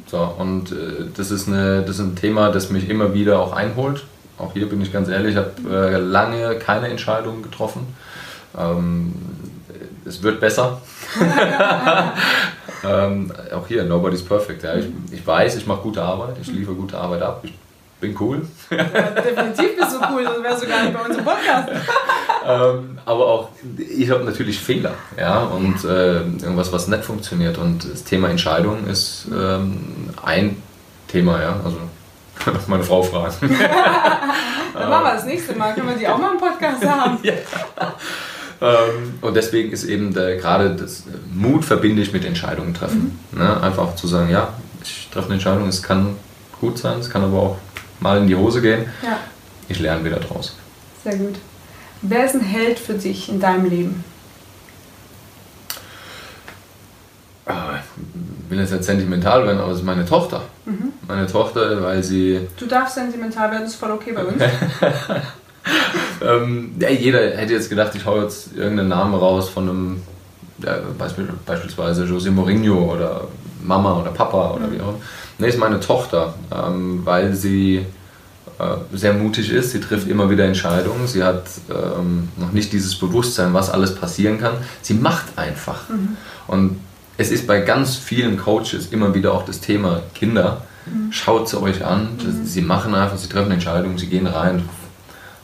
So, 0.07 0.19
und 0.37 0.71
äh, 0.71 1.05
das, 1.15 1.31
ist 1.31 1.47
eine, 1.47 1.81
das 1.81 1.97
ist 1.97 2.01
ein 2.01 2.15
Thema, 2.15 2.51
das 2.51 2.69
mich 2.69 2.89
immer 2.89 3.13
wieder 3.13 3.39
auch 3.39 3.53
einholt. 3.53 4.03
Auch 4.37 4.53
hier 4.53 4.69
bin 4.69 4.81
ich 4.81 4.93
ganz 4.93 5.09
ehrlich, 5.09 5.31
ich 5.31 5.37
habe 5.37 5.51
äh, 5.69 5.97
lange 5.97 6.55
keine 6.55 6.87
Entscheidungen 6.87 7.43
getroffen. 7.43 7.95
Ähm, 8.57 9.13
es 10.05 10.23
wird 10.23 10.39
besser. 10.39 10.81
ähm, 12.83 13.31
auch 13.53 13.67
hier, 13.67 13.83
nobody's 13.83 14.23
perfect. 14.23 14.63
Ja. 14.63 14.75
Ich, 14.75 14.85
ich 15.11 15.25
weiß, 15.25 15.55
ich 15.57 15.67
mache 15.67 15.81
gute 15.81 16.01
Arbeit, 16.01 16.37
ich 16.41 16.47
liefere 16.47 16.75
gute 16.75 16.97
Arbeit 16.97 17.21
ab. 17.21 17.41
Ich 17.43 17.53
bin 17.99 18.15
cool. 18.19 18.41
Ja, 18.69 18.83
definitiv 18.83 19.77
bist 19.77 19.93
du 19.93 19.99
cool, 20.11 20.23
sonst 20.23 20.43
wärst 20.43 20.63
du 20.63 20.67
gar 20.67 20.83
nicht 20.83 20.93
bei 20.93 21.03
unserem 21.03 21.25
Podcast. 21.25 21.69
ähm, 22.45 22.99
aber 23.05 23.25
auch, 23.25 23.49
ich 23.77 24.09
habe 24.09 24.23
natürlich 24.23 24.59
Fehler, 24.59 24.93
ja, 25.17 25.39
und 25.39 25.83
äh, 25.83 26.17
irgendwas, 26.17 26.71
was 26.71 26.87
nicht 26.87 27.03
funktioniert. 27.03 27.57
Und 27.57 27.91
das 27.91 28.03
Thema 28.03 28.29
Entscheidung 28.29 28.85
ist 28.87 29.27
ähm, 29.33 30.11
ein 30.23 30.61
Thema, 31.07 31.41
ja, 31.41 31.59
also 31.63 31.77
meine 32.67 32.83
Frau 32.83 33.01
fragen. 33.01 33.35
Dann 34.73 34.89
machen 34.89 35.03
wir 35.05 35.13
das 35.13 35.25
nächste 35.25 35.55
Mal, 35.55 35.73
können 35.73 35.89
wir 35.89 35.95
die 35.95 36.07
auch 36.07 36.17
mal 36.17 36.33
im 36.33 36.39
Podcast 36.39 36.85
haben. 36.85 37.17
ja. 37.23 37.33
Ähm, 38.59 39.15
und 39.21 39.35
deswegen 39.35 39.71
ist 39.71 39.83
eben 39.83 40.13
gerade 40.13 40.75
das 40.75 41.03
Mut 41.31 41.63
verbinde 41.63 42.01
ich 42.01 42.13
mit 42.13 42.25
Entscheidungen 42.25 42.73
treffen. 42.73 43.19
Mhm. 43.31 43.39
Ne? 43.39 43.61
Einfach 43.61 43.95
zu 43.95 44.07
sagen, 44.07 44.29
ja, 44.29 44.53
ich 44.83 45.09
treffe 45.11 45.27
eine 45.27 45.35
Entscheidung, 45.35 45.67
es 45.67 45.83
kann 45.83 46.15
gut 46.59 46.77
sein, 46.77 46.99
es 46.99 47.09
kann 47.09 47.23
aber 47.23 47.37
auch 47.37 47.57
mal 47.99 48.17
in 48.19 48.27
die 48.27 48.35
Hose 48.35 48.61
gehen. 48.61 48.85
Ja. 49.03 49.19
Ich 49.69 49.79
lerne 49.79 50.03
wieder 50.03 50.19
draus. 50.19 50.55
Sehr 51.03 51.17
gut. 51.17 51.35
Wer 52.01 52.25
ist 52.25 52.35
ein 52.35 52.41
Held 52.41 52.79
für 52.79 52.93
dich 52.93 53.29
in 53.29 53.39
deinem 53.39 53.69
Leben? 53.69 54.03
Ah, 57.45 57.75
ich 57.75 58.51
will 58.51 58.59
jetzt 58.59 58.71
nicht 58.71 58.83
sentimental 58.83 59.45
werden, 59.45 59.59
aber 59.59 59.71
es 59.71 59.79
ist 59.79 59.85
meine 59.85 60.05
Tochter. 60.05 60.43
Mhm. 60.65 60.93
Meine 61.07 61.27
Tochter, 61.27 61.81
weil 61.81 62.03
sie. 62.03 62.47
Du 62.57 62.65
darfst 62.65 62.95
sentimental 62.95 63.51
werden, 63.51 63.63
das 63.63 63.73
ist 63.73 63.79
voll 63.79 63.91
okay 63.91 64.11
bei 64.11 64.25
uns. 64.25 64.41
ähm, 66.21 66.75
ja, 66.79 66.89
jeder 66.89 67.37
hätte 67.37 67.53
jetzt 67.53 67.69
gedacht, 67.69 67.95
ich 67.95 68.05
hau 68.05 68.21
jetzt 68.21 68.55
irgendeinen 68.55 68.89
Namen 68.89 69.15
raus 69.15 69.49
von 69.49 69.69
einem, 69.69 70.01
ja, 70.61 70.79
beispielsweise 71.45 72.03
José 72.03 72.31
Mourinho 72.31 72.93
oder 72.93 73.27
Mama 73.63 73.99
oder 73.99 74.11
Papa 74.11 74.51
oder 74.51 74.67
mhm. 74.67 74.71
wie 74.73 74.81
auch 74.81 74.89
immer. 74.89 74.99
Nee, 75.39 75.49
ist 75.49 75.59
meine 75.59 75.79
Tochter, 75.79 76.33
ähm, 76.51 77.01
weil 77.03 77.33
sie 77.35 77.85
äh, 78.59 78.97
sehr 78.97 79.13
mutig 79.13 79.51
ist. 79.51 79.71
Sie 79.71 79.79
trifft 79.79 80.07
immer 80.07 80.29
wieder 80.29 80.45
Entscheidungen. 80.45 81.05
Sie 81.05 81.23
hat 81.23 81.43
ähm, 81.69 82.29
noch 82.37 82.51
nicht 82.51 82.73
dieses 82.73 82.97
Bewusstsein, 82.97 83.53
was 83.53 83.69
alles 83.69 83.93
passieren 83.93 84.39
kann. 84.39 84.55
Sie 84.81 84.95
macht 84.95 85.37
einfach. 85.37 85.89
Mhm. 85.89 86.17
Und 86.47 86.79
es 87.17 87.29
ist 87.29 87.45
bei 87.45 87.61
ganz 87.61 87.95
vielen 87.95 88.37
Coaches 88.37 88.87
immer 88.91 89.13
wieder 89.13 89.33
auch 89.33 89.45
das 89.45 89.59
Thema 89.59 90.01
Kinder. 90.15 90.61
Mhm. 90.87 91.11
Schaut 91.11 91.49
sie 91.49 91.61
euch 91.61 91.85
an. 91.85 92.17
Mhm. 92.17 92.45
Sie 92.45 92.61
machen 92.61 92.95
einfach, 92.95 93.17
sie 93.17 93.29
treffen 93.29 93.51
Entscheidungen, 93.51 93.97
sie 93.99 94.07
gehen 94.07 94.25
rein. 94.25 94.67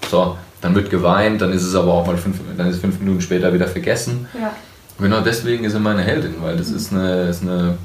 So, 0.09 0.37
dann 0.61 0.73
wird 0.73 0.89
geweint, 0.89 1.41
dann 1.41 1.51
ist 1.51 1.63
es 1.63 1.75
aber 1.75 1.93
auch 1.93 2.07
mal 2.07 2.17
fünf, 2.17 2.37
dann 2.57 2.67
ist 2.67 2.81
fünf 2.81 2.99
Minuten 2.99 3.21
später 3.21 3.53
wieder 3.53 3.67
vergessen. 3.67 4.27
Ja. 4.39 4.53
Genau 4.99 5.21
deswegen 5.21 5.65
ist 5.65 5.73
sie 5.73 5.79
meine 5.79 6.01
Heldin, 6.01 6.35
weil 6.41 6.57
das 6.57 6.69
mhm. 6.69 6.77
ist 6.77 6.93
eine, 6.93 7.21
ist 7.27 7.41
eine 7.41 7.77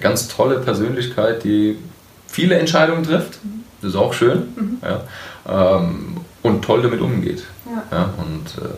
ganz 0.00 0.28
tolle 0.28 0.60
Persönlichkeit, 0.60 1.44
die 1.44 1.78
viele 2.26 2.56
Entscheidungen 2.58 3.02
trifft. 3.02 3.38
Das 3.80 3.90
ist 3.90 3.96
auch 3.96 4.12
schön. 4.12 4.48
Mhm. 4.56 4.78
Ja, 4.82 5.78
ähm, 5.78 6.16
und 6.42 6.62
toll 6.62 6.82
damit 6.82 7.00
umgeht. 7.00 7.44
Ja. 7.66 7.98
ja 7.98 8.14
und 8.18 8.62
ähm, 8.64 8.70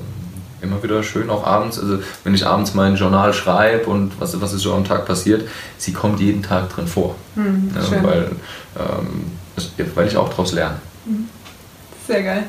immer 0.65 0.83
wieder 0.83 1.03
schön 1.03 1.31
auch 1.31 1.47
abends, 1.47 1.79
also 1.79 1.99
wenn 2.25 2.35
ich 2.35 2.47
abends 2.47 2.75
mein 2.75 2.97
Journal 2.97 3.33
schreibe 3.33 3.87
und 3.87 4.19
was, 4.19 4.41
was 4.41 4.53
ist 4.53 4.63
so 4.63 4.75
am 4.75 4.85
Tag 4.85 5.07
passiert, 5.07 5.49
sie 5.79 5.93
kommt 5.93 6.21
jeden 6.21 6.43
Tag 6.43 6.71
drin 6.71 6.87
vor. 6.87 7.15
Mhm, 7.35 7.71
ja, 7.75 8.03
weil, 8.03 8.31
ähm, 8.79 9.25
weil 9.95 10.09
ich 10.09 10.17
auch 10.17 10.31
daraus 10.31 10.53
lerne. 10.53 10.77
Mhm. 11.05 11.29
Sehr 12.07 12.23
geil. 12.23 12.45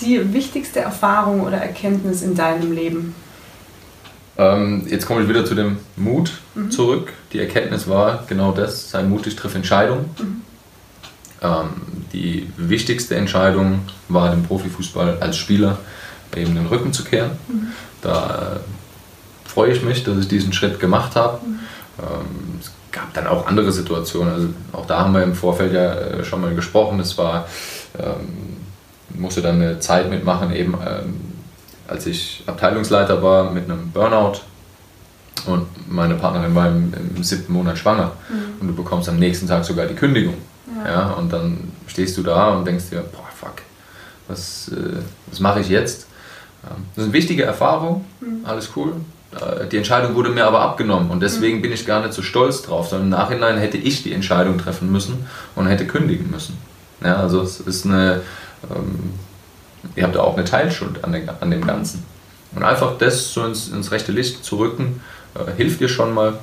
Die 0.00 0.32
wichtigste 0.32 0.80
Erfahrung 0.80 1.40
oder 1.40 1.56
Erkenntnis 1.56 2.22
in 2.22 2.34
deinem 2.34 2.72
Leben? 2.72 3.14
Ähm, 4.38 4.86
jetzt 4.88 5.06
komme 5.06 5.22
ich 5.22 5.28
wieder 5.28 5.44
zu 5.44 5.54
dem 5.54 5.78
Mut 5.96 6.32
mhm. 6.54 6.70
zurück. 6.70 7.12
Die 7.32 7.38
Erkenntnis 7.38 7.88
war 7.88 8.24
genau 8.26 8.52
das, 8.52 8.90
sei 8.90 9.02
mutig, 9.02 9.36
triff 9.36 9.54
Entscheidungen. 9.54 10.10
Mhm. 10.18 10.42
Ähm, 11.42 11.68
die 12.12 12.50
wichtigste 12.56 13.16
Entscheidung 13.16 13.80
war 14.08 14.30
dem 14.30 14.42
Profifußball 14.42 15.18
als 15.20 15.36
Spieler 15.36 15.78
eben 16.36 16.54
den 16.54 16.66
Rücken 16.66 16.92
zu 16.92 17.04
kehren. 17.04 17.32
Mhm. 17.48 17.68
Da 18.02 18.56
äh, 18.56 19.48
freue 19.48 19.72
ich 19.72 19.82
mich, 19.82 20.04
dass 20.04 20.18
ich 20.18 20.28
diesen 20.28 20.52
Schritt 20.52 20.80
gemacht 20.80 21.16
habe. 21.16 21.38
Mhm. 21.44 21.58
Ähm, 21.98 22.58
es 22.60 22.70
gab 22.92 23.12
dann 23.14 23.26
auch 23.26 23.46
andere 23.46 23.72
Situationen. 23.72 24.32
Also 24.32 24.48
auch 24.72 24.86
da 24.86 25.00
haben 25.00 25.14
wir 25.14 25.22
im 25.22 25.34
Vorfeld 25.34 25.72
ja 25.72 25.94
äh, 25.94 26.24
schon 26.24 26.40
mal 26.42 26.54
gesprochen. 26.54 27.00
Es 27.00 27.16
war, 27.16 27.46
ähm, 27.98 29.18
musste 29.18 29.40
dann 29.40 29.56
eine 29.56 29.80
Zeit 29.80 30.10
mitmachen, 30.10 30.54
eben 30.54 30.74
ähm, 30.74 31.14
als 31.88 32.06
ich 32.06 32.42
Abteilungsleiter 32.46 33.22
war 33.22 33.50
mit 33.50 33.64
einem 33.64 33.90
Burnout 33.90 34.40
und 35.46 35.66
meine 35.88 36.14
Partnerin 36.14 36.54
war 36.54 36.68
im, 36.68 36.92
im 37.14 37.22
siebten 37.22 37.52
Monat 37.52 37.78
schwanger 37.78 38.12
mhm. 38.28 38.60
und 38.60 38.68
du 38.68 38.74
bekommst 38.74 39.08
am 39.08 39.18
nächsten 39.18 39.46
Tag 39.46 39.64
sogar 39.64 39.86
die 39.86 39.94
Kündigung. 39.94 40.34
Ja. 40.84 40.90
ja. 40.90 41.10
und 41.12 41.32
dann 41.32 41.72
stehst 41.86 42.16
du 42.16 42.22
da 42.22 42.50
und 42.50 42.66
denkst 42.66 42.90
dir, 42.90 43.00
boah, 43.00 43.28
fuck, 43.34 43.62
was, 44.28 44.68
äh, 44.68 44.98
was 45.30 45.40
mache 45.40 45.60
ich 45.60 45.68
jetzt? 45.68 46.06
Das 46.62 46.78
ist 46.96 47.04
eine 47.04 47.12
wichtige 47.12 47.44
Erfahrung, 47.44 48.04
mhm. 48.20 48.44
alles 48.44 48.70
cool. 48.74 48.94
Äh, 49.32 49.66
die 49.66 49.76
Entscheidung 49.76 50.14
wurde 50.14 50.30
mir 50.30 50.46
aber 50.46 50.60
abgenommen 50.60 51.10
und 51.10 51.20
deswegen 51.20 51.58
mhm. 51.58 51.62
bin 51.62 51.72
ich 51.72 51.86
gar 51.86 52.00
nicht 52.00 52.12
so 52.12 52.22
stolz 52.22 52.62
drauf, 52.62 52.88
sondern 52.88 53.06
im 53.06 53.10
Nachhinein 53.10 53.58
hätte 53.58 53.76
ich 53.76 54.02
die 54.02 54.12
Entscheidung 54.12 54.58
treffen 54.58 54.90
müssen 54.90 55.26
und 55.54 55.66
hätte 55.66 55.86
kündigen 55.86 56.30
müssen. 56.30 56.58
Ja, 57.04 57.16
also 57.16 57.42
es 57.42 57.60
ist 57.60 57.84
eine, 57.84 58.22
ähm, 58.74 59.10
ihr 59.94 60.04
habt 60.04 60.16
auch 60.16 60.36
eine 60.36 60.44
Teilschuld 60.44 61.04
an, 61.04 61.12
den, 61.12 61.28
an 61.28 61.50
dem 61.50 61.66
Ganzen. 61.66 62.04
Und 62.54 62.62
einfach 62.62 62.96
das 62.98 63.32
so 63.32 63.44
ins, 63.44 63.68
ins 63.68 63.90
rechte 63.90 64.12
Licht 64.12 64.44
zu 64.44 64.56
rücken, 64.56 65.02
äh, 65.34 65.52
hilft 65.56 65.80
dir 65.80 65.88
schon 65.88 66.14
mal. 66.14 66.34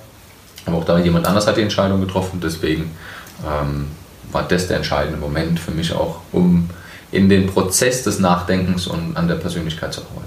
Aber 0.66 0.78
auch 0.78 0.86
da 0.86 0.98
jemand 0.98 1.26
anders 1.26 1.48
hat 1.48 1.58
die 1.58 1.62
Entscheidung 1.62 2.00
getroffen, 2.02 2.40
deswegen 2.42 2.92
ähm, 3.46 3.88
war 4.32 4.44
das 4.44 4.68
der 4.68 4.78
entscheidende 4.78 5.18
Moment 5.18 5.60
für 5.60 5.72
mich 5.72 5.94
auch, 5.94 6.22
um 6.32 6.70
in 7.12 7.30
den 7.30 7.48
Prozess 7.48 8.04
des 8.04 8.20
Nachdenkens 8.20 8.88
und 8.88 9.16
an 9.18 9.28
der 9.28 9.36
Persönlichkeit 9.36 9.94
zu 9.94 10.02
arbeiten. 10.02 10.24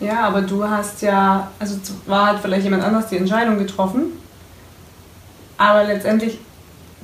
Ja, 0.00 0.26
aber 0.26 0.42
du 0.42 0.64
hast 0.64 1.02
ja, 1.02 1.50
also 1.58 1.76
war 2.06 2.26
halt 2.26 2.38
vielleicht 2.40 2.64
jemand 2.64 2.84
anders 2.84 3.08
die 3.08 3.16
Entscheidung 3.16 3.58
getroffen, 3.58 4.12
aber 5.56 5.84
letztendlich 5.84 6.38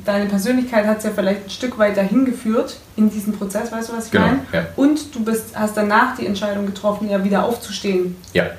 deine 0.04 0.26
Persönlichkeit 0.26 0.86
hat 0.86 0.98
es 0.98 1.04
ja 1.04 1.10
vielleicht 1.10 1.44
ein 1.44 1.50
Stück 1.50 1.78
weit 1.78 1.96
dahin 1.96 2.24
geführt 2.24 2.76
in 2.96 3.10
diesem 3.10 3.32
Prozess, 3.32 3.72
weißt 3.72 3.90
du, 3.90 3.96
was 3.96 4.06
ich 4.06 4.12
genau, 4.12 4.26
meine? 4.26 4.40
Ja. 4.52 4.66
Und 4.76 5.14
du 5.14 5.24
bist, 5.24 5.56
hast 5.58 5.76
danach 5.76 6.16
die 6.16 6.26
Entscheidung 6.26 6.66
getroffen, 6.66 7.08
ja 7.08 7.22
wieder 7.22 7.44
aufzustehen. 7.44 8.16
Ja, 8.32 8.50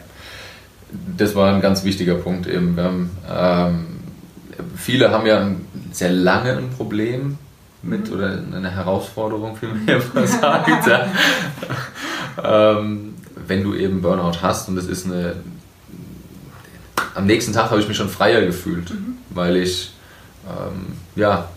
das 1.17 1.35
war 1.35 1.53
ein 1.53 1.61
ganz 1.61 1.83
wichtiger 1.83 2.15
Punkt 2.15 2.47
eben. 2.47 2.77
Haben, 2.79 3.09
ähm, 3.29 3.85
viele 4.75 5.11
haben 5.11 5.25
ja 5.25 5.51
sehr 5.91 6.11
lange 6.11 6.57
ein 6.57 6.69
Problem 6.69 7.37
mit 7.81 8.07
mhm. 8.07 8.13
oder 8.15 8.43
eine 8.53 8.71
Herausforderung, 8.71 9.57
immer 9.61 10.27
sagt. 10.27 10.87
ja. 10.87 11.07
ähm, 12.77 13.15
wenn 13.47 13.63
du 13.63 13.75
eben 13.75 14.01
Burnout 14.01 14.41
hast 14.41 14.69
und 14.69 14.77
es 14.77 14.87
ist 14.87 15.05
eine. 15.05 15.35
Am 17.13 17.25
nächsten 17.25 17.53
Tag 17.53 17.69
habe 17.71 17.79
ich 17.79 17.87
mich 17.87 17.95
schon 17.95 18.09
freier 18.09 18.45
gefühlt, 18.45 18.89
mhm. 18.89 19.17
weil 19.29 19.55
ich 19.57 19.94
ähm, 20.47 20.97
ja 21.15 21.49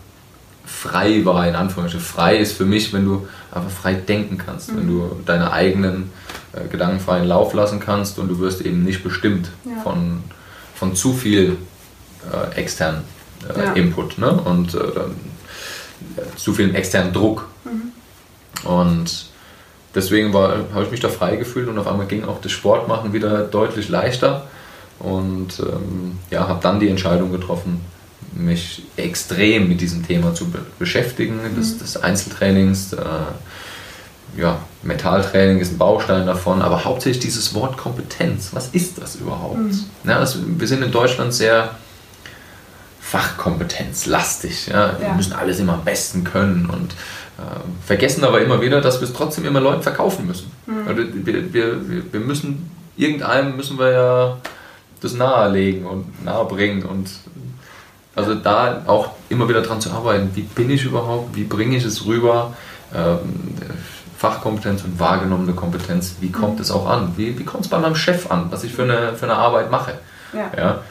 frei 0.69 1.25
war, 1.25 1.47
in 1.47 1.55
Anführungsstrichen. 1.55 2.05
Frei 2.05 2.37
ist 2.37 2.53
für 2.53 2.65
mich, 2.65 2.93
wenn 2.93 3.05
du 3.05 3.27
einfach 3.51 3.71
frei 3.71 3.95
denken 3.95 4.37
kannst, 4.37 4.71
mhm. 4.71 4.77
wenn 4.77 4.87
du 4.87 5.15
deine 5.25 5.51
eigenen 5.51 6.11
äh, 6.53 6.67
Gedanken 6.67 6.99
freien 6.99 7.27
Lauf 7.27 7.53
lassen 7.53 7.79
kannst 7.79 8.19
und 8.19 8.29
du 8.29 8.39
wirst 8.39 8.61
eben 8.61 8.83
nicht 8.83 9.03
bestimmt 9.03 9.49
ja. 9.65 9.81
von, 9.81 10.23
von 10.75 10.95
zu 10.95 11.13
viel 11.13 11.57
äh, 12.31 12.55
externen 12.55 13.01
äh, 13.47 13.59
ja. 13.59 13.73
Input. 13.73 14.19
Ne? 14.19 14.31
Und 14.31 14.75
äh, 14.75 16.37
zu 16.37 16.53
viel 16.53 16.73
externen 16.75 17.13
Druck. 17.13 17.47
Mhm. 17.65 18.69
Und 18.69 19.25
deswegen 19.95 20.33
habe 20.33 20.83
ich 20.83 20.91
mich 20.91 20.99
da 20.99 21.09
frei 21.09 21.35
gefühlt 21.35 21.67
und 21.67 21.77
auf 21.79 21.87
einmal 21.87 22.05
ging 22.05 22.23
auch 22.25 22.41
das 22.41 22.51
Sportmachen 22.51 23.11
wieder 23.11 23.43
deutlich 23.43 23.89
leichter. 23.89 24.47
Und 24.99 25.59
ähm, 25.59 26.19
ja, 26.29 26.47
habe 26.47 26.59
dann 26.61 26.79
die 26.79 26.89
Entscheidung 26.89 27.31
getroffen, 27.31 27.81
mich 28.33 28.83
extrem 28.97 29.67
mit 29.67 29.81
diesem 29.81 30.05
Thema 30.05 30.33
zu 30.33 30.49
be 30.49 30.59
beschäftigen, 30.77 31.39
mhm. 31.41 31.55
des, 31.55 31.77
des, 31.77 31.97
Einzeltrainings. 31.97 32.93
Äh, 32.93 32.99
ja, 34.37 34.59
Metalltraining 34.83 35.59
ist 35.59 35.73
ein 35.73 35.77
Baustein 35.77 36.27
davon, 36.27 36.61
aber 36.61 36.85
hauptsächlich 36.85 37.23
dieses 37.23 37.53
Wort 37.55 37.77
Kompetenz. 37.77 38.49
Was 38.53 38.69
ist 38.69 39.01
das 39.01 39.15
überhaupt? 39.15 39.57
Mhm. 39.57 39.83
Ja, 40.03 40.19
das, 40.19 40.37
wir 40.45 40.67
sind 40.67 40.83
in 40.83 40.91
Deutschland 40.91 41.33
sehr 41.33 41.71
Fachkompetenzlastig. 43.01 44.67
Ja? 44.67 44.95
Wir 44.99 45.13
müssen 45.13 45.33
alles 45.33 45.59
immer 45.59 45.73
am 45.73 45.83
besten 45.83 46.23
können 46.23 46.69
und 46.69 46.93
äh, 47.39 47.85
vergessen 47.85 48.23
aber 48.23 48.39
immer 48.41 48.61
wieder, 48.61 48.81
dass 48.81 49.01
wir 49.01 49.07
es 49.07 49.13
trotzdem 49.13 49.45
immer 49.45 49.59
Leuten 49.59 49.81
verkaufen 49.81 50.27
müssen. 50.27 50.51
Mhm. 50.67 50.87
Also 50.87 51.03
wir, 51.13 51.53
wir, 51.53 52.13
wir 52.13 52.19
müssen, 52.19 52.69
irgendeinem 52.97 53.55
müssen 53.55 53.79
wir 53.79 53.91
ja 53.91 54.37
das 55.01 55.13
nahelegen 55.13 55.85
und 55.85 56.23
nahebringen 56.23 56.83
und 56.83 57.09
also 58.15 58.35
da 58.35 58.83
auch 58.87 59.11
immer 59.29 59.47
wieder 59.47 59.61
dran 59.61 59.81
zu 59.81 59.91
arbeiten, 59.91 60.31
wie 60.33 60.41
bin 60.41 60.69
ich 60.69 60.83
überhaupt, 60.83 61.35
wie 61.35 61.43
bringe 61.43 61.77
ich 61.77 61.85
es 61.85 62.05
rüber, 62.05 62.53
ähm, 62.93 63.55
Fachkompetenz 64.17 64.83
und 64.83 64.99
wahrgenommene 64.99 65.53
Kompetenz, 65.53 66.15
wie 66.19 66.31
kommt 66.31 66.55
mhm. 66.55 66.61
es 66.61 66.71
auch 66.71 66.87
an, 66.87 67.13
wie, 67.15 67.39
wie 67.39 67.45
kommt 67.45 67.63
es 67.63 67.69
bei 67.69 67.79
meinem 67.79 67.95
Chef 67.95 68.29
an, 68.29 68.47
was 68.49 68.63
ich 68.63 68.73
für 68.73 68.83
eine, 68.83 69.15
für 69.15 69.25
eine 69.25 69.35
Arbeit 69.35 69.71
mache. 69.71 69.93
Ja. 70.33 70.51
ja? 70.57 70.83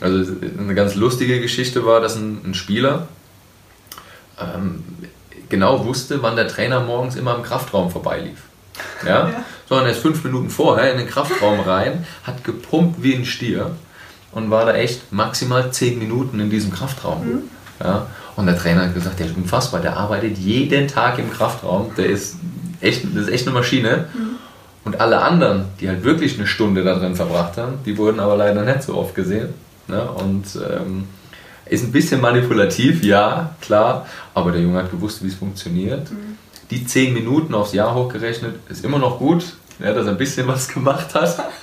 Also 0.00 0.32
eine 0.58 0.74
ganz 0.74 0.94
lustige 0.94 1.40
Geschichte 1.40 1.84
war, 1.84 2.00
dass 2.00 2.16
ein, 2.16 2.42
ein 2.44 2.54
Spieler 2.54 3.08
ähm, 4.38 4.84
genau 5.48 5.84
wusste, 5.84 6.22
wann 6.22 6.36
der 6.36 6.48
Trainer 6.48 6.80
morgens 6.80 7.16
immer 7.16 7.34
im 7.34 7.42
Kraftraum 7.42 7.90
vorbeilief. 7.90 8.38
Ja? 9.04 9.28
ja. 9.30 9.44
Sondern 9.68 9.86
er 9.86 9.92
ist 9.92 10.02
fünf 10.02 10.22
Minuten 10.22 10.50
vorher 10.50 10.92
in 10.92 10.98
den 10.98 11.08
Kraftraum 11.08 11.60
rein, 11.60 12.06
hat 12.24 12.44
gepumpt 12.44 13.02
wie 13.02 13.14
ein 13.14 13.24
Stier 13.24 13.72
und 14.36 14.50
war 14.50 14.66
da 14.66 14.74
echt 14.74 15.14
maximal 15.14 15.72
zehn 15.72 15.98
Minuten 15.98 16.38
in 16.40 16.50
diesem 16.50 16.70
Kraftraum. 16.70 17.26
Mhm. 17.26 17.42
Ja? 17.82 18.06
Und 18.36 18.44
der 18.44 18.58
Trainer 18.58 18.82
hat 18.82 18.92
gesagt, 18.92 19.18
der 19.18 19.28
ist 19.28 19.36
unfassbar, 19.36 19.80
der 19.80 19.96
arbeitet 19.96 20.36
jeden 20.36 20.88
Tag 20.88 21.18
im 21.18 21.32
Kraftraum, 21.32 21.92
der 21.96 22.04
ist 22.04 22.36
echt, 22.82 23.02
das 23.14 23.22
ist 23.22 23.30
echt 23.30 23.46
eine 23.46 23.54
Maschine. 23.54 24.04
Mhm. 24.12 24.36
Und 24.84 25.00
alle 25.00 25.22
anderen, 25.22 25.64
die 25.80 25.88
halt 25.88 26.04
wirklich 26.04 26.36
eine 26.36 26.46
Stunde 26.46 26.84
da 26.84 26.96
drin 26.96 27.16
verbracht 27.16 27.56
haben, 27.56 27.78
die 27.86 27.96
wurden 27.96 28.20
aber 28.20 28.36
leider 28.36 28.62
nicht 28.62 28.82
so 28.82 28.94
oft 28.94 29.14
gesehen. 29.14 29.54
Ne? 29.88 30.02
Und 30.02 30.44
ähm, 30.56 31.04
ist 31.64 31.84
ein 31.84 31.92
bisschen 31.92 32.20
manipulativ, 32.20 33.02
ja, 33.02 33.54
klar, 33.62 34.06
aber 34.34 34.52
der 34.52 34.60
Junge 34.60 34.80
hat 34.80 34.90
gewusst, 34.90 35.24
wie 35.24 35.28
es 35.28 35.34
funktioniert. 35.34 36.10
Mhm. 36.10 36.36
Die 36.70 36.84
zehn 36.84 37.14
Minuten 37.14 37.54
aufs 37.54 37.72
Jahr 37.72 37.94
hochgerechnet 37.94 38.56
ist 38.68 38.84
immer 38.84 38.98
noch 38.98 39.18
gut, 39.18 39.56
ja, 39.78 39.94
dass 39.94 40.04
er 40.04 40.12
ein 40.12 40.18
bisschen 40.18 40.46
was 40.46 40.68
gemacht 40.74 41.14
hat. 41.14 41.38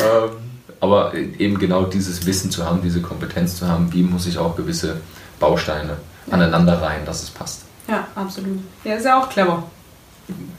ähm, 0.00 0.45
aber 0.80 1.14
eben 1.14 1.58
genau 1.58 1.84
dieses 1.84 2.26
Wissen 2.26 2.50
zu 2.50 2.64
haben, 2.64 2.82
diese 2.82 3.00
Kompetenz 3.00 3.56
zu 3.56 3.68
haben, 3.68 3.92
wie 3.92 4.02
muss 4.02 4.26
ich 4.26 4.38
auch 4.38 4.56
gewisse 4.56 4.96
Bausteine 5.40 5.96
ja. 6.26 6.32
aneinander 6.32 6.80
reihen, 6.80 7.04
dass 7.04 7.22
es 7.22 7.30
passt. 7.30 7.62
Ja, 7.88 8.06
absolut. 8.14 8.58
Ja, 8.84 8.94
ist 8.94 9.04
ja 9.04 9.20
auch 9.20 9.28
clever. 9.28 9.62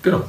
Genau 0.01 0.23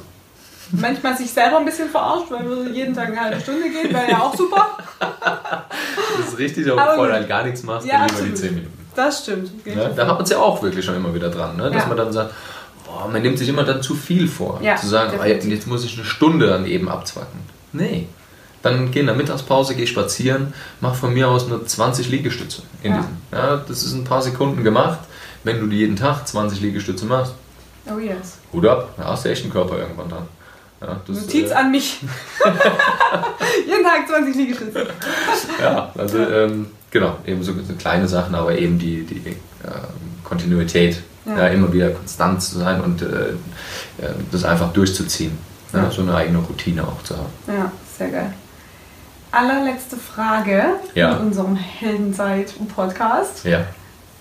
manchmal 0.71 1.17
sich 1.17 1.31
selber 1.31 1.59
ein 1.59 1.65
bisschen 1.65 1.89
verarscht, 1.89 2.29
weil 2.29 2.47
wir 2.47 2.71
jeden 2.71 2.93
Tag 2.93 3.07
eine 3.07 3.19
halbe 3.19 3.41
Stunde 3.41 3.69
gehen, 3.69 3.93
wäre 3.93 4.09
ja 4.09 4.19
auch 4.19 4.35
super. 4.35 4.77
Das 4.99 6.29
ist 6.29 6.37
richtig, 6.37 6.71
aber, 6.71 6.91
bevor 6.91 7.07
du 7.07 7.13
halt 7.13 7.27
gar 7.27 7.43
nichts 7.43 7.63
machst, 7.63 7.87
ja, 7.87 8.05
dann 8.05 8.15
lieber 8.15 8.27
die 8.27 8.33
10 8.33 8.55
Minuten. 8.55 8.87
Das 8.95 9.23
stimmt. 9.23 9.51
Ja, 9.65 9.89
da 9.89 10.07
hat 10.07 10.15
man 10.15 10.23
es 10.23 10.29
ja 10.29 10.37
auch 10.39 10.61
wirklich 10.61 10.83
schon 10.83 10.95
immer 10.95 11.13
wieder 11.13 11.29
dran, 11.29 11.55
ne? 11.55 11.71
dass 11.71 11.83
ja. 11.83 11.87
man 11.87 11.97
dann 11.97 12.11
sagt, 12.11 12.33
boah, 12.85 13.07
man 13.07 13.21
nimmt 13.21 13.37
sich 13.37 13.47
immer 13.47 13.63
dann 13.63 13.81
zu 13.81 13.95
viel 13.95 14.27
vor. 14.27 14.59
Ja, 14.61 14.75
zu 14.75 14.87
sagen, 14.87 15.17
oh, 15.19 15.23
jetzt 15.23 15.67
muss 15.67 15.85
ich 15.85 15.95
eine 15.95 16.05
Stunde 16.05 16.47
dann 16.47 16.65
eben 16.65 16.89
abzwacken. 16.89 17.39
Nee. 17.71 18.07
Dann 18.61 18.91
geh 18.91 18.99
in 18.99 19.05
der 19.05 19.15
Mittagspause, 19.15 19.75
geh 19.75 19.87
spazieren, 19.87 20.53
mach 20.81 20.95
von 20.95 21.13
mir 21.13 21.29
aus 21.29 21.47
nur 21.47 21.65
20 21.65 22.09
Liegestütze. 22.09 22.63
In 22.83 22.91
ja. 22.91 22.97
Diesem. 22.97 23.17
Ja, 23.31 23.57
das 23.57 23.83
ist 23.83 23.93
ein 23.93 24.03
paar 24.03 24.21
Sekunden 24.21 24.63
gemacht. 24.63 24.99
Wenn 25.43 25.59
du 25.61 25.73
jeden 25.73 25.95
Tag 25.95 26.27
20 26.27 26.59
Liegestütze 26.59 27.05
machst, 27.05 27.33
oh 27.89 27.97
yes. 27.97 28.37
Hut 28.51 28.65
ab, 28.65 28.89
da 28.97 29.05
hast 29.05 29.23
du 29.23 29.29
echt 29.29 29.43
einen 29.43 29.53
Körper 29.53 29.77
irgendwann 29.77 30.09
dran. 30.09 30.27
Ja, 30.81 31.01
das, 31.05 31.21
Notiz 31.21 31.51
äh, 31.51 31.53
an 31.53 31.71
mich. 31.71 31.99
Jeden 33.67 33.83
Tag 33.83 34.07
20 34.07 34.35
Liegestütze. 34.35 34.87
ja, 35.61 35.91
also 35.97 36.17
ähm, 36.19 36.67
genau, 36.89 37.17
eben 37.25 37.43
so, 37.43 37.53
so, 37.53 37.73
kleine 37.77 38.07
Sachen, 38.07 38.33
aber 38.35 38.57
eben 38.57 38.79
die, 38.79 39.03
die 39.03 39.29
äh, 39.29 39.35
Kontinuität, 40.23 41.01
ja. 41.25 41.37
ja. 41.37 41.47
immer 41.47 41.71
wieder 41.73 41.89
konstant 41.89 42.41
zu 42.41 42.59
sein 42.59 42.81
und 42.81 43.01
äh, 43.01 43.33
das 44.31 44.45
einfach 44.45 44.71
durchzuziehen. 44.71 45.37
Ja, 45.73 45.91
so 45.91 46.01
eine 46.01 46.15
eigene 46.15 46.39
Routine 46.39 46.83
auch 46.83 47.03
zu 47.03 47.15
haben. 47.15 47.29
Ja, 47.47 47.71
sehr 47.97 48.09
geil. 48.09 48.33
Allerletzte 49.31 49.97
Frage 49.97 50.63
ja. 50.95 51.17
in 51.17 51.27
unserem 51.27 51.55
Heldenzeit-Podcast. 51.55 53.45
Ja. 53.45 53.65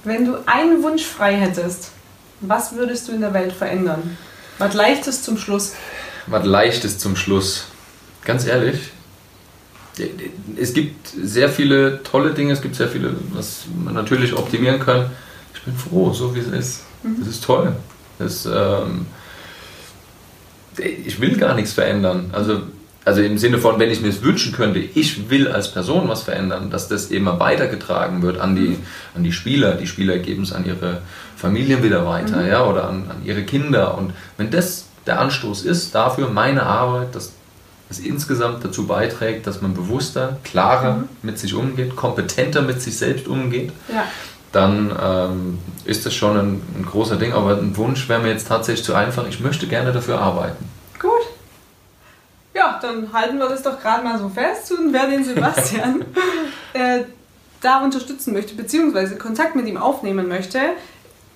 Wenn 0.05 0.25
du 0.25 0.37
einen 0.47 0.83
Wunsch 0.83 1.05
frei 1.05 1.35
hättest, 1.35 1.93
was 2.41 2.75
würdest 2.75 3.09
du 3.09 3.13
in 3.13 3.21
der 3.21 3.33
Welt 3.35 3.53
verändern? 3.53 4.17
Was 4.59 4.75
Leichtes 4.75 5.23
zum 5.23 5.39
Schluss 5.39 5.73
was 6.31 6.45
Leichtes 6.45 6.99
zum 6.99 7.17
Schluss. 7.17 7.67
Ganz 8.25 8.47
ehrlich, 8.47 8.91
es 10.57 10.75
gibt 10.75 11.09
sehr 11.09 11.49
viele 11.49 12.03
tolle 12.03 12.35
Dinge, 12.35 12.53
es 12.53 12.61
gibt 12.61 12.77
sehr 12.77 12.89
viele, 12.89 13.17
was 13.33 13.65
man 13.83 13.95
natürlich 13.95 14.35
optimieren 14.35 14.81
kann. 14.81 15.11
Ich 15.55 15.63
bin 15.63 15.77
froh, 15.77 16.13
so 16.13 16.35
wie 16.35 16.41
es 16.41 16.49
ist. 16.49 16.83
Mhm. 17.03 17.17
Das 17.21 17.29
ist 17.29 17.45
toll. 17.45 17.75
Das, 18.19 18.47
ähm, 18.47 19.07
ich 20.77 21.21
will 21.21 21.37
gar 21.37 21.55
nichts 21.55 21.73
verändern. 21.73 22.31
Also, 22.33 22.63
also 23.09 23.23
im 23.23 23.39
Sinne 23.39 23.57
von, 23.57 23.79
wenn 23.79 23.91
ich 23.91 24.03
mir 24.03 24.09
es 24.09 24.23
wünschen 24.23 24.53
könnte, 24.53 24.81
ich 24.81 25.31
will 25.31 25.49
als 25.49 25.73
Person 25.73 26.09
was 26.09 26.25
verändern, 26.25 26.69
dass 26.69 26.89
das 26.89 27.07
immer 27.07 27.41
weitergetragen 27.41 28.21
wird 28.21 28.39
an 28.39 28.55
die, 28.55 28.77
an 29.15 29.25
die 29.25 29.33
Spieler. 29.33 29.77
Die 29.77 29.87
Spieler 29.87 30.19
geben 30.19 30.43
es 30.43 30.53
an 30.53 30.67
ihre 30.67 31.01
Familien 31.35 31.83
wieder 31.83 32.05
weiter, 32.05 32.43
mhm. 32.43 32.49
ja, 32.49 32.67
oder 32.67 32.87
an, 32.87 33.05
an 33.09 33.25
ihre 33.25 33.45
Kinder. 33.45 33.97
Und 33.97 34.13
wenn 34.37 34.51
das 34.51 34.85
der 35.07 35.21
Anstoß 35.21 35.63
ist 35.63 35.95
dafür 35.95 36.29
meine 36.29 36.65
Arbeit, 36.65 37.15
dass 37.15 37.33
es 37.89 37.99
insgesamt 37.99 38.63
dazu 38.63 38.87
beiträgt, 38.87 39.47
dass 39.47 39.63
man 39.63 39.73
bewusster, 39.73 40.37
klarer 40.45 40.97
mhm. 40.97 41.09
mit 41.23 41.39
sich 41.39 41.55
umgeht, 41.55 41.97
kompetenter 41.97 42.61
mit 42.61 42.83
sich 42.83 42.99
selbst 42.99 43.27
umgeht, 43.27 43.73
ja. 43.91 44.05
dann 44.53 44.93
ähm, 45.03 45.59
ist 45.87 46.05
das 46.05 46.13
schon 46.15 46.37
ein, 46.37 46.63
ein, 46.77 46.85
großer 46.85 47.17
Ding. 47.17 47.33
Aber 47.33 47.57
ein 47.57 47.75
Wunsch 47.79 48.07
wäre 48.11 48.21
mir 48.21 48.29
jetzt 48.29 48.49
tatsächlich 48.49 48.85
zu 48.85 48.93
einfach. 48.93 49.27
Ich 49.27 49.41
möchte 49.41 49.67
gerne 49.67 49.93
dafür 49.93 50.21
arbeiten. 50.21 50.69
Dann 52.83 53.13
halten 53.13 53.39
wir 53.39 53.49
das 53.49 53.63
doch 53.63 53.81
gerade 53.81 54.05
mal 54.05 54.19
so 54.19 54.29
fest. 54.29 54.73
Und 54.73 54.93
wer 54.93 55.07
den 55.07 55.25
Sebastian 55.25 56.05
äh, 56.73 57.01
da 57.61 57.83
unterstützen 57.83 58.33
möchte, 58.33 58.55
beziehungsweise 58.55 59.17
Kontakt 59.17 59.57
mit 59.57 59.67
ihm 59.67 59.77
aufnehmen 59.77 60.29
möchte, 60.29 60.61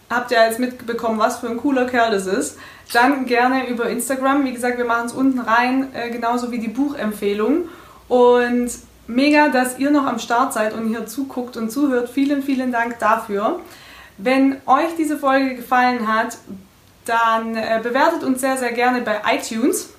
habt 0.08 0.30
ihr 0.30 0.44
jetzt 0.44 0.58
mitbekommen, 0.58 1.18
was 1.18 1.38
für 1.38 1.48
ein 1.48 1.56
cooler 1.56 1.86
Kerl 1.86 2.12
das 2.12 2.26
ist, 2.26 2.58
dann 2.92 3.26
gerne 3.26 3.68
über 3.68 3.88
Instagram. 3.88 4.44
Wie 4.44 4.52
gesagt, 4.52 4.78
wir 4.78 4.84
machen 4.84 5.06
es 5.06 5.12
unten 5.12 5.38
rein, 5.38 5.88
äh, 5.94 6.10
genauso 6.10 6.50
wie 6.52 6.58
die 6.58 6.68
Buchempfehlung. 6.68 7.68
Und 8.08 8.70
mega, 9.06 9.48
dass 9.48 9.78
ihr 9.78 9.90
noch 9.90 10.06
am 10.06 10.18
Start 10.18 10.52
seid 10.52 10.74
und 10.74 10.88
hier 10.88 11.06
zuguckt 11.06 11.56
und 11.56 11.70
zuhört. 11.70 12.08
Vielen, 12.08 12.42
vielen 12.42 12.72
Dank 12.72 12.98
dafür. 12.98 13.60
Wenn 14.18 14.56
euch 14.66 14.94
diese 14.98 15.18
Folge 15.18 15.56
gefallen 15.56 16.06
hat, 16.06 16.36
dann 17.04 17.56
äh, 17.56 17.80
bewertet 17.82 18.22
uns 18.22 18.40
sehr, 18.40 18.56
sehr 18.56 18.72
gerne 18.72 19.00
bei 19.00 19.20
iTunes. 19.34 19.90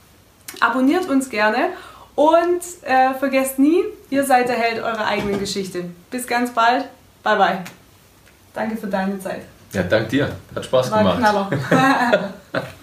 Abonniert 0.64 1.10
uns 1.10 1.30
gerne 1.30 1.72
und 2.16 2.62
äh, 2.84 3.14
vergesst 3.20 3.60
nie, 3.60 3.84
ihr 4.10 4.24
seid 4.24 4.48
der 4.48 4.56
Held 4.56 4.82
eurer 4.82 5.06
eigenen 5.06 5.38
Geschichte. 5.38 5.84
Bis 6.10 6.26
ganz 6.26 6.52
bald. 6.52 6.86
Bye 7.22 7.36
bye. 7.36 7.64
Danke 8.54 8.78
für 8.78 8.88
deine 8.88 9.20
Zeit. 9.20 9.42
Ja, 9.74 9.84
dank 9.84 10.08
dir. 10.08 10.32
Hat 10.56 10.64
Spaß 10.64 10.90
War 10.90 11.00
gemacht. 11.00 11.50
Knaller. 11.70 12.34